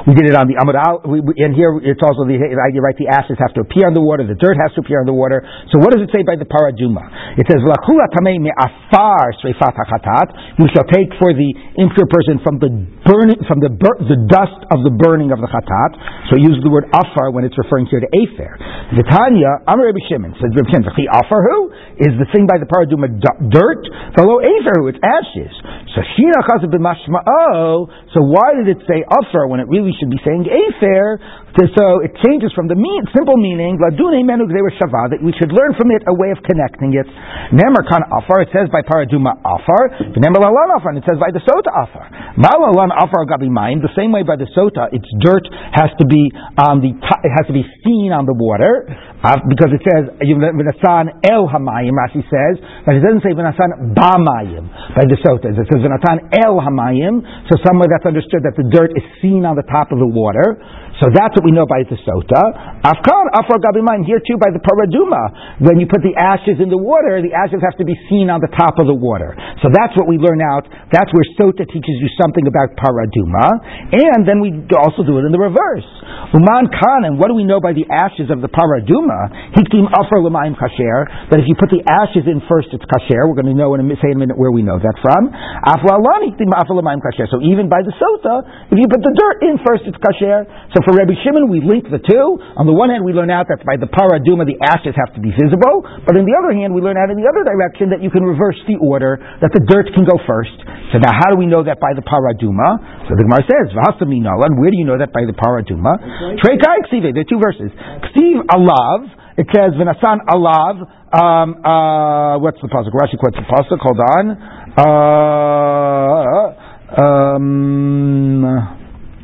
we 0.08 0.14
did 0.16 0.30
it 0.30 0.36
on 0.36 0.48
the 0.48 0.56
Amud 0.60 0.76
Al, 0.76 1.04
and 1.06 1.52
here 1.56 1.76
it's 1.84 2.02
also 2.04 2.26
the 2.28 2.40
idea, 2.40 2.82
right? 2.82 2.98
The 2.98 3.10
ashes 3.12 3.38
have 3.40 3.54
to 3.56 3.62
appear 3.64 3.88
on 3.88 3.96
the 3.96 4.04
water, 4.04 4.26
the 4.26 4.38
dirt 4.38 4.58
has 4.60 4.74
to 4.76 4.82
appear 4.82 5.00
on 5.00 5.08
the 5.08 5.16
water. 5.16 5.44
So 5.72 5.80
what 5.80 5.94
does 5.94 6.04
it 6.04 6.12
say 6.12 6.24
by 6.24 6.36
the 6.36 6.48
paraduma? 6.48 7.38
It 7.40 7.46
says, 7.48 7.62
"Lakula 7.64 8.08
tamei 8.16 8.40
me'afar 8.40 9.36
sreifat 9.44 9.76
hachatat." 9.76 10.60
You 10.60 10.68
shall 10.74 10.88
take 10.90 11.14
for 11.20 11.34
the 11.34 11.50
impure 11.78 12.08
person 12.08 12.40
from 12.44 12.60
the 12.60 12.70
burning, 13.06 13.40
from 13.48 13.60
the 13.60 13.72
bur- 13.72 14.02
the 14.08 14.20
dust 14.28 14.60
of 14.72 14.84
the 14.88 14.94
burning 14.94 15.32
of 15.32 15.40
the 15.40 15.50
chatat. 15.50 15.92
So 16.32 16.40
use 16.40 16.60
the 16.64 16.72
word 16.72 16.88
afar 16.94 17.32
when 17.32 17.44
it's 17.44 17.58
referring 17.58 17.88
here 17.88 18.00
to 18.00 18.10
afer. 18.14 18.52
Vitanya 18.96 19.68
Amar 19.68 19.88
Rabbi 19.92 20.04
Shimon 20.10 20.34
says, 20.40 20.52
"Rabbi 20.56 20.70
Shimon, 20.72 20.90
the 20.96 21.10
afar 21.12 21.42
who 21.44 21.72
is 22.00 22.14
the 22.18 22.28
thing 22.32 22.48
by 22.48 22.58
the 22.58 22.68
paraduma 22.70 23.08
dirt? 23.50 23.84
Below 24.16 24.40
afer 24.42 24.76
who 24.80 24.88
it's 24.88 25.02
ashes." 25.04 25.54
So 25.94 26.02
shina 26.18 26.42
b'mashma'o. 26.44 27.90
So 28.14 28.22
why 28.22 28.56
did 28.58 28.68
it 28.68 28.82
say 28.88 29.04
afar 29.04 29.48
when 29.48 29.60
it 29.60 29.68
really 29.74 29.94
should 29.98 30.14
be 30.14 30.22
saying 30.22 30.46
Afer, 30.46 31.18
so 31.58 31.86
it 32.06 32.14
changes 32.22 32.54
from 32.54 32.70
the 32.70 32.78
mean, 32.78 33.02
simple 33.14 33.38
meaning, 33.38 33.82
Ladune 33.82 34.22
were 34.26 34.74
Shavah, 34.78 35.10
that 35.14 35.22
we 35.22 35.34
should 35.38 35.50
learn 35.50 35.74
from 35.74 35.90
it 35.90 36.06
a 36.06 36.14
way 36.14 36.30
of 36.30 36.42
connecting 36.46 36.94
it. 36.94 37.10
Nemer 37.54 37.82
Kan 37.90 38.06
Afar, 38.14 38.46
it 38.46 38.50
says 38.54 38.70
by 38.70 38.86
Paraduma 38.86 39.38
Afar, 39.42 39.94
Nemer 40.18 40.42
Lalan 40.42 40.78
Afar, 40.78 40.94
it 40.94 41.06
says 41.06 41.18
by 41.18 41.34
the 41.34 41.42
Sota 41.42 41.74
Afar. 41.74 42.06
Malalan 42.38 42.94
Afar 42.94 43.26
Gabi 43.26 43.50
the 43.82 43.94
same 43.98 44.14
way 44.14 44.22
by 44.22 44.38
the 44.38 44.50
Sota, 44.54 44.90
its 44.94 45.06
dirt 45.22 45.46
has 45.74 45.90
to 45.98 46.06
be 46.06 46.30
on 46.58 46.82
the, 46.82 46.94
it 46.94 47.34
has 47.34 47.46
to 47.50 47.54
be 47.54 47.66
seen 47.86 48.14
on 48.14 48.26
the 48.26 48.34
water, 48.34 48.86
because 49.24 49.72
it 49.72 49.80
says, 49.88 50.12
V'nasan 50.20 51.24
El 51.24 51.48
Hamayim, 51.48 51.96
Rashi 51.96 52.20
says, 52.28 52.60
but 52.84 53.00
it 53.00 53.00
doesn't 53.00 53.24
say 53.24 53.32
V'nasan 53.32 53.96
Bamayim 53.96 54.68
by 54.92 55.08
the 55.08 55.16
Sota. 55.24 55.48
It 55.48 55.64
says 55.64 55.80
V'nasan 55.80 56.28
El 56.44 56.60
Hamayim, 56.60 57.24
so 57.48 57.56
somewhere 57.64 57.88
that's 57.88 58.04
understood 58.04 58.44
that 58.44 58.60
the 58.60 58.68
dirt 58.68 58.92
is 58.92 59.06
seen 59.24 59.48
on 59.48 59.56
the 59.56 59.64
top 59.72 59.96
of 59.96 60.00
the 60.04 60.12
water. 60.12 60.60
So 61.04 61.12
that's 61.12 61.36
what 61.36 61.44
we 61.44 61.52
know 61.52 61.68
by 61.68 61.84
the 61.84 62.00
sota. 62.00 62.44
Afkan, 62.80 63.26
afar 63.36 63.60
gabimayim, 63.60 64.08
here 64.08 64.24
too 64.24 64.40
by 64.40 64.56
the 64.56 64.64
paraduma. 64.64 65.60
When 65.60 65.76
you 65.76 65.84
put 65.84 66.00
the 66.00 66.16
ashes 66.16 66.64
in 66.64 66.72
the 66.72 66.80
water, 66.80 67.20
the 67.20 67.36
ashes 67.36 67.60
have 67.60 67.76
to 67.76 67.84
be 67.84 67.92
seen 68.08 68.32
on 68.32 68.40
the 68.40 68.48
top 68.56 68.80
of 68.80 68.88
the 68.88 68.96
water. 68.96 69.36
So 69.60 69.68
that's 69.68 69.92
what 70.00 70.08
we 70.08 70.16
learn 70.16 70.40
out. 70.40 70.64
That's 70.96 71.12
where 71.12 71.28
sota 71.36 71.68
teaches 71.68 71.96
you 72.00 72.08
something 72.16 72.48
about 72.48 72.80
paraduma. 72.80 73.52
And 73.92 74.24
then 74.24 74.40
we 74.40 74.56
also 74.80 75.04
do 75.04 75.20
it 75.20 75.28
in 75.28 75.36
the 75.36 75.44
reverse. 75.44 75.84
Uman 76.32 76.72
kan, 76.72 77.04
and 77.04 77.20
what 77.20 77.28
do 77.28 77.36
we 77.36 77.44
know 77.44 77.60
by 77.60 77.76
the 77.76 77.84
ashes 77.92 78.32
of 78.32 78.40
the 78.40 78.48
paraduma? 78.48 79.52
Hiktim 79.60 79.92
afar 79.92 80.24
l'mayim 80.24 80.56
kasher, 80.56 81.28
that 81.36 81.44
if 81.44 81.52
you 81.52 81.60
put 81.60 81.68
the 81.68 81.84
ashes 81.84 82.32
in 82.32 82.40
first, 82.48 82.72
it's 82.72 82.88
kasher. 82.88 83.28
We're 83.28 83.36
going 83.36 83.52
to 83.52 83.58
know 83.60 83.76
in 83.76 83.84
a, 83.84 83.88
say 84.00 84.16
in 84.16 84.18
a 84.18 84.24
minute 84.24 84.40
where 84.40 84.56
we 84.56 84.64
know 84.64 84.80
that 84.80 84.96
from. 85.04 85.36
Afar 85.68 86.00
hiktim 86.24 86.48
afar 86.56 86.80
l'mayim 86.80 87.04
kasher. 87.04 87.28
So 87.28 87.44
even 87.44 87.68
by 87.68 87.84
the 87.84 87.92
sota, 88.00 88.48
if 88.72 88.80
you 88.80 88.88
put 88.88 89.04
the 89.04 89.12
dirt 89.12 89.52
in 89.52 89.60
first, 89.68 89.84
it's 89.84 90.00
kasher. 90.00 90.48
So 90.72 90.80
for 90.88 90.93
Rabbi 90.94 91.18
Shimon, 91.26 91.50
we 91.50 91.58
link 91.58 91.90
the 91.90 91.98
two. 91.98 92.38
On 92.54 92.70
the 92.70 92.76
one 92.76 92.94
hand, 92.94 93.02
we 93.02 93.18
learn 93.18 93.34
out 93.34 93.50
that 93.50 93.66
by 93.66 93.82
the 93.82 93.90
paraduma, 93.90 94.46
the 94.46 94.62
ashes 94.62 94.94
have 94.94 95.10
to 95.18 95.22
be 95.22 95.34
visible. 95.34 95.82
But 96.06 96.14
on 96.14 96.26
the 96.30 96.36
other 96.38 96.54
hand, 96.54 96.70
we 96.78 96.86
learn 96.86 97.02
out 97.02 97.10
in 97.10 97.18
the 97.18 97.26
other 97.26 97.42
direction 97.42 97.90
that 97.90 98.06
you 98.06 98.14
can 98.14 98.22
reverse 98.22 98.62
the 98.70 98.78
order, 98.78 99.18
that 99.42 99.50
the 99.50 99.64
dirt 99.66 99.90
can 99.98 100.06
go 100.06 100.22
first. 100.30 100.54
So 100.94 101.02
now 101.02 101.10
how 101.10 101.34
do 101.34 101.38
we 101.42 101.50
know 101.50 101.66
that 101.66 101.82
by 101.82 101.98
the 101.98 102.06
paraduma? 102.06 103.10
So 103.10 103.18
the 103.18 103.26
Gemara 103.26 103.42
says, 103.50 103.74
V'hasaminolan, 103.74 104.62
where 104.62 104.70
do 104.70 104.78
you 104.78 104.86
know 104.86 105.02
that 105.02 105.10
by 105.10 105.26
the 105.26 105.34
paraduma? 105.34 105.98
Trei 106.46 106.62
kai 106.62 106.86
ksive, 106.86 107.10
there 107.10 107.26
are 107.26 107.32
two 107.32 107.42
verses. 107.42 107.74
Ksiv 108.14 108.46
alav, 108.54 109.10
it 109.42 109.50
says, 109.50 109.74
V'nasan 109.74 110.22
alav, 110.30 110.78
um, 111.10 111.58
uh, 111.66 112.38
what's 112.38 112.62
the 112.62 112.70
pasuk? 112.70 112.94
Rashi 112.94 113.18
quotes 113.18 113.38
the 113.38 113.50
pasuk, 113.50 113.82
hold 113.82 113.98
on. 113.98 114.38
Uh, 114.78 116.54
um, 116.94 118.83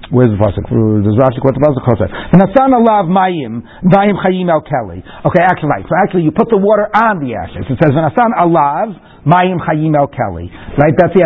Where's 0.09 0.33
the 0.33 0.41
pasuk? 0.41 0.65
Uh, 0.65 1.05
Does 1.05 1.13
Rashi 1.21 1.37
quote 1.37 1.53
the 1.53 1.61
pasuk? 1.61 2.09
Nasan 2.33 2.73
alav 2.73 3.05
mayim 3.05 3.61
mayim 3.85 4.17
chayim 4.17 4.49
el 4.49 4.65
keli. 4.65 5.05
Okay, 5.25 5.43
actually. 5.45 5.85
So 5.85 5.93
actually, 6.01 6.23
you 6.25 6.31
put 6.31 6.49
the 6.49 6.57
water 6.57 6.89
on 6.89 7.21
the 7.21 7.37
ashes. 7.37 7.69
It 7.69 7.77
says 7.77 7.93
Nasan 7.93 8.33
alav 8.33 8.97
mayim 9.25 9.57
chayim 9.59 9.97
el 9.97 10.07
keli. 10.07 10.47
Right, 10.77 10.93
that's 10.93 11.13
the 11.17 11.25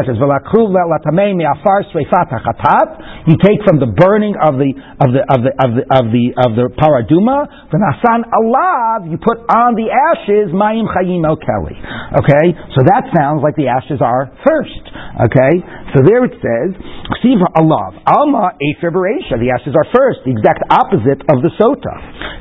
hachatat. 2.32 2.88
You 3.28 3.36
take 3.44 3.60
from 3.68 3.80
the 3.80 3.92
burning 3.92 4.36
of 4.40 4.56
the 4.56 4.72
of 5.04 5.12
the 5.12 5.22
of 5.28 5.44
the 5.44 5.52
of 5.60 5.70
the 5.76 5.84
of 5.92 6.06
the 6.10 6.26
of 6.40 6.56
the 6.56 6.66
paraduma. 6.80 7.48
Nasan 7.74 8.24
alav. 8.32 9.12
You 9.12 9.18
put 9.20 9.44
on 9.52 9.76
the 9.76 9.92
ashes 9.92 10.56
mayim 10.56 10.88
chayim 10.88 11.28
el 11.28 11.38
keli. 11.38 11.76
Okay, 12.24 12.56
so 12.74 12.86
that 12.88 13.12
sounds 13.12 13.44
like 13.44 13.56
the 13.56 13.68
ashes 13.68 14.00
are 14.00 14.32
first. 14.48 14.86
Okay, 15.28 15.62
so 15.94 16.02
there 16.06 16.24
it 16.26 16.34
says 16.40 16.72
ksiv 17.20 17.44
alav 17.60 18.00
alma 18.08 18.56
Afer. 18.62 18.94
The 18.94 19.50
ashes 19.50 19.74
are 19.74 19.88
first, 19.90 20.22
the 20.26 20.32
exact 20.32 20.64
opposite 20.70 21.26
of 21.28 21.42
the 21.42 21.52
sota. 21.58 21.96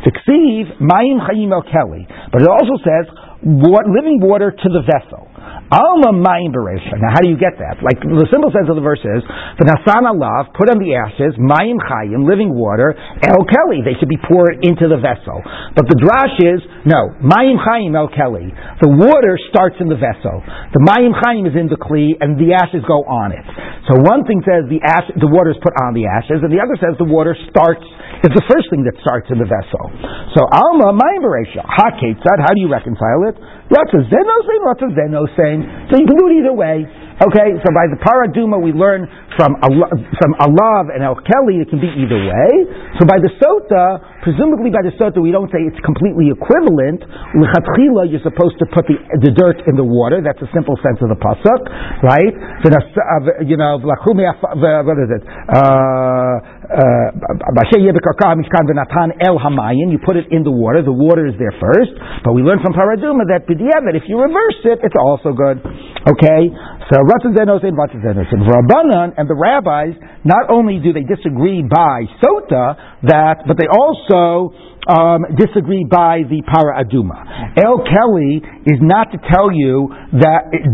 Tiksiv 0.04 0.78
Mayim 0.80 1.18
Chayim 1.24 1.52
El 1.52 1.64
Keli. 1.64 2.04
But 2.30 2.42
it 2.42 2.48
also 2.48 2.76
says 2.84 3.08
living 3.42 4.20
water 4.20 4.52
to 4.52 4.68
the 4.68 4.82
vessel. 4.84 5.31
Alma 5.72 6.12
mayim 6.12 6.52
beresha. 6.52 7.00
Now, 7.00 7.16
how 7.16 7.24
do 7.24 7.32
you 7.32 7.40
get 7.40 7.56
that? 7.56 7.80
Like 7.80 7.96
the 8.04 8.28
simple 8.28 8.52
sense 8.52 8.68
of 8.68 8.76
the 8.76 8.84
verse 8.84 9.00
is, 9.00 9.24
the 9.56 9.64
nasan 9.64 10.04
alav, 10.04 10.52
put 10.52 10.68
on 10.68 10.76
the 10.76 10.92
ashes, 10.92 11.32
mayim 11.40 11.80
chayim, 11.80 12.28
living 12.28 12.52
water, 12.52 12.92
el 12.92 13.40
keli. 13.48 13.80
They 13.80 13.96
should 13.96 14.12
be 14.12 14.20
poured 14.20 14.60
into 14.60 14.84
the 14.84 15.00
vessel. 15.00 15.40
But 15.72 15.88
the 15.88 15.96
drash 15.96 16.36
is, 16.44 16.60
no, 16.84 17.16
mayim 17.24 17.56
chayim 17.56 17.96
el 17.96 18.12
keli. 18.12 18.52
The 18.82 18.90
water 18.90 19.38
starts 19.46 19.78
in 19.78 19.86
the 19.86 19.94
vessel. 19.94 20.42
The 20.74 20.82
mayim 20.82 21.14
chayim 21.14 21.46
is 21.46 21.54
in 21.54 21.70
the 21.70 21.78
kli, 21.78 22.18
and 22.18 22.34
the 22.34 22.50
ashes 22.50 22.82
go 22.82 23.06
on 23.06 23.30
it. 23.30 23.46
So 23.86 24.02
one 24.02 24.26
thing 24.26 24.42
says 24.42 24.66
the 24.66 24.82
ash, 24.82 25.06
the 25.14 25.30
water 25.30 25.54
is 25.54 25.60
put 25.62 25.70
on 25.86 25.94
the 25.94 26.10
ashes, 26.10 26.42
and 26.42 26.50
the 26.50 26.58
other 26.58 26.74
says 26.82 26.98
the 26.98 27.06
water 27.06 27.38
starts, 27.46 27.86
It's 28.26 28.34
the 28.34 28.46
first 28.50 28.66
thing 28.74 28.82
that 28.82 28.98
starts 28.98 29.30
in 29.30 29.38
the 29.38 29.46
vessel. 29.46 29.86
So 30.34 30.42
alma 30.50 30.98
mayim 30.98 31.22
beresha. 31.22 31.62
Ha 31.62 31.94
how 31.94 32.52
do 32.54 32.58
you 32.58 32.66
reconcile 32.66 33.30
it? 33.30 33.38
Ratza 33.70 34.02
Zeno 34.02 34.34
saying, 34.50 34.62
Ratza 34.66 34.88
Zeno 34.98 35.22
saying. 35.38 35.60
So 35.86 36.02
you 36.02 36.06
can 36.10 36.18
do 36.18 36.26
it 36.26 36.34
either 36.42 36.54
way. 36.54 36.82
Okay, 37.20 37.60
so 37.60 37.68
by 37.76 37.84
the 37.92 38.00
paraduma 38.00 38.56
we 38.56 38.72
learn 38.72 39.04
from 39.36 39.56
Allah, 39.60 39.88
from 40.16 40.32
Alav 40.40 40.88
and 40.88 41.04
El 41.04 41.20
Keli 41.20 41.60
it 41.60 41.68
can 41.68 41.76
be 41.76 41.92
either 41.92 42.16
way. 42.16 42.48
So 42.96 43.04
by 43.04 43.20
the 43.20 43.28
sota, 43.36 44.00
presumably 44.24 44.72
by 44.72 44.80
the 44.80 44.96
sota 44.96 45.20
we 45.20 45.28
don't 45.28 45.52
say 45.52 45.60
it's 45.60 45.80
completely 45.84 46.32
equivalent. 46.32 47.04
Lechatchila 47.36 48.08
you're 48.08 48.24
supposed 48.24 48.56
to 48.64 48.66
put 48.72 48.88
the, 48.88 48.96
the 49.20 49.32
dirt 49.36 49.60
in 49.68 49.76
the 49.76 49.84
water. 49.84 50.24
That's 50.24 50.40
a 50.40 50.48
simple 50.56 50.76
sense 50.80 51.04
of 51.04 51.12
the 51.12 51.20
pasuk, 51.20 51.60
right? 52.00 52.32
Uh, 52.64 53.44
you 53.44 53.60
know, 53.60 53.76
what 53.76 53.98
is 54.96 55.10
it? 55.12 55.22
Uh, 55.52 56.40
uh, 56.72 57.12
you 59.92 59.98
put 60.00 60.16
it 60.16 60.26
in 60.32 60.42
the 60.42 60.54
water. 60.54 60.80
The 60.80 60.96
water 60.96 61.28
is 61.28 61.36
there 61.36 61.52
first. 61.60 61.92
But 62.24 62.32
we 62.32 62.40
learn 62.42 62.64
from 62.64 62.72
paraduma 62.72 63.28
that 63.28 63.44
that 63.44 63.94
if 63.96 64.04
you 64.08 64.16
reverse 64.16 64.60
it, 64.64 64.80
it's 64.82 64.96
also 64.96 65.32
good. 65.36 65.60
Okay, 66.02 66.50
so 66.90 66.98
Ratzazenos 67.04 67.62
and 67.62 67.76
Ratzazenos. 67.76 68.26
And 68.32 68.42
Rabbanan 68.42 69.14
and 69.16 69.28
the 69.28 69.34
rabbis, 69.34 69.94
not 70.24 70.50
only 70.50 70.80
do 70.82 70.92
they 70.92 71.04
disagree 71.04 71.62
by 71.62 72.06
Sota, 72.22 72.76
that, 73.04 73.44
but 73.46 73.56
they 73.58 73.68
also 73.68 74.54
um, 74.90 75.22
disagree 75.38 75.86
by 75.86 76.26
the 76.26 76.42
para 76.42 76.82
aduma. 76.82 77.54
El 77.54 77.86
Keli 77.86 78.42
is 78.66 78.82
not 78.82 79.14
to 79.14 79.18
tell 79.30 79.54
you 79.54 79.86
that 80.18 80.50
it, 80.50 80.66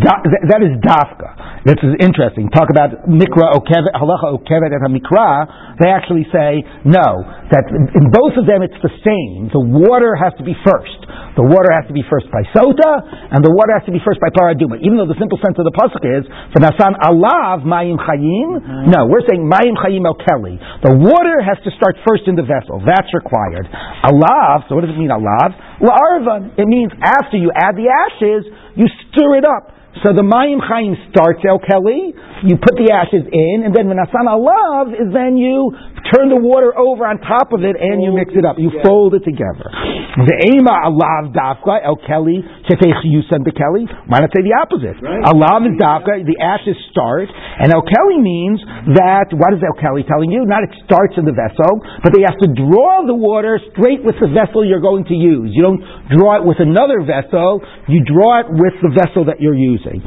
that 0.48 0.60
is 0.64 0.80
dafka. 0.80 1.60
This 1.68 1.76
is 1.84 2.00
interesting. 2.00 2.48
Talk 2.48 2.72
about 2.72 3.04
mikra 3.04 3.52
okevet, 3.52 3.92
halacha 3.92 4.32
okevet 4.32 4.72
and 4.72 4.80
hamikra. 4.80 5.76
They 5.76 5.92
actually 5.92 6.24
say 6.32 6.64
no. 6.88 7.20
That 7.52 7.68
in 7.68 8.08
both 8.08 8.40
of 8.40 8.48
them 8.48 8.64
it's 8.64 8.80
the 8.80 8.92
same. 9.04 9.52
The 9.52 9.60
water 9.60 10.16
has 10.16 10.32
to 10.40 10.44
be 10.44 10.56
first. 10.64 11.00
The 11.36 11.44
water 11.44 11.70
has 11.70 11.86
to 11.86 11.94
be 11.94 12.02
first 12.08 12.26
by 12.34 12.42
sota, 12.50 13.04
and 13.30 13.44
the 13.44 13.52
water 13.52 13.76
has 13.76 13.84
to 13.86 13.94
be 13.94 14.00
first 14.02 14.18
by 14.18 14.32
paraduma. 14.32 14.80
Even 14.80 14.96
though 14.98 15.06
the 15.06 15.20
simple 15.20 15.38
sense 15.44 15.54
of 15.60 15.68
the 15.68 15.74
pasuk 15.76 16.02
is 16.02 16.24
for 16.50 16.64
nasan 16.64 16.96
alav 16.98 17.62
mayim 17.68 18.00
chayim. 18.00 18.58
Mm-hmm. 18.58 18.90
No, 18.90 19.04
we're 19.06 19.22
saying 19.28 19.44
mayim 19.44 19.76
chayim 19.76 20.08
el 20.08 20.16
Keli. 20.16 20.56
The 20.82 20.96
water 20.96 21.44
has 21.44 21.60
to 21.62 21.70
start 21.76 22.00
first 22.08 22.24
in 22.26 22.34
the 22.34 22.46
vessel. 22.48 22.80
That's 22.80 23.12
required. 23.12 23.68
Alav, 24.04 24.68
so 24.68 24.74
what 24.74 24.86
does 24.86 24.94
it 24.94 24.98
mean, 24.98 25.10
alav? 25.10 25.54
La'arvan. 25.82 26.54
It 26.58 26.66
means 26.66 26.92
after 27.02 27.36
you 27.36 27.50
add 27.50 27.74
the 27.74 27.90
ashes, 27.90 28.46
you 28.76 28.86
stir 29.10 29.38
it 29.38 29.44
up. 29.44 29.74
So 30.02 30.14
the 30.14 30.22
Mayim 30.22 30.62
Chaim 30.62 30.94
starts 31.10 31.42
El 31.42 31.58
Keli, 31.58 32.14
you 32.46 32.56
put 32.58 32.78
the 32.78 32.94
ashes 32.94 33.26
in, 33.26 33.66
and 33.66 33.74
then 33.74 33.90
V'nasan 33.90 34.26
Alav 34.30 34.94
is 34.94 35.10
then 35.10 35.34
you 35.34 35.74
turn 36.14 36.30
the 36.32 36.40
water 36.40 36.72
over 36.72 37.04
on 37.04 37.20
top 37.20 37.52
of 37.52 37.60
it 37.66 37.76
and 37.76 38.00
you 38.00 38.14
mix 38.14 38.32
it 38.32 38.46
up. 38.46 38.56
You 38.56 38.72
fold 38.80 39.12
it 39.18 39.24
together. 39.26 39.68
The 39.68 40.36
Ema 40.54 40.88
Alav 40.88 41.34
Dafka, 41.34 41.84
El 41.84 42.00
Keli, 42.00 42.40
Chefech 42.64 43.04
Yusan 43.04 43.44
Bekeli. 43.44 43.84
Why 44.08 44.24
not 44.24 44.32
say 44.32 44.40
the 44.40 44.56
opposite? 44.56 44.98
Right. 45.02 45.22
Alav 45.26 45.68
is 45.68 45.76
Dafka, 45.76 46.24
the 46.24 46.38
ashes 46.40 46.78
start, 46.90 47.28
and 47.28 47.70
El 47.74 47.84
Keli 47.84 48.18
means 48.22 48.62
that, 48.96 49.34
what 49.34 49.52
is 49.52 49.60
El 49.60 49.76
Keli 49.76 50.06
telling 50.06 50.32
you? 50.32 50.46
Not 50.46 50.64
it 50.64 50.72
starts 50.86 51.14
in 51.20 51.28
the 51.28 51.36
vessel, 51.36 51.82
but 52.02 52.14
they 52.14 52.24
have 52.24 52.38
to 52.40 52.50
draw 52.50 53.04
the 53.04 53.14
water 53.14 53.60
straight 53.74 54.02
with 54.02 54.16
the 54.22 54.30
vessel 54.32 54.64
you're 54.64 54.84
going 54.84 55.04
to 55.12 55.16
use. 55.16 55.52
You 55.52 55.62
don't 55.62 55.82
draw 56.08 56.40
it 56.40 56.44
with 56.46 56.58
another 56.58 57.04
vessel, 57.04 57.60
you 57.86 58.00
draw 58.06 58.40
it 58.42 58.48
with 58.48 58.74
the 58.80 58.90
vessel 58.94 59.28
that 59.28 59.40
you're 59.42 59.58
using 59.58 60.00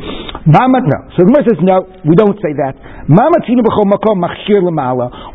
no. 0.45 0.99
So 1.13 1.21
the 1.21 1.29
Gemara 1.29 1.43
says, 1.45 1.59
no, 1.61 1.85
we 2.05 2.15
don't 2.21 2.37
say 2.37 2.53
that. 2.53 2.77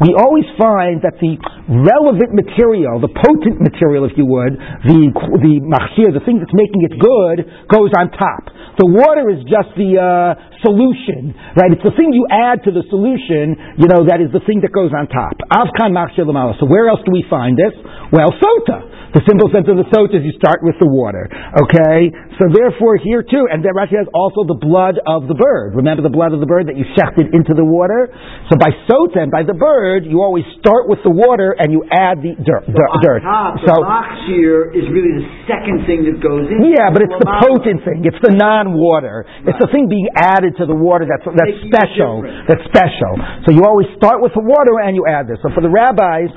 We 0.07 0.11
always 0.15 0.47
find 0.55 1.03
that 1.03 1.19
the 1.19 1.35
relevant 1.67 2.31
material, 2.31 3.03
the 3.03 3.11
potent 3.11 3.59
material, 3.59 4.07
if 4.07 4.15
you 4.15 4.27
would, 4.31 4.55
the, 4.87 5.01
the 5.43 5.55
the 5.67 6.23
thing 6.23 6.39
that's 6.39 6.55
making 6.55 6.87
it 6.87 6.95
good, 6.95 7.43
goes 7.67 7.91
on 7.99 8.15
top. 8.15 8.55
The 8.79 8.87
water 8.87 9.33
is 9.33 9.41
just 9.49 9.73
the 9.75 9.97
uh, 9.97 10.37
solution, 10.61 11.33
right? 11.57 11.73
It's 11.73 11.83
the 11.83 11.97
thing 11.97 12.13
you 12.13 12.29
add 12.29 12.61
to 12.69 12.71
the 12.71 12.85
solution, 12.93 13.57
you 13.81 13.89
know, 13.89 14.05
that 14.07 14.21
is 14.21 14.29
the 14.37 14.45
thing 14.45 14.61
that 14.63 14.71
goes 14.71 14.93
on 14.93 15.09
top. 15.09 15.33
Avkan 15.49 15.97
So 16.61 16.69
where 16.69 16.87
else 16.93 17.01
do 17.03 17.11
we 17.11 17.25
find 17.27 17.57
this? 17.57 17.73
Well, 18.13 18.31
sota. 18.39 18.97
The 19.17 19.25
simple 19.25 19.49
sense 19.49 19.65
of 19.65 19.81
the 19.81 19.89
sota 19.89 20.21
is 20.21 20.29
you 20.29 20.37
start 20.37 20.61
with 20.61 20.77
the 20.77 20.85
water. 20.85 21.25
Okay? 21.33 22.13
So 22.37 22.53
therefore 22.53 23.01
here 23.01 23.25
too, 23.25 23.49
and 23.49 23.65
then 23.65 23.73
Rashi 23.73 23.97
has 23.97 24.05
also 24.13 24.45
the 24.45 24.61
blood 24.61 25.01
of 25.09 25.25
the 25.25 25.33
bird. 25.33 25.73
Remember 25.73 26.05
the 26.05 26.13
blood 26.13 26.37
of 26.37 26.45
the 26.45 26.49
bird 26.49 26.69
that 26.69 26.77
you 26.77 26.85
shechted 26.93 27.33
into 27.33 27.57
the 27.57 27.65
water? 27.65 28.13
So 28.53 28.61
by 28.61 28.69
sota 28.85 29.25
and 29.25 29.33
by 29.33 29.41
the 29.41 29.57
bird, 29.57 30.05
you 30.05 30.21
always 30.21 30.45
start 30.61 30.85
with 30.85 31.01
the 31.01 31.09
water 31.09 31.57
and 31.57 31.73
you 31.73 31.89
add 31.89 32.21
the 32.21 32.37
dirt. 32.37 32.69
So, 32.69 32.85
dirt. 33.01 33.25
Top, 33.25 33.57
so 33.65 33.73
the 33.81 34.77
is 34.77 34.85
really 34.93 35.25
the 35.25 35.27
second 35.49 35.89
thing 35.89 36.05
that 36.05 36.21
goes 36.21 36.45
in. 36.53 36.69
Yeah, 36.77 36.93
but 36.93 37.01
it's 37.01 37.17
the 37.17 37.31
potent 37.41 37.89
thing. 37.89 38.05
It's 38.05 38.21
the 38.21 38.37
non-water. 38.37 39.25
Right. 39.25 39.49
It's 39.49 39.61
the 39.65 39.73
thing 39.73 39.89
being 39.89 40.13
added 40.13 40.61
to 40.61 40.69
the 40.69 40.77
water 40.77 41.09
that's, 41.09 41.25
that's 41.25 41.57
special. 41.73 42.21
That's 42.45 42.65
special. 42.69 43.17
So 43.49 43.57
you 43.57 43.65
always 43.65 43.89
start 43.97 44.21
with 44.21 44.37
the 44.37 44.45
water 44.45 44.77
and 44.85 44.93
you 44.93 45.09
add 45.09 45.25
this. 45.25 45.41
So 45.41 45.49
for 45.57 45.65
the 45.65 45.73
rabbis, 45.73 46.29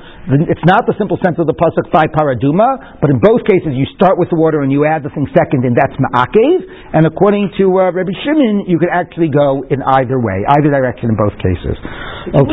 it's 0.48 0.66
not 0.66 0.86
the 0.86 0.94
simple 0.96 1.18
sense 1.20 1.36
of 1.36 1.50
the 1.50 1.56
pasuk 1.56 1.90
five 1.90 2.14
paraduma, 2.14 2.98
but 3.02 3.10
in 3.10 3.18
both 3.18 3.42
cases 3.44 3.74
you 3.74 3.84
start 3.98 4.16
with 4.16 4.30
the 4.30 4.38
water 4.38 4.62
and 4.62 4.70
you 4.70 4.86
add 4.86 5.02
the 5.02 5.10
thing 5.10 5.26
second, 5.34 5.66
and 5.66 5.74
that's 5.76 5.94
ma'akev. 5.98 6.58
And 6.94 7.06
according 7.06 7.52
to 7.58 7.64
uh, 7.76 7.90
Rabbi 7.90 8.14
Shimon, 8.24 8.64
you 8.70 8.78
could 8.78 8.92
actually 8.92 9.28
go 9.28 9.66
in 9.66 9.82
either 9.82 10.22
way, 10.22 10.46
either 10.46 10.70
direction 10.70 11.12
in 11.12 11.16
both 11.18 11.34
cases. 11.42 11.76
Okay. 12.30 12.46